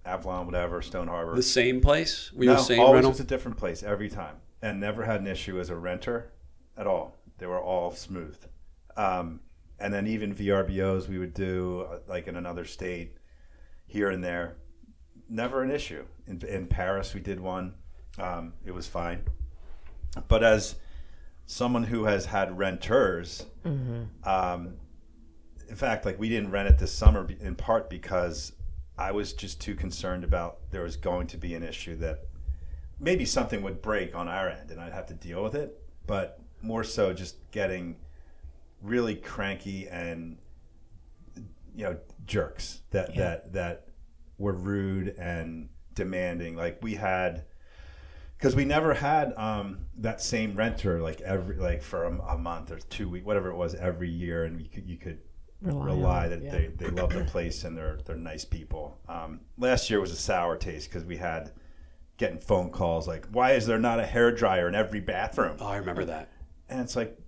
Avalon, 0.05 0.47
whatever, 0.47 0.83
Stone 0.83 1.09
Harbor. 1.09 1.37
The 1.37 1.43
same 1.43 1.81
place? 1.81 2.33
Were 2.33 2.45
you 2.45 2.51
no, 2.51 2.57
the 2.57 2.63
same 2.63 2.81
always 2.81 2.95
rental? 2.95 3.11
was 3.13 3.21
a 3.21 3.25
different 3.25 3.57
place 3.57 3.83
every 3.83 4.09
time, 4.09 4.37
and 4.61 4.81
never 4.81 5.05
had 5.05 5.21
an 5.21 5.27
issue 5.27 5.61
as 5.61 5.71
a 5.71 5.77
renter 5.77 6.33
at 6.77 6.87
all. 6.87 7.17
They 7.39 7.47
were 7.47 7.61
all 7.61 7.93
smooth. 7.93 8.37
Um, 8.97 9.41
and 9.79 9.93
then 9.93 10.07
even 10.07 10.35
VRBOs 10.35 11.09
we 11.09 11.19
would 11.19 11.35
do 11.35 11.87
uh, 11.91 11.99
like 12.09 12.27
in 12.27 12.37
another 12.37 12.65
state, 12.65 13.17
here 13.87 14.11
and 14.11 14.23
there, 14.23 14.57
never 15.29 15.63
an 15.63 15.71
issue. 15.71 16.05
In, 16.27 16.41
in 16.47 16.67
Paris 16.67 17.15
we 17.15 17.21
did 17.21 17.41
one, 17.41 17.75
um, 18.19 18.55
it 18.65 18.73
was 18.73 18.87
fine. 18.87 19.23
But 20.29 20.45
as 20.45 20.77
someone 21.47 21.85
who 21.85 22.05
has 22.05 22.27
had 22.27 22.57
renters, 22.59 23.47
um, 24.25 24.75
in 25.69 25.77
fact, 25.77 26.05
like 26.05 26.19
we 26.19 26.29
didn't 26.29 26.51
rent 26.51 26.69
it 26.69 26.79
this 26.79 26.93
summer 26.93 27.27
in 27.41 27.55
part 27.55 27.89
because 27.89 28.53
I 29.03 29.11
was 29.11 29.33
just 29.33 29.61
too 29.61 29.75
concerned 29.75 30.23
about 30.23 30.71
there 30.71 30.83
was 30.83 30.97
going 30.97 31.27
to 31.29 31.37
be 31.37 31.55
an 31.55 31.65
issue 31.65 31.97
that 31.97 32.21
maybe 33.01 33.25
something 33.25 33.61
would 33.63 33.83
break 33.83 34.15
on 34.15 34.29
our 34.29 34.49
end 34.49 34.71
and 34.71 34.81
I'd 34.81 34.93
have 34.93 35.07
to 35.07 35.15
deal 35.15 35.43
with 35.43 35.57
it, 35.57 35.77
but 36.07 36.41
more 36.63 36.85
so 36.85 37.13
just 37.13 37.51
getting 37.51 37.97
really 38.81 39.17
cranky 39.17 39.89
and 39.89 40.39
you 41.75 41.85
know 41.85 41.97
jerks 42.27 42.83
that 42.91 43.17
that 43.17 43.53
that 43.53 43.89
were 44.39 44.53
rude 44.53 45.17
and 45.19 45.69
demanding. 45.95 46.55
Like 46.55 46.79
we 46.81 46.95
had 46.95 47.45
because 48.39 48.55
we 48.55 48.65
never 48.65 48.95
had 48.95 49.35
um, 49.37 49.87
that 49.99 50.21
same 50.21 50.55
renter 50.55 51.03
like 51.03 51.21
every 51.23 51.57
like 51.57 51.83
for 51.83 52.05
a, 52.05 52.19
a 52.35 52.39
month 52.39 52.71
or 52.71 52.79
two 52.79 53.09
week 53.09 53.27
whatever 53.27 53.51
it 53.51 53.57
was 53.57 53.75
every 53.75 54.11
year, 54.11 54.45
and 54.45 54.61
you 54.61 54.69
could 54.69 54.89
you 54.89 54.97
could 54.97 55.19
rely, 55.63 56.29
that 56.29 56.41
they, 56.51 56.71
they 56.77 56.89
love 56.91 57.13
the 57.13 57.25
place 57.25 57.65
and 57.65 57.77
they're 57.77 57.99
they're 58.05 58.17
nice 58.17 58.45
people. 58.45 58.99
Um, 59.09 59.41
last 59.59 59.91
year 59.91 60.01
was 60.01 60.11
a 60.11 60.17
sour 60.17 60.57
taste 60.57 60.89
because 60.91 61.05
we 61.05 61.17
had 61.17 61.53
getting 62.17 62.39
phone 62.39 62.71
calls 62.71 63.07
like, 63.09 63.27
"Why 63.31 63.53
is 63.53 63.67
there 63.67 63.79
not 63.79 64.01
a 64.01 64.07
hair 64.07 64.33
dryer 64.33 64.69
in 64.69 64.75
every 64.75 65.01
bathroom?" 65.01 65.57
Oh, 65.61 65.67
I 65.67 65.77
remember 65.77 66.05
that. 66.07 66.29
and 66.69 66.81
it's 66.81 66.97
like, 66.97 67.19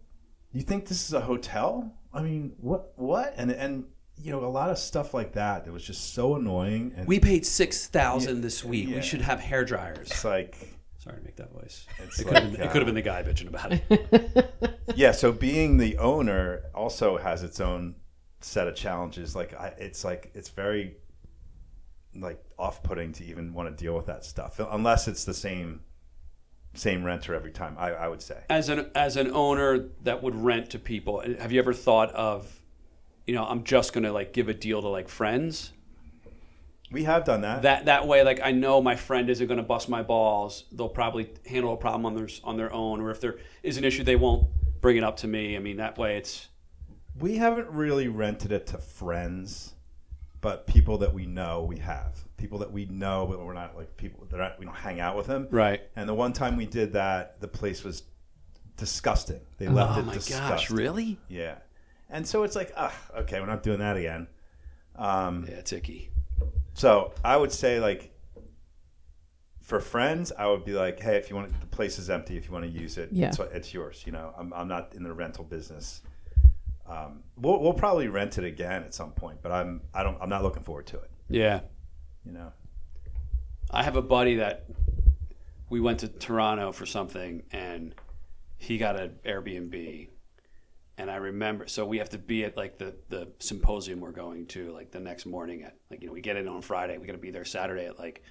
you 0.52 0.62
think 0.62 0.86
this 0.86 1.06
is 1.06 1.12
a 1.12 1.20
hotel? 1.20 1.92
I 2.12 2.22
mean, 2.22 2.52
what 2.58 2.92
what? 2.96 3.34
And 3.36 3.50
and 3.50 3.84
you 4.16 4.30
know 4.30 4.44
a 4.44 4.46
lot 4.46 4.70
of 4.70 4.78
stuff 4.78 5.12
like 5.14 5.32
that 5.32 5.64
that 5.64 5.72
was 5.72 5.84
just 5.84 6.14
so 6.14 6.36
annoying. 6.36 6.92
And 6.96 7.06
We 7.08 7.18
paid 7.20 7.44
six 7.44 7.86
thousand 7.88 8.36
Yeah, 8.36 8.42
this 8.42 8.64
week. 8.64 8.88
yeah. 8.88 8.96
We 8.96 9.02
should 9.02 9.20
have 9.22 9.40
hair 9.40 9.64
dryers. 9.64 10.10
it's 10.10 10.24
like 10.24 10.56
Sorry 10.98 11.18
to 11.18 11.22
make 11.24 11.36
that 11.36 11.52
voice. 11.52 11.86
It's 11.98 12.18
it 12.20 12.24
could 12.24 12.34
have 12.34 12.44
like, 12.44 12.52
been, 12.52 12.62
it 12.62 12.68
uh, 12.68 12.72
could 12.72 12.80
have 12.80 12.86
been 12.86 12.94
the 12.94 13.02
guy 13.02 13.22
bitching 13.22 13.48
about 13.48 13.72
it. 13.72 14.80
yeah. 14.96 15.12
So 15.12 15.32
being 15.32 15.76
the 15.76 15.98
owner 15.98 16.62
also 16.74 17.18
has 17.18 17.42
its 17.42 17.60
own 17.60 17.96
set 18.44 18.68
of 18.68 18.74
challenges. 18.74 19.34
Like 19.34 19.54
I, 19.54 19.68
it's 19.78 20.04
like 20.04 20.30
it's 20.34 20.50
very 20.50 20.96
like 22.14 22.42
off-putting 22.58 23.12
to 23.12 23.24
even 23.24 23.52
want 23.52 23.68
to 23.68 23.84
deal 23.84 23.96
with 23.96 24.06
that 24.06 24.24
stuff 24.24 24.60
unless 24.70 25.08
it's 25.08 25.24
the 25.24 25.34
same 25.34 25.80
same 26.74 27.04
renter 27.04 27.34
every 27.34 27.50
time. 27.50 27.76
I, 27.78 27.92
I 27.92 28.08
would 28.08 28.22
say. 28.22 28.42
As 28.50 28.68
an 28.68 28.90
as 28.94 29.16
an 29.16 29.30
owner 29.32 29.88
that 30.02 30.22
would 30.22 30.34
rent 30.34 30.70
to 30.70 30.78
people, 30.78 31.20
have 31.20 31.52
you 31.52 31.58
ever 31.58 31.72
thought 31.72 32.12
of, 32.12 32.60
you 33.26 33.34
know, 33.34 33.44
I'm 33.44 33.64
just 33.64 33.92
gonna 33.92 34.12
like 34.12 34.32
give 34.32 34.48
a 34.48 34.54
deal 34.54 34.82
to 34.82 34.88
like 34.88 35.08
friends? 35.08 35.72
We 36.90 37.04
have 37.04 37.24
done 37.24 37.40
that. 37.40 37.62
That 37.62 37.86
that 37.86 38.06
way, 38.06 38.22
like 38.22 38.40
I 38.42 38.52
know 38.52 38.82
my 38.82 38.94
friend 38.94 39.30
isn't 39.30 39.46
gonna 39.46 39.62
bust 39.62 39.88
my 39.88 40.02
balls. 40.02 40.64
They'll 40.70 40.88
probably 40.88 41.30
handle 41.46 41.72
a 41.72 41.76
problem 41.76 42.04
on 42.06 42.14
their 42.14 42.28
on 42.44 42.56
their 42.56 42.72
own, 42.72 43.00
or 43.00 43.10
if 43.10 43.20
there 43.20 43.38
is 43.62 43.78
an 43.78 43.84
issue, 43.84 44.04
they 44.04 44.16
won't 44.16 44.48
bring 44.80 44.96
it 44.96 45.04
up 45.04 45.16
to 45.18 45.26
me. 45.26 45.56
I 45.56 45.60
mean, 45.60 45.78
that 45.78 45.96
way 45.96 46.16
it's 46.16 46.48
We 47.18 47.36
haven't 47.36 47.68
really 47.70 48.08
rented 48.08 48.52
it 48.52 48.66
to 48.68 48.78
friends, 48.78 49.74
but 50.40 50.66
people 50.66 50.98
that 50.98 51.14
we 51.14 51.26
know 51.26 51.62
we 51.64 51.78
have. 51.78 52.18
People 52.36 52.58
that 52.58 52.72
we 52.72 52.86
know, 52.86 53.26
but 53.28 53.44
we're 53.44 53.52
not 53.54 53.76
like 53.76 53.96
people 53.96 54.26
that 54.30 54.40
are, 54.40 54.52
we 54.58 54.64
don't 54.66 54.74
hang 54.74 55.00
out 55.00 55.16
with 55.16 55.26
them. 55.26 55.46
right. 55.50 55.80
And 55.96 56.08
the 56.08 56.14
one 56.14 56.32
time 56.32 56.56
we 56.56 56.66
did 56.66 56.92
that, 56.94 57.40
the 57.40 57.48
place 57.48 57.84
was 57.84 58.02
disgusting. 58.76 59.40
They 59.58 59.68
left 59.68 59.92
it. 59.92 59.96
Oh 59.96 60.00
it 60.00 60.06
my 60.06 60.14
disgusting. 60.14 60.48
gosh, 60.48 60.70
really? 60.70 61.18
Yeah. 61.28 61.56
And 62.10 62.26
so 62.26 62.42
it's 62.42 62.56
like, 62.56 62.72
ah, 62.76 62.92
okay, 63.18 63.40
we're 63.40 63.46
not 63.46 63.62
doing 63.62 63.78
that 63.78 63.96
again. 63.96 64.26
Um, 64.96 65.46
Yeah, 65.48 65.54
it's 65.56 65.72
icky. 65.72 66.10
so 66.74 67.12
I 67.24 67.36
would 67.36 67.52
say 67.52 67.78
like 67.80 68.10
for 69.62 69.80
friends, 69.80 70.30
I 70.36 70.46
would 70.48 70.64
be 70.64 70.72
like, 70.72 71.00
hey, 71.00 71.16
if 71.16 71.30
you 71.30 71.36
want, 71.36 71.58
the 71.60 71.66
place 71.68 71.98
is 71.98 72.10
empty. 72.10 72.36
If 72.36 72.46
you 72.46 72.52
want 72.52 72.64
to 72.66 72.70
use 72.70 72.98
it, 72.98 73.08
Yeah. 73.12 73.28
it's, 73.28 73.38
it's 73.38 73.72
yours. 73.72 74.02
You 74.04 74.12
know, 74.12 74.34
I'm, 74.36 74.52
I'm 74.52 74.68
not 74.68 74.92
in 74.94 75.02
the 75.04 75.12
rental 75.12 75.44
business. 75.44 76.02
Um, 76.86 77.22
we'll, 77.36 77.60
we'll 77.60 77.72
probably 77.72 78.08
rent 78.08 78.38
it 78.38 78.44
again 78.44 78.82
at 78.82 78.94
some 78.94 79.12
point, 79.12 79.38
but 79.42 79.52
I'm 79.52 79.80
I 79.94 80.02
don't 80.02 80.18
I'm 80.20 80.28
not 80.28 80.42
looking 80.42 80.62
forward 80.62 80.86
to 80.88 80.98
it. 80.98 81.10
Yeah. 81.28 81.60
You 82.24 82.32
know, 82.32 82.52
I 83.70 83.82
have 83.82 83.96
a 83.96 84.02
buddy 84.02 84.36
that 84.36 84.66
we 85.68 85.80
went 85.80 86.00
to 86.00 86.08
Toronto 86.08 86.72
for 86.72 86.86
something 86.86 87.42
and 87.52 87.94
he 88.58 88.78
got 88.78 88.98
an 88.98 89.16
Airbnb. 89.24 90.08
And 90.96 91.10
I 91.10 91.16
remember, 91.16 91.66
so 91.66 91.84
we 91.84 91.98
have 91.98 92.10
to 92.10 92.18
be 92.18 92.44
at 92.44 92.56
like 92.56 92.78
the, 92.78 92.94
the 93.08 93.28
symposium 93.40 94.00
we're 94.00 94.12
going 94.12 94.46
to 94.48 94.70
like 94.72 94.92
the 94.92 95.00
next 95.00 95.26
morning 95.26 95.64
at 95.64 95.76
like, 95.90 96.00
you 96.00 96.06
know, 96.06 96.12
we 96.12 96.20
get 96.20 96.36
in 96.36 96.46
on 96.46 96.62
Friday. 96.62 96.96
We 96.98 97.06
got 97.06 97.14
to 97.14 97.18
be 97.18 97.32
there 97.32 97.44
Saturday 97.44 97.86
at 97.86 97.98
like 97.98 98.22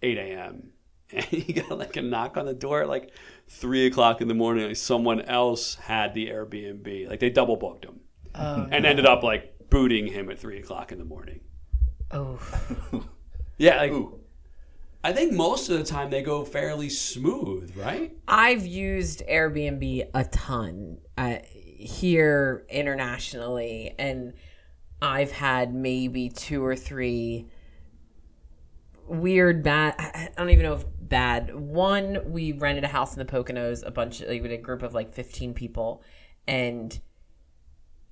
8 0.00 0.16
a.m. 0.16 0.72
And 1.12 1.24
he 1.26 1.52
got 1.52 1.78
like 1.78 1.96
a 1.96 2.02
knock 2.02 2.36
on 2.36 2.46
the 2.46 2.54
door 2.54 2.82
at 2.82 2.88
like 2.88 3.12
three 3.48 3.86
o'clock 3.86 4.20
in 4.20 4.28
the 4.28 4.34
morning. 4.34 4.66
Like 4.66 4.76
someone 4.76 5.20
else 5.22 5.74
had 5.76 6.14
the 6.14 6.28
Airbnb. 6.28 7.08
Like 7.08 7.20
they 7.20 7.30
double 7.30 7.56
booked 7.56 7.84
him 7.84 8.00
and 8.34 8.86
ended 8.86 9.06
up 9.06 9.22
like 9.22 9.68
booting 9.70 10.06
him 10.06 10.30
at 10.30 10.38
three 10.38 10.58
o'clock 10.58 10.92
in 10.92 10.98
the 10.98 11.04
morning. 11.04 11.40
Oh, 12.10 12.38
Yeah, 13.58 13.76
like 13.76 13.92
I 15.04 15.12
think 15.12 15.32
most 15.32 15.68
of 15.68 15.78
the 15.78 15.84
time 15.84 16.10
they 16.10 16.22
go 16.22 16.44
fairly 16.44 16.88
smooth, 16.88 17.76
right? 17.76 18.16
I've 18.26 18.66
used 18.66 19.22
Airbnb 19.28 20.08
a 20.14 20.24
ton 20.24 20.98
uh, 21.16 21.38
here 21.44 22.64
internationally, 22.68 23.94
and 23.98 24.32
I've 25.00 25.32
had 25.32 25.74
maybe 25.74 26.28
two 26.28 26.64
or 26.64 26.76
three 26.76 27.46
weird 29.06 29.62
bad. 29.62 29.94
I 29.98 30.30
I 30.36 30.40
don't 30.40 30.50
even 30.50 30.64
know 30.64 30.74
if 30.74 30.84
bad. 31.12 31.54
One, 31.54 32.32
we 32.32 32.50
rented 32.50 32.82
a 32.82 32.88
house 32.88 33.14
in 33.14 33.24
the 33.24 33.30
Poconos, 33.30 33.86
a 33.86 33.92
bunch, 33.92 34.22
of, 34.22 34.28
like 34.28 34.42
with 34.42 34.50
a 34.50 34.56
group 34.56 34.82
of 34.82 34.94
like 34.94 35.12
fifteen 35.12 35.54
people, 35.54 36.02
and 36.48 36.98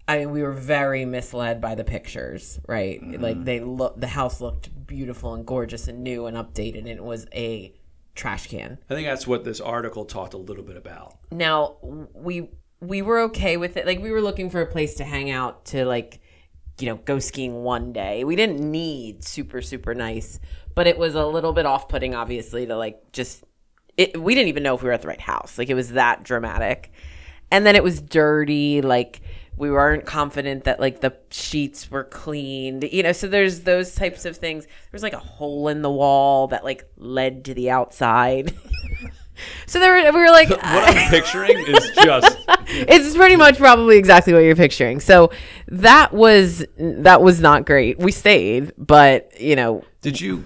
I 0.06 0.18
mean, 0.18 0.30
we 0.32 0.42
were 0.42 0.52
very 0.52 1.04
misled 1.04 1.60
by 1.60 1.74
the 1.74 1.84
pictures, 1.84 2.60
right? 2.68 3.00
Mm-hmm. 3.00 3.22
Like 3.22 3.44
they 3.44 3.60
look, 3.60 4.00
the 4.00 4.08
house 4.08 4.40
looked 4.40 4.86
beautiful 4.86 5.34
and 5.34 5.46
gorgeous 5.46 5.88
and 5.88 6.02
new 6.02 6.26
and 6.26 6.36
updated, 6.36 6.80
and 6.80 6.88
it 6.88 7.02
was 7.02 7.26
a 7.32 7.74
trash 8.14 8.48
can. 8.48 8.78
I 8.90 8.94
think 8.94 9.06
that's 9.06 9.26
what 9.26 9.44
this 9.44 9.60
article 9.60 10.04
talked 10.04 10.34
a 10.34 10.38
little 10.38 10.64
bit 10.64 10.76
about. 10.76 11.16
Now 11.30 11.76
we 12.12 12.50
we 12.80 13.02
were 13.02 13.20
okay 13.20 13.56
with 13.56 13.76
it. 13.76 13.86
Like 13.86 14.00
we 14.00 14.10
were 14.10 14.20
looking 14.20 14.50
for 14.50 14.60
a 14.60 14.66
place 14.66 14.94
to 14.94 15.04
hang 15.04 15.30
out 15.30 15.64
to 15.66 15.84
like 15.84 16.20
you 16.80 16.86
know 16.86 16.96
go 16.96 17.18
skiing 17.18 17.62
one 17.62 17.92
day. 17.92 18.24
We 18.24 18.36
didn't 18.36 18.58
need 18.58 19.22
super 19.22 19.62
super 19.62 19.94
nice, 19.94 20.40
but 20.74 20.86
it 20.86 20.98
was 20.98 21.14
a 21.14 21.26
little 21.26 21.52
bit 21.52 21.66
off 21.66 21.88
putting, 21.88 22.14
obviously, 22.14 22.66
to 22.66 22.76
like 22.76 23.12
just 23.12 23.44
it. 23.96 24.20
We 24.20 24.34
didn't 24.34 24.48
even 24.48 24.62
know 24.62 24.74
if 24.74 24.82
we 24.82 24.88
were 24.88 24.92
at 24.92 25.02
the 25.02 25.08
right 25.08 25.20
house. 25.20 25.58
Like 25.58 25.70
it 25.70 25.74
was 25.74 25.92
that 25.92 26.22
dramatic, 26.22 26.92
and 27.50 27.64
then 27.66 27.76
it 27.76 27.82
was 27.82 28.00
dirty. 28.00 28.80
Like 28.82 29.22
we 29.56 29.70
weren't 29.70 30.06
confident 30.06 30.64
that 30.64 30.80
like 30.80 31.00
the 31.00 31.16
sheets 31.30 31.90
were 31.90 32.04
cleaned. 32.04 32.84
You 32.90 33.02
know, 33.02 33.12
so 33.12 33.28
there's 33.28 33.60
those 33.60 33.94
types 33.94 34.24
of 34.24 34.36
things. 34.36 34.66
There's 34.90 35.02
like 35.02 35.12
a 35.12 35.18
hole 35.18 35.68
in 35.68 35.82
the 35.82 35.90
wall 35.90 36.48
that 36.48 36.64
like 36.64 36.88
led 36.96 37.44
to 37.46 37.54
the 37.54 37.70
outside. 37.70 38.54
So 39.66 39.78
there 39.78 39.92
were, 39.92 40.12
we 40.12 40.20
were 40.20 40.30
like, 40.30 40.48
What 40.50 40.62
I'm 40.62 41.10
picturing 41.10 41.58
is 41.58 41.90
just 42.04 42.38
it's 42.68 43.16
pretty 43.16 43.36
much 43.36 43.58
probably 43.58 43.96
exactly 43.96 44.32
what 44.32 44.40
you're 44.40 44.56
picturing. 44.56 45.00
So 45.00 45.30
that 45.68 46.12
was 46.12 46.64
that 46.76 47.22
was 47.22 47.40
not 47.40 47.66
great. 47.66 47.98
We 47.98 48.12
stayed, 48.12 48.72
but 48.76 49.40
you 49.40 49.56
know, 49.56 49.84
Did 50.02 50.20
you 50.20 50.44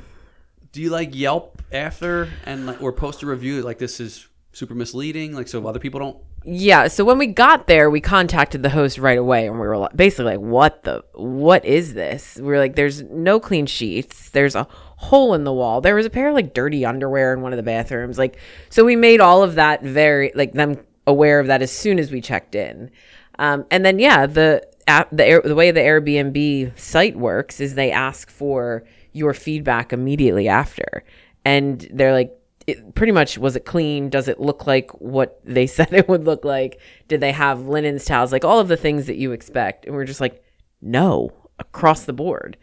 do 0.74 0.82
you 0.82 0.90
like 0.90 1.14
Yelp 1.14 1.62
after 1.72 2.28
and 2.44 2.66
like 2.66 2.82
or 2.82 2.92
post 2.92 3.22
a 3.22 3.26
review 3.26 3.62
like 3.62 3.78
this 3.78 4.00
is 4.00 4.26
super 4.52 4.74
misleading 4.74 5.32
like 5.32 5.48
so 5.48 5.66
other 5.66 5.78
people 5.78 6.00
don't 6.00 6.18
yeah. 6.46 6.88
So 6.88 7.06
when 7.06 7.16
we 7.16 7.26
got 7.26 7.68
there, 7.68 7.88
we 7.88 8.02
contacted 8.02 8.62
the 8.62 8.68
host 8.68 8.98
right 8.98 9.16
away, 9.16 9.46
and 9.46 9.58
we 9.58 9.66
were 9.66 9.88
basically 9.96 10.36
like, 10.36 10.40
"What 10.40 10.82
the? 10.82 11.02
What 11.14 11.64
is 11.64 11.94
this?" 11.94 12.36
We 12.36 12.42
were 12.42 12.58
like, 12.58 12.76
"There's 12.76 13.00
no 13.02 13.40
clean 13.40 13.64
sheets. 13.64 14.28
There's 14.28 14.54
a 14.54 14.68
hole 14.96 15.32
in 15.32 15.44
the 15.44 15.54
wall. 15.54 15.80
There 15.80 15.94
was 15.94 16.04
a 16.04 16.10
pair 16.10 16.28
of 16.28 16.34
like 16.34 16.52
dirty 16.52 16.84
underwear 16.84 17.32
in 17.32 17.40
one 17.40 17.54
of 17.54 17.56
the 17.56 17.62
bathrooms. 17.62 18.18
Like, 18.18 18.36
so 18.68 18.84
we 18.84 18.94
made 18.94 19.20
all 19.20 19.42
of 19.42 19.54
that 19.54 19.82
very 19.82 20.32
like 20.34 20.52
them 20.52 20.76
aware 21.06 21.40
of 21.40 21.46
that 21.46 21.62
as 21.62 21.72
soon 21.72 21.98
as 21.98 22.10
we 22.10 22.20
checked 22.20 22.54
in. 22.54 22.90
Um, 23.38 23.64
and 23.70 23.82
then 23.82 23.98
yeah, 23.98 24.26
the 24.26 24.66
the 24.86 25.40
the 25.42 25.54
way 25.54 25.70
the 25.70 25.80
Airbnb 25.80 26.78
site 26.78 27.16
works 27.16 27.58
is 27.58 27.74
they 27.74 27.90
ask 27.90 28.28
for 28.28 28.84
your 29.14 29.32
feedback 29.32 29.92
immediately 29.92 30.48
after. 30.48 31.04
And 31.44 31.86
they're 31.90 32.12
like, 32.12 32.36
it 32.66 32.94
pretty 32.94 33.12
much 33.12 33.38
was 33.38 33.56
it 33.56 33.64
clean? 33.64 34.08
Does 34.10 34.28
it 34.28 34.40
look 34.40 34.66
like 34.66 34.90
what 35.00 35.40
they 35.44 35.66
said 35.68 35.92
it 35.92 36.08
would 36.08 36.24
look 36.24 36.44
like? 36.44 36.80
Did 37.08 37.20
they 37.20 37.32
have 37.32 37.66
linens, 37.66 38.04
towels, 38.04 38.32
like 38.32 38.44
all 38.44 38.60
of 38.60 38.68
the 38.68 38.76
things 38.76 39.06
that 39.06 39.16
you 39.16 39.32
expect? 39.32 39.86
And 39.86 39.94
we're 39.94 40.04
just 40.04 40.20
like, 40.20 40.42
no, 40.82 41.30
across 41.58 42.04
the 42.04 42.12
board. 42.12 42.56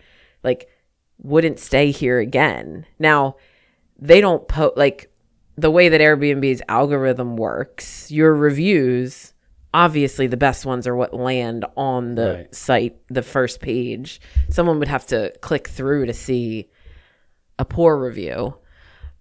Like, 0.43 0.69
wouldn't 1.17 1.59
stay 1.59 1.91
here 1.91 2.19
again. 2.19 2.85
Now, 2.99 3.35
they 3.97 4.21
don't 4.21 4.47
put 4.47 4.75
like 4.75 5.11
the 5.55 5.71
way 5.71 5.89
that 5.89 6.01
Airbnb's 6.01 6.61
algorithm 6.67 7.37
works, 7.37 8.09
your 8.11 8.33
reviews, 8.33 9.30
obviously 9.73 10.27
the 10.27 10.37
best 10.37 10.65
ones 10.65 10.85
are 10.87 10.95
what 10.95 11.13
land 11.13 11.65
on 11.77 12.15
the 12.15 12.33
Right. 12.33 12.55
site, 12.55 12.97
the 13.09 13.21
first 13.21 13.61
page. 13.61 14.19
Someone 14.49 14.79
would 14.79 14.87
have 14.87 15.07
to 15.07 15.31
click 15.41 15.67
through 15.67 16.07
to 16.07 16.13
see 16.13 16.69
a 17.57 17.65
poor 17.65 17.97
review. 17.97 18.55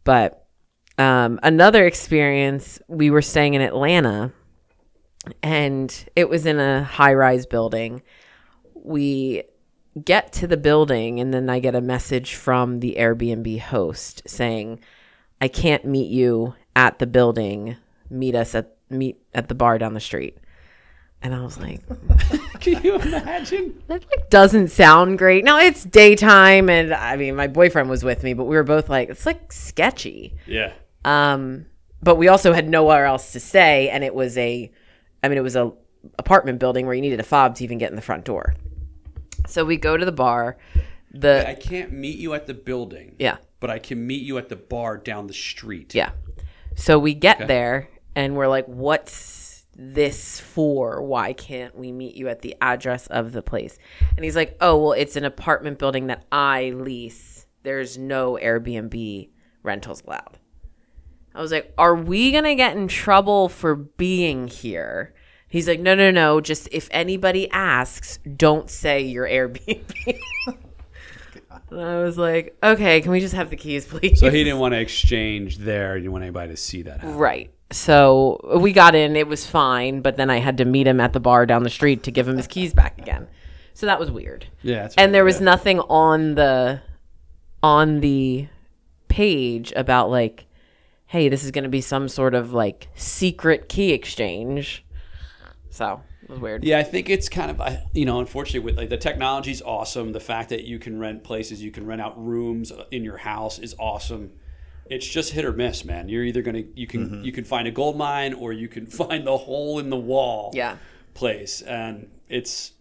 But 0.05 0.47
um, 0.99 1.39
another 1.43 1.87
experience, 1.87 2.81
we 2.89 3.11
were 3.11 3.23
staying 3.23 3.55
in 3.55 3.63
Atlanta 3.63 4.33
and 5.43 6.09
it 6.17 6.29
was 6.29 6.47
in 6.47 6.59
a 6.59 6.83
high 6.83 7.15
rise 7.15 7.47
building. 7.47 8.03
We 8.75 9.45
get 10.03 10.33
to 10.35 10.47
the 10.47 10.57
building 10.57 11.21
and 11.21 11.33
then 11.33 11.51
I 11.51 11.61
get 11.61 11.75
a 11.75 11.81
message 11.81 12.35
from 12.35 12.81
the 12.81 12.97
Airbnb 12.99 13.61
host 13.61 14.23
saying, 14.27 14.81
I 15.41 15.49
can't 15.49 15.85
meet 15.85 16.11
you 16.11 16.55
at 16.75 16.99
the 16.99 17.07
building. 17.07 17.77
Meet 18.09 18.35
us 18.35 18.55
at 18.55 18.77
meet 18.91 19.21
at 19.35 19.49
the 19.49 19.55
bar 19.55 19.79
down 19.79 19.95
the 19.95 20.01
street. 20.01 20.39
And 21.23 21.35
I 21.35 21.43
was 21.43 21.59
like, 21.59 21.81
Can 22.61 22.83
you 22.83 22.97
imagine? 22.97 23.83
that 23.89 24.05
like 24.11 24.31
doesn't 24.31 24.69
sound 24.69 25.19
great. 25.19 25.45
Now 25.45 25.59
it's 25.59 25.85
daytime 25.85 26.71
and 26.71 26.95
I 26.95 27.17
mean 27.17 27.37
my 27.37 27.47
boyfriend 27.47 27.91
was 27.91 28.03
with 28.03 28.23
me, 28.23 28.33
but 28.35 28.45
we 28.45 28.57
were 28.57 28.63
both 28.65 28.89
like, 28.89 29.11
it's 29.11 29.27
like 29.27 29.53
sketchy. 29.53 30.35
Yeah. 30.47 30.73
Um, 31.05 31.67
but 32.03 32.17
we 32.17 32.29
also 32.29 32.53
had 32.55 32.67
nowhere 32.69 33.05
else 33.05 33.33
to 33.33 33.41
stay, 33.41 33.91
and 33.91 34.03
it 34.03 34.15
was 34.15 34.39
a, 34.39 34.71
I 35.23 35.29
mean, 35.29 35.37
it 35.37 35.43
was 35.43 35.57
a 35.57 35.71
apartment 36.19 36.59
building 36.59 36.87
where 36.87 36.95
you 36.95 37.03
needed 37.03 37.21
a 37.21 37.23
fob 37.23 37.55
to 37.57 37.65
even 37.65 37.77
get 37.77 37.91
in 37.91 37.97
the 37.97 38.01
front 38.03 38.25
door. 38.25 38.55
So 39.47 39.67
we 39.67 39.77
go 39.77 39.99
to 39.99 40.05
the 40.07 40.13
bar. 40.13 40.57
The 41.11 41.47
I 41.47 41.55
can't 41.55 41.93
meet 41.93 42.19
you 42.19 42.33
at 42.33 42.47
the 42.47 42.55
building. 42.55 43.17
yeah, 43.19 43.37
But 43.61 43.69
I 43.69 43.79
can 43.79 44.07
meet 44.07 44.23
you 44.23 44.39
at 44.39 44.49
the 44.49 44.57
bar 44.57 44.97
down 44.97 45.27
the 45.27 45.35
street. 45.35 45.95
yeah. 45.95 46.13
So 46.77 46.99
we 46.99 47.13
get 47.13 47.47
there, 47.49 47.91
and 48.15 48.37
we're 48.37 48.49
like, 48.49 48.67
"What's 48.67 49.67
this 49.77 50.41
for? 50.41 51.03
Why 51.03 51.33
can't 51.33 51.77
we 51.77 51.93
meet 51.93 52.15
you 52.15 52.29
at 52.29 52.43
the 52.43 52.57
address 52.61 53.07
of 53.09 53.33
the 53.33 53.43
place?" 53.43 53.79
And 54.17 54.25
he's 54.25 54.37
like, 54.37 54.57
"Oh, 54.61 54.77
well, 54.77 54.93
it's 54.93 55.17
an 55.17 55.25
apartment 55.25 55.79
building 55.79 56.09
that 56.09 56.25
I 56.31 56.71
lease. 56.71 57.47
There's 57.63 57.99
no 57.99 58.39
Airbnb 58.41 59.29
rentals 59.63 60.03
allowed." 60.07 60.39
I 61.35 61.41
was 61.41 61.53
like, 61.53 61.73
"Are 61.79 61.95
we 61.95 62.33
gonna 62.33 62.55
get 62.55 62.77
in 62.77 62.89
trouble 62.89 63.49
for 63.49 63.75
being 63.75 64.49
here?" 64.49 65.15
He's 65.49 65.67
like, 65.67 65.81
"No, 65.81 65.95
no, 65.95 66.11
no. 66.11 66.41
Just 66.41 66.69
if 66.71 66.89
anybody 66.93 67.51
asks, 67.51 68.19
don't 68.37 68.71
say 68.71 69.03
your 69.03 69.27
Airbnb." 69.27 70.21
and 71.71 71.81
I 71.81 72.03
was 72.03 72.17
like, 72.19 72.57
"Okay, 72.63 73.01
can 73.01 73.11
we 73.11 73.21
just 73.21 73.35
have 73.35 73.51
the 73.51 73.57
keys, 73.57 73.87
please?" 73.87 74.21
So 74.21 74.31
he 74.31 74.45
didn't 74.45 74.61
want 74.61 74.75
to 74.75 74.81
exchange 74.81 75.59
there. 75.59 75.97
He 75.97 76.03
didn't 76.03 76.13
want 76.13 76.23
anybody 76.23 76.53
to 76.53 76.57
see 76.57 76.83
that 76.83 77.01
happen. 77.01 77.17
Right. 77.17 77.51
So 77.73 78.59
we 78.59 78.73
got 78.73 78.95
in. 78.95 79.17
It 79.17 79.29
was 79.29 79.47
fine, 79.47 80.01
but 80.01 80.17
then 80.17 80.31
I 80.31 80.39
had 80.39 80.59
to 80.59 80.65
meet 80.65 80.87
him 80.87 81.01
at 81.01 81.13
the 81.13 81.21
bar 81.21 81.47
down 81.47 81.63
the 81.63 81.71
street 81.71 82.03
to 82.05 82.11
give 82.11 82.27
him 82.27 82.37
his 82.37 82.47
keys 82.47 82.75
back 82.75 82.99
again. 82.99 83.29
So 83.75 83.87
that 83.87 84.01
was 84.01 84.11
weird. 84.11 84.47
Yeah. 84.63 84.83
That's 84.83 84.97
And 84.97 85.15
there 85.15 85.25
was 85.25 85.41
nothing 85.41 85.81
on 85.81 86.35
the 86.35 86.83
on 87.63 88.01
the 88.01 88.49
page 89.09 89.73
about 89.77 90.11
like, 90.11 90.47
hey, 91.07 91.29
this 91.29 91.45
is 91.45 91.51
going 91.51 91.65
to 91.65 91.71
be 91.71 91.81
some 91.81 92.09
sort 92.09 92.35
of 92.35 92.53
like 92.53 92.89
secret 92.95 93.69
key 93.69 93.93
exchange. 93.93 94.85
So 95.71 96.03
it 96.23 96.31
was 96.31 96.41
weird. 96.41 96.65
Yeah, 96.65 96.79
I 96.79 96.83
think 96.83 97.09
it's 97.09 97.29
kind 97.29 97.51
of 97.51 97.79
you 97.95 98.05
know, 98.05 98.19
unfortunately, 98.19 98.61
with 98.61 98.77
like 98.77 98.89
the 98.89 98.97
technology's 98.97 99.63
awesome. 99.63 100.13
The 100.13 100.21
fact 100.21 100.49
that 100.49 100.65
you 100.65 100.79
can 100.79 100.99
rent 100.99 101.23
places, 101.23 101.63
you 101.63 101.71
can 101.71 101.87
rent 101.87 102.01
out 102.01 102.23
rooms 102.23 102.73
uh, 102.73 102.85
in 102.91 103.05
your 103.05 103.19
house 103.19 103.59
is 103.59 103.77
awesome. 103.79 104.33
It's 104.91 105.07
just 105.07 105.33
hit 105.33 105.45
or 105.45 105.53
miss, 105.53 105.85
man. 105.85 106.09
You're 106.09 106.25
either 106.25 106.43
gonna 106.43 106.65
you 106.75 106.87
can 106.87 107.25
you 107.25 107.33
can 107.33 107.45
find 107.45 107.67
a 107.67 107.71
gold 107.71 107.97
mine 107.97 108.35
or 108.35 108.53
you 108.53 108.69
can 108.69 108.87
find 109.03 109.27
the 109.27 109.37
hole 109.39 109.79
in 109.79 109.89
the 109.89 109.97
wall. 109.97 110.51
Yeah. 110.53 110.77
place, 111.15 111.63
and 111.63 112.11
it's 112.29 112.73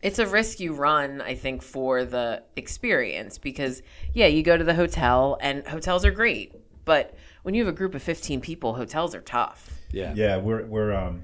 It's 0.00 0.18
a 0.18 0.26
risk 0.26 0.60
you 0.60 0.74
run, 0.74 1.20
I 1.20 1.34
think, 1.34 1.62
for 1.62 2.04
the 2.04 2.42
experience 2.56 3.38
because, 3.38 3.82
yeah, 4.12 4.26
you 4.26 4.42
go 4.42 4.56
to 4.56 4.64
the 4.64 4.74
hotel 4.74 5.36
and 5.40 5.66
hotels 5.66 6.04
are 6.04 6.10
great. 6.10 6.52
But 6.84 7.14
when 7.42 7.54
you 7.54 7.64
have 7.64 7.74
a 7.74 7.76
group 7.76 7.94
of 7.94 8.02
15 8.02 8.40
people, 8.40 8.74
hotels 8.74 9.14
are 9.14 9.20
tough. 9.20 9.70
yeah 9.90 10.12
Yeah, 10.14 10.36
we're 10.36 10.64
we're 10.66 10.92
um, 10.92 11.22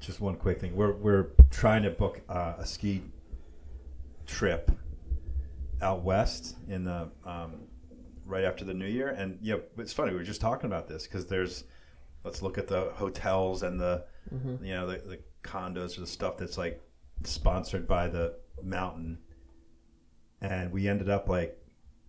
just 0.00 0.20
one 0.20 0.36
quick 0.36 0.60
thing. 0.60 0.76
We're 0.76 0.92
we're 0.92 1.28
trying 1.50 1.82
to 1.82 1.90
book 1.90 2.20
uh, 2.28 2.54
a 2.58 2.66
ski 2.66 3.02
trip 4.26 4.70
out 5.80 6.02
west 6.02 6.56
in 6.68 6.84
the 6.84 7.08
um, 7.24 7.54
right 8.32 8.44
after 8.44 8.64
the 8.64 8.74
new 8.74 8.86
year, 8.86 9.08
and 9.08 9.38
yeah, 9.40 9.56
it's 9.78 9.92
funny. 9.92 10.10
We 10.12 10.18
were 10.18 10.24
just 10.24 10.40
talking 10.40 10.66
about 10.66 10.88
this 10.88 11.06
because 11.06 11.26
there's 11.26 11.64
let's 12.24 12.42
look 12.42 12.58
at 12.58 12.66
the 12.66 12.90
hotels 12.94 13.62
and 13.62 13.78
the 13.78 14.04
you 14.62 14.72
know 14.74 14.86
the, 14.86 14.98
the 14.98 15.18
condos 15.44 15.96
or 15.98 16.00
the 16.00 16.06
stuff 16.06 16.36
that's 16.38 16.56
like 16.58 16.80
sponsored 17.24 17.86
by 17.86 18.08
the 18.08 18.34
mountain, 18.62 19.18
and 20.40 20.72
we 20.72 20.88
ended 20.88 21.08
up 21.08 21.28
like, 21.28 21.56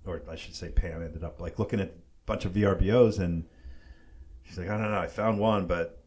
or 0.06 0.22
I 0.30 0.36
should 0.36 0.56
say, 0.56 0.70
Pam 0.70 1.04
ended 1.04 1.24
up 1.24 1.40
like 1.42 1.60
looking 1.60 1.80
at 1.80 1.88
a 1.90 1.92
bunch 2.26 2.46
of 2.46 2.54
VRBOs 2.54 3.20
and. 3.20 3.46
She's 4.46 4.58
like, 4.58 4.68
I 4.68 4.78
don't 4.78 4.92
know. 4.92 5.00
I 5.00 5.08
found 5.08 5.40
one, 5.40 5.68
but 5.68 6.04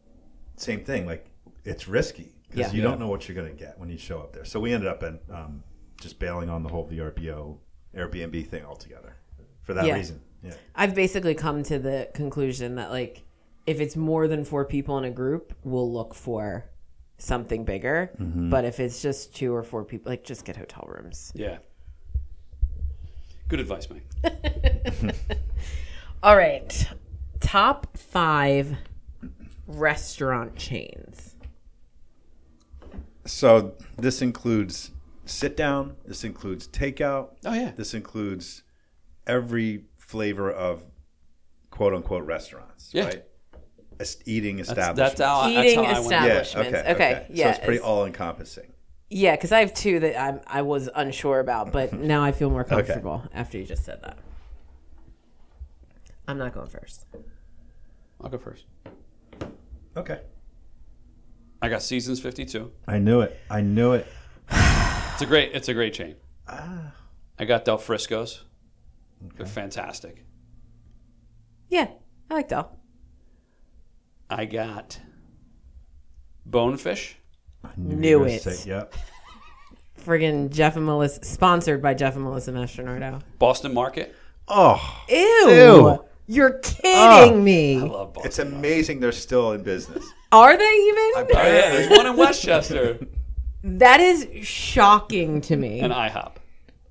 same 0.57 0.83
thing. 0.85 1.07
Like, 1.07 1.25
it's 1.65 1.87
risky 1.87 2.35
because 2.47 2.67
Yeah. 2.67 2.71
you 2.71 2.83
Yeah. 2.83 2.89
don't 2.89 2.99
know 2.99 3.07
what 3.07 3.27
you're 3.27 3.35
going 3.35 3.49
to 3.51 3.57
get 3.57 3.79
when 3.79 3.89
you 3.89 3.97
show 3.97 4.19
up 4.19 4.31
there. 4.31 4.45
So 4.45 4.59
we 4.59 4.73
ended 4.73 4.87
up 4.87 5.01
in, 5.01 5.19
um, 5.33 5.63
just 5.99 6.19
bailing 6.19 6.47
on 6.47 6.61
the 6.61 6.69
whole 6.69 6.87
VRBO 6.87 7.57
Airbnb 7.95 8.47
thing 8.47 8.63
altogether 8.63 9.15
for 9.67 9.73
that 9.75 9.85
Yeah. 9.85 9.95
reason. 9.95 10.21
Yeah. 10.41 10.53
I've 10.73 10.95
basically 10.95 11.35
come 11.35 11.61
to 11.63 11.77
the 11.77 12.09
conclusion 12.13 12.75
that, 12.75 12.89
like, 12.89 13.23
if 13.65 13.79
it's 13.81 13.95
more 13.97 14.27
than 14.29 14.45
four 14.45 14.63
people 14.65 14.97
in 14.97 15.03
a 15.03 15.11
group, 15.11 15.53
we'll 15.65 15.91
look 15.91 16.15
for 16.15 16.65
something 17.17 17.65
bigger. 17.65 18.11
Mm-hmm. 18.17 18.49
But 18.49 18.63
if 18.63 18.79
it's 18.79 19.01
just 19.01 19.35
two 19.35 19.53
or 19.53 19.61
four 19.63 19.83
people, 19.83 20.09
like, 20.09 20.23
just 20.23 20.45
get 20.45 20.55
hotel 20.55 20.85
rooms. 20.87 21.31
yeah. 21.35 21.57
Good 23.49 23.59
advice, 23.61 23.87
Mike. 23.89 24.05
All 26.23 26.35
right. 26.35 26.87
Top 27.39 27.97
five 27.97 28.75
restaurant 29.67 30.55
chains. 30.57 31.35
So 33.25 33.73
this 33.97 34.21
includes 34.21 34.91
sit 35.25 35.55
down. 35.57 35.95
This 36.05 36.23
includes 36.25 36.67
takeout. 36.67 37.29
Oh 37.45 37.53
yeah, 37.53 37.71
This 37.75 37.93
includes 37.93 38.63
every 39.27 39.83
flavor 39.97 40.49
of 40.51 40.83
quote 41.69 41.93
unquote 41.93 42.25
restaurants. 42.25 42.89
Yeah. 42.93 43.05
Right. 43.05 43.23
Es- 43.99 44.17
eating 44.25 44.59
establishments. 44.59 45.17
that's 45.17 45.21
how 45.21 45.41
I- 45.41 45.49
Eating 45.65 45.81
that's 45.83 45.91
how 45.91 45.95
I 45.95 45.99
went. 45.99 46.11
yeah. 46.11 46.39
establishments. 46.41 46.79
Okay. 46.79 46.91
Okay, 46.91 47.09
Yeah, 47.11 47.25
So 47.27 47.33
yeah, 47.33 47.49
it's 47.55 47.65
pretty 47.65 47.79
all 47.79 48.05
encompassing. 48.05 48.73
Yeah, 49.09 49.35
because 49.35 49.51
I 49.51 49.59
have 49.61 49.73
two 49.73 49.99
that 50.01 50.19
I'm, 50.21 50.41
I 50.47 50.61
was 50.63 50.89
unsure 50.93 51.39
about, 51.39 51.71
but 51.71 51.93
now 51.99 52.23
I 52.23 52.31
feel 52.31 52.49
more 52.49 52.63
comfortable 52.63 53.23
after 53.33 53.57
you 53.57 53.65
just 53.65 53.85
said 53.85 54.01
that. 54.03 54.17
I'm 56.27 56.37
not 56.37 56.53
going 56.53 56.67
first. 56.67 57.05
I'll 58.21 58.29
go 58.29 58.37
first. 58.37 58.65
Okay. 59.95 60.19
I 61.61 61.69
got 61.69 61.81
Seasons 61.81 62.19
52. 62.19 62.71
I 62.87 62.99
knew 62.99 63.21
it. 63.21 63.39
I 63.49 63.61
knew 63.61 63.93
it. 63.93 64.05
It's 64.51 65.21
a 65.21 65.25
great. 65.25 65.51
It's 65.53 65.69
a 65.69 65.73
great 65.73 65.93
chain. 65.93 66.15
Ah. 66.47 66.93
I 67.39 67.45
got 67.45 67.65
Del 67.65 67.77
Frisco's. 67.77 68.43
They're 69.35 69.45
fantastic. 69.45 70.23
Yeah, 71.69 71.87
I 72.29 72.33
like 72.35 72.47
Del. 72.47 72.71
I 74.29 74.45
got 74.45 74.99
Bonefish. 76.45 77.17
I 77.63 77.69
knew, 77.77 77.95
Knew 77.95 78.09
you 78.09 78.19
were 78.19 78.25
gonna 78.25 78.35
it. 78.35 78.41
say- 78.41 78.69
yep. 78.69 78.93
Friggin' 80.05 80.49
Jeff 80.51 80.75
and 80.77 80.85
Melissa, 80.85 81.23
sponsored 81.25 81.81
by 81.81 81.93
Jeff 81.93 82.15
and 82.15 82.23
Melissa 82.23 82.51
Mastronardo. 82.51 83.21
Boston 83.39 83.73
Market. 83.73 84.15
Oh, 84.47 85.03
Ew. 85.09 85.49
Ew. 85.49 86.05
You're 86.27 86.59
kidding 86.59 87.33
Oh. 87.33 87.37
me. 87.39 87.77
I 87.79 87.83
love 87.83 88.13
Boston. 88.13 88.27
it's 88.27 88.39
amazing 88.39 88.99
they're 88.99 89.11
still 89.11 89.51
in 89.53 89.63
business. 89.63 90.05
Are 90.31 90.57
they 90.57 90.63
even? 90.63 91.11
Oh 91.15 91.25
yeah, 91.31 91.69
there's 91.71 91.89
one 91.89 92.05
in 92.05 92.15
Westchester 92.17 92.99
that 93.63 93.99
is 93.99 94.27
shocking 94.45 95.41
to 95.41 95.55
me. 95.55 95.79
and 95.79 95.91
IHOP. 95.93 96.33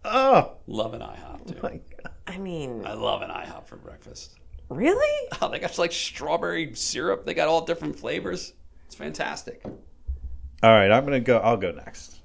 Oh, 0.05 0.53
Love 0.66 0.95
an 0.95 1.01
IHOP 1.01 1.41
oh 1.49 1.53
too. 1.53 1.59
my 1.62 1.70
God. 1.70 1.81
I 2.27 2.39
mean, 2.39 2.85
I 2.85 2.95
love 2.95 3.22
an 3.22 3.31
IHOP 3.31 3.66
for 3.66 3.77
breakfast. 3.77 4.39
really? 4.68 5.29
Oh, 5.41 5.49
they 5.51 5.59
got 5.59 5.79
like 5.79 5.93
strawberry 5.93 6.74
syrup. 6.74 7.24
They 7.24 7.35
got 7.35 7.49
all 7.49 7.64
different 7.64 7.99
flavors. 7.99 8.53
It's 8.87 8.95
fantastic. 8.95 9.62
All 9.64 10.70
right, 10.72 10.91
I'm 10.91 11.05
gonna 11.05 11.20
go. 11.20 11.39
I'll 11.39 11.57
go 11.57 11.70
next. 11.70 12.20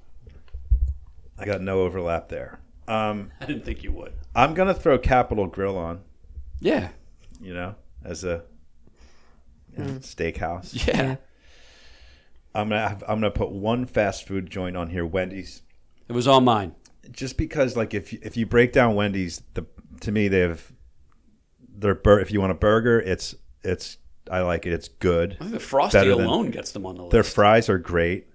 I 1.38 1.44
got 1.44 1.60
no 1.60 1.82
overlap 1.82 2.28
there. 2.28 2.60
Um, 2.88 3.30
I 3.40 3.46
didn't 3.46 3.64
think 3.64 3.82
you 3.82 3.92
would. 3.92 4.12
I'm 4.34 4.54
gonna 4.54 4.74
throw 4.74 4.98
Capital 4.98 5.46
Grille 5.46 5.76
on. 5.78 6.00
Yeah. 6.60 6.88
You 7.40 7.54
know, 7.54 7.74
as 8.04 8.24
a 8.24 8.44
you 9.76 9.84
know, 9.84 9.90
steakhouse. 9.94 10.86
Yeah. 10.86 10.96
Yeah. 11.02 11.16
I'm 12.54 12.68
gonna 12.68 12.98
I'm 13.08 13.16
gonna 13.16 13.30
put 13.30 13.50
one 13.50 13.86
fast 13.86 14.26
food 14.28 14.50
joint 14.50 14.76
on 14.76 14.90
here, 14.90 15.06
Wendy's. 15.06 15.62
It 16.06 16.12
was 16.12 16.28
on 16.28 16.44
mine. 16.44 16.74
Just 17.10 17.36
because, 17.36 17.76
like, 17.76 17.94
if 17.94 18.12
you- 18.12 18.20
if 18.22 18.36
you 18.36 18.46
break 18.46 18.72
down 18.72 18.94
Wendy's, 18.94 19.42
the 19.54 19.66
to 20.00 20.12
me 20.12 20.28
they 20.28 20.40
have 20.40 20.72
their 21.76 21.94
bur- 21.94 22.20
if 22.20 22.30
you 22.30 22.40
want 22.40 22.52
a 22.52 22.56
burger, 22.56 23.00
it's 23.00 23.34
it's 23.62 23.98
I 24.30 24.40
like 24.42 24.66
it. 24.66 24.72
It's 24.72 24.88
good. 24.88 25.34
I 25.34 25.44
think 25.44 25.50
the 25.52 25.60
Frosty 25.60 25.98
Better 25.98 26.14
than- 26.14 26.26
alone 26.26 26.50
gets 26.50 26.70
them 26.72 26.86
on 26.86 26.94
the 26.96 27.02
list. 27.02 27.12
Their 27.12 27.22
fries 27.24 27.68
are 27.68 27.78
great, 27.78 28.28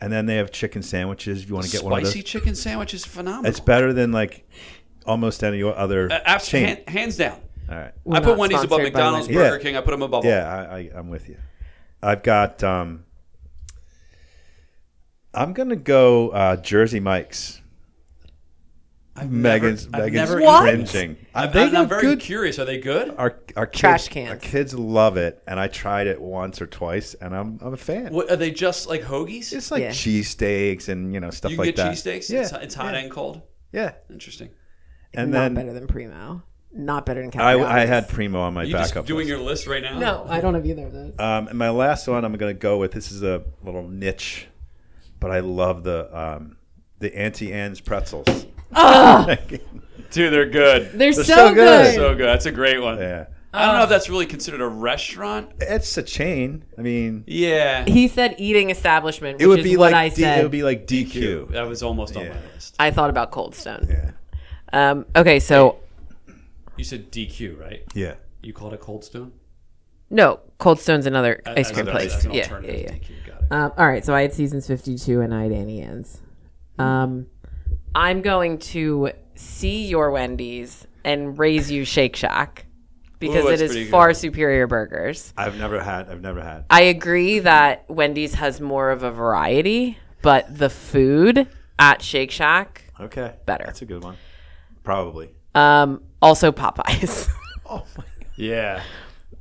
and 0.00 0.12
then 0.12 0.26
they 0.26 0.36
have 0.36 0.50
chicken 0.50 0.82
sandwiches. 0.82 1.42
If 1.42 1.48
you 1.48 1.54
want 1.54 1.66
to 1.66 1.72
get 1.72 1.84
one 1.84 1.92
of 2.00 2.06
Spicy 2.08 2.22
chicken 2.22 2.54
sandwich 2.54 2.94
is 2.94 3.04
phenomenal. 3.04 3.46
it's 3.50 3.60
better 3.60 3.92
than 3.92 4.10
like 4.10 4.48
almost 5.06 5.44
any 5.44 5.62
other 5.62 6.10
Uh, 6.10 6.20
abs- 6.24 6.48
chain. 6.48 6.66
hand- 6.66 6.88
hands 6.88 7.16
down. 7.18 7.38
All 7.70 7.76
right. 7.76 7.92
We're 8.04 8.16
I 8.16 8.20
put 8.20 8.26
not 8.30 8.38
Wendy's 8.38 8.58
above 8.62 8.68
sponsored 8.80 8.92
by 8.94 8.98
McDonald's, 9.00 9.28
Wendy's. 9.28 9.36
Burger 9.42 9.56
Yeah. 9.56 9.62
King. 9.62 9.76
I 9.76 9.80
put 9.82 9.90
them 9.90 10.02
above. 10.02 10.24
Yeah, 10.24 10.48
I, 10.70 10.76
I, 10.78 10.90
I'm 10.94 11.08
with 11.10 11.28
you. 11.28 11.36
I've 12.02 12.22
got. 12.22 12.62
um 12.64 13.04
I'm 15.32 15.52
gonna 15.52 15.76
go 15.76 16.30
uh, 16.30 16.56
Jersey 16.56 17.00
Mike's. 17.00 17.60
I've 19.16 19.30
Megan's 19.30 19.86
never, 19.88 19.96
I've 20.04 20.12
Megan's 20.12 20.30
never 20.30 20.42
What? 20.42 20.62
cringing. 20.62 21.16
I'm, 21.34 21.52
they 21.52 21.62
I'm, 21.64 21.76
I'm 21.76 21.88
very 21.88 22.02
good. 22.02 22.20
curious. 22.20 22.58
Are 22.58 22.64
they 22.64 22.78
good? 22.78 23.14
Our 23.16 23.38
our 23.54 23.66
kids, 23.66 23.80
Trash 23.80 24.08
cans. 24.08 24.30
Our 24.30 24.36
kids 24.36 24.74
love 24.74 25.16
it, 25.16 25.40
and 25.46 25.60
I 25.60 25.68
tried 25.68 26.08
it 26.08 26.20
once 26.20 26.60
or 26.60 26.66
twice, 26.66 27.14
and 27.14 27.34
I'm 27.34 27.58
I'm 27.62 27.74
a 27.74 27.76
fan. 27.76 28.12
What, 28.12 28.28
are 28.30 28.36
they 28.36 28.50
just 28.50 28.88
like 28.88 29.02
hoagies? 29.02 29.52
It's 29.52 29.70
like 29.70 29.82
Yeah. 29.82 29.90
cheesesteaks 29.90 30.88
and 30.88 31.14
you 31.14 31.20
know 31.20 31.30
stuff 31.30 31.52
you 31.52 31.56
can 31.58 31.66
like 31.66 31.76
get 31.76 31.82
that. 31.84 31.92
cheesesteaks. 31.94 32.28
Yeah, 32.28 32.40
It's, 32.40 32.52
it's 32.52 32.74
hot 32.74 32.94
yeah, 32.94 33.00
and 33.00 33.10
cold. 33.10 33.42
yeah. 33.72 33.92
Interesting. 34.10 34.50
And 35.14 35.30
not 35.30 35.38
then 35.40 35.54
better 35.54 35.72
than 35.72 35.86
Primo. 35.86 36.42
Not 36.76 37.06
better 37.06 37.24
than 37.24 37.40
I, 37.40 37.52
I 37.82 37.86
had 37.86 38.08
Primo 38.08 38.40
on 38.40 38.52
my 38.54 38.62
Are 38.62 38.64
you 38.64 38.72
backup. 38.72 38.94
just 38.94 39.06
doing 39.06 39.18
list. 39.18 39.28
your 39.28 39.38
list 39.38 39.66
right 39.68 39.80
now? 39.84 39.96
No, 39.96 40.26
I 40.28 40.40
don't 40.40 40.54
have 40.54 40.66
either 40.66 40.86
of 40.88 40.92
those. 40.92 41.16
Um, 41.20 41.46
and 41.46 41.56
my 41.56 41.70
last 41.70 42.08
one, 42.08 42.24
I'm 42.24 42.32
going 42.32 42.52
to 42.52 42.58
go 42.58 42.78
with. 42.78 42.90
This 42.90 43.12
is 43.12 43.22
a 43.22 43.44
little 43.62 43.86
niche, 43.86 44.48
but 45.20 45.30
I 45.30 45.38
love 45.38 45.84
the 45.84 46.10
um, 46.18 46.56
the 46.98 47.16
Auntie 47.16 47.52
Anne's 47.52 47.80
pretzels. 47.80 48.46
Dude, 50.10 50.32
they're 50.32 50.46
good. 50.48 50.90
They're, 50.92 51.12
They're 51.12 51.12
so, 51.12 51.22
so 51.22 51.48
good. 51.48 51.54
good. 51.56 51.94
so 51.96 52.14
good. 52.14 52.26
That's 52.26 52.46
a 52.46 52.52
great 52.52 52.80
one. 52.80 52.98
yeah, 52.98 53.26
I 53.52 53.66
don't 53.66 53.76
know 53.76 53.82
if 53.82 53.88
that's 53.88 54.08
really 54.08 54.26
considered 54.26 54.60
a 54.60 54.66
restaurant. 54.68 55.50
it's 55.60 55.96
a 55.96 56.02
chain. 56.02 56.64
I 56.78 56.82
mean, 56.82 57.24
Yeah. 57.26 57.84
He 57.84 58.06
said 58.08 58.36
eating 58.38 58.70
establishment, 58.70 59.38
which 59.38 59.44
it 59.44 59.46
would 59.48 59.58
is 59.60 59.64
be 59.64 59.76
what 59.76 59.92
like 59.92 60.12
I 60.12 60.14
D, 60.14 60.22
said. 60.22 60.38
it 60.38 60.42
would 60.42 60.52
be 60.52 60.62
like 60.62 60.86
DQ. 60.86 61.50
That 61.52 61.66
was 61.68 61.82
almost 61.82 62.16
on 62.16 62.24
Yeah. 62.24 62.28
my 62.34 62.40
list. 62.54 62.76
I 62.78 62.90
thought 62.92 63.10
about 63.10 63.30
Cold 63.32 63.54
Stone. 63.56 63.86
Yeah, 63.90 64.10
Um, 64.72 65.06
okay, 65.16 65.40
so 65.40 65.78
You 66.76 66.84
said 66.84 67.10
DQ, 67.10 67.58
right? 67.60 67.82
yeah. 67.94 68.14
You 68.42 68.52
called 68.52 68.72
it 68.74 68.80
Cold 68.80 69.04
Stone? 69.04 69.32
no, 70.10 70.38
Cold 70.58 70.78
Stone's 70.78 71.06
another 71.06 71.40
ice 71.46 71.72
cream 71.72 71.86
place. 71.86 72.14
as 72.14 72.24
an 72.26 72.32
yeah, 72.34 72.42
alternative 72.42 72.80
yeah, 72.80 72.86
to 72.86 72.92
yeah. 72.94 72.98
DQ. 73.00 73.26
Got 73.26 73.42
it. 73.42 73.46
Um, 73.52 73.72
all 73.76 73.86
right, 73.88 74.04
so 74.04 74.14
I 74.14 74.22
had 74.22 74.32
seasons 74.32 74.66
52 74.68 75.20
and 75.22 75.34
I 75.34 75.42
had 75.44 75.52
Annie 75.52 75.80
Ann's. 75.80 76.20
Um, 76.78 77.26
I'm 77.94 78.22
going 78.22 78.58
to 78.58 79.10
see 79.34 79.86
your 79.86 80.10
Wendy's 80.10 80.86
and 81.04 81.38
raise 81.38 81.70
you 81.70 81.84
Shake 81.84 82.16
Shack 82.16 82.66
because 83.18 83.44
Ooh, 83.44 83.48
it 83.48 83.50
that's 83.58 83.62
is 83.62 83.70
pretty 83.72 83.90
far 83.90 84.08
good. 84.08 84.16
superior 84.16 84.66
burgers. 84.66 85.32
I've 85.36 85.56
never 85.58 85.80
had. 85.82 86.08
I've 86.08 86.20
never 86.20 86.42
had. 86.42 86.64
I 86.70 86.82
agree 86.82 87.38
that 87.40 87.84
Wendy's 87.88 88.34
has 88.34 88.60
more 88.60 88.90
of 88.90 89.02
a 89.02 89.10
variety, 89.10 89.98
but 90.22 90.58
the 90.58 90.70
food 90.70 91.46
at 91.78 92.02
Shake 92.02 92.30
Shack, 92.30 92.82
Okay, 93.00 93.34
Better. 93.46 93.64
That's 93.66 93.82
a 93.82 93.86
good 93.86 94.02
one. 94.04 94.16
Probably. 94.82 95.30
um, 95.54 96.02
also 96.22 96.52
Popeyes. 96.52 97.28
Oh 97.66 97.82
my! 97.96 98.04
God. 98.04 98.26
Yeah. 98.36 98.82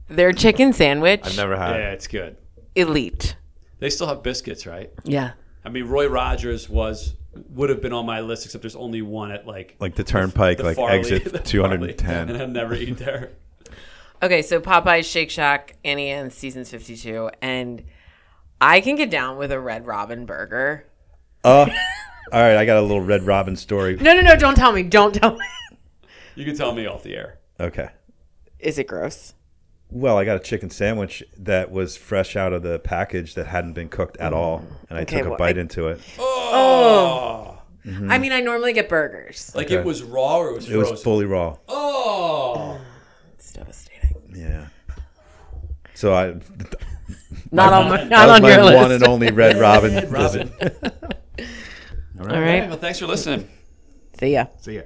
Their 0.08 0.32
chicken 0.32 0.72
sandwich, 0.72 1.22
I've 1.26 1.36
never 1.36 1.58
had. 1.58 1.76
Yeah, 1.76 1.91
it's 1.91 2.08
good. 2.08 2.38
elite. 2.74 3.36
They 3.80 3.89
still 3.89 4.08
have 4.08 4.24
biscuits, 4.24 4.66
right? 4.66 4.91
Yeah. 5.04 5.32
I 5.66 5.70
mean, 5.70 5.88
Roy 5.88 6.08
Rogers 6.08 6.70
was 6.70 7.16
would 7.50 7.70
have 7.70 7.82
been 7.82 7.94
on 7.94 8.06
my 8.06 8.22
list, 8.22 8.46
except 8.46 8.62
there's 8.62 8.76
only 8.76 9.02
one 9.02 9.32
at 9.32 9.46
like 9.48 9.76
Like 9.80 9.96
the 9.96 10.04
Turnpike, 10.04 10.58
the 10.58 10.64
like 10.64 10.76
Farley- 10.76 10.98
exit 11.00 11.46
210. 11.46 12.06
Farley, 12.06 12.34
and 12.34 12.42
I've 12.42 12.50
never 12.50 12.74
eaten 12.76 12.96
there. 12.96 13.32
Okay, 14.22 14.42
so 14.42 14.62
Popeyes, 14.62 15.04
Shake 15.04 15.30
Shack, 15.30 15.76
Annie 15.84 16.10
and 16.10 16.32
Seasons 16.32 16.70
52, 16.72 17.30
and 17.42 17.84
I 18.62 18.80
can 18.80 18.96
get 18.96 19.10
down 19.12 19.36
with 19.38 19.52
a 19.52 19.60
Red 19.60 19.86
Robin 19.86 20.26
burger. 20.26 20.86
Oh, 21.44 21.64
all 22.32 22.42
right. 22.42 22.56
I 22.56 22.64
got 22.64 22.78
a 22.78 22.82
little 22.82 23.02
Red 23.02 23.24
Robin 23.24 23.58
story. 23.58 23.98
No, 23.98 24.14
no, 24.14 24.22
no, 24.22 24.38
don't 24.38 24.56
tell 24.56 24.72
me. 24.72 24.82
Don't 24.84 25.14
tell 25.14 25.36
me. 25.36 25.46
You 26.36 26.46
can 26.46 26.56
tell 26.56 26.74
me 26.74 26.86
off 26.86 27.04
the 27.04 27.18
air. 27.18 27.40
Okay. 27.60 27.90
Is 28.60 28.80
it 28.80 28.88
gross? 28.88 29.34
Well, 29.96 30.18
I 30.18 30.26
got 30.26 30.38
a 30.38 30.39
chicken 30.39 30.70
sandwich 30.72 31.24
that 31.38 31.70
was 31.72 31.96
fresh 31.96 32.36
out 32.36 32.52
of 32.52 32.64
the 32.64 32.80
package 32.80 33.36
that 33.36 33.46
hadn't 33.46 33.74
been 33.74 33.89
cooked 33.89 34.18
at 34.18 34.34
all, 34.34 34.64
and 34.89 34.98
I 34.98 35.04
Okay, 35.04 35.18
took 35.18 35.28
a 35.28 35.30
well, 35.30 35.38
bite 35.38 35.58
I- 35.58 35.62
into 35.62 35.88
it. 35.88 36.02
Oh, 36.18 37.60
I 37.86 37.88
mm-hmm. 37.88 38.22
mean, 38.22 38.32
I 38.32 38.39
normally 38.39 38.74
get 38.74 38.89
burgers. 38.89 39.52
like 39.54 39.68
Okay. 39.68 39.76
it 39.76 39.86
was 39.86 40.02
raw 40.04 40.38
or 40.38 40.50
it 40.50 40.56
was 40.56 40.68
It 40.70 40.74
frozen. 40.74 40.91
was 40.91 41.04
fully 41.04 41.26
raw. 41.26 41.58
oh, 41.68 42.80
It's 43.36 43.54
devastating. 43.54 44.18
Yeah. 44.36 44.68
So 45.94 46.14
I 46.14 46.32
Not 47.52 47.72
on, 47.74 47.89
my, 47.89 47.98
that 47.98 48.10
not 48.10 48.28
was 48.28 48.36
on 48.38 48.41
my 48.41 48.50
your 48.56 48.64
one 48.64 48.89
list. 48.89 48.91
and 48.91 49.04
only 49.04 49.32
Red 49.32 49.58
Robin 49.60 49.94
Red 49.94 50.10
visit. 50.10 50.52
Robin. 50.60 50.82
all 52.20 52.26
All 52.26 52.26
right. 52.26 52.36
All 52.36 52.41
right. 52.41 52.60
right. 52.62 52.70
Well, 52.70 52.80
thanks 52.80 52.98
for 53.00 53.06
listening. 53.06 53.48
See 54.20 54.34
ya. 54.34 54.48
See 54.60 54.76
ya. 54.78 54.82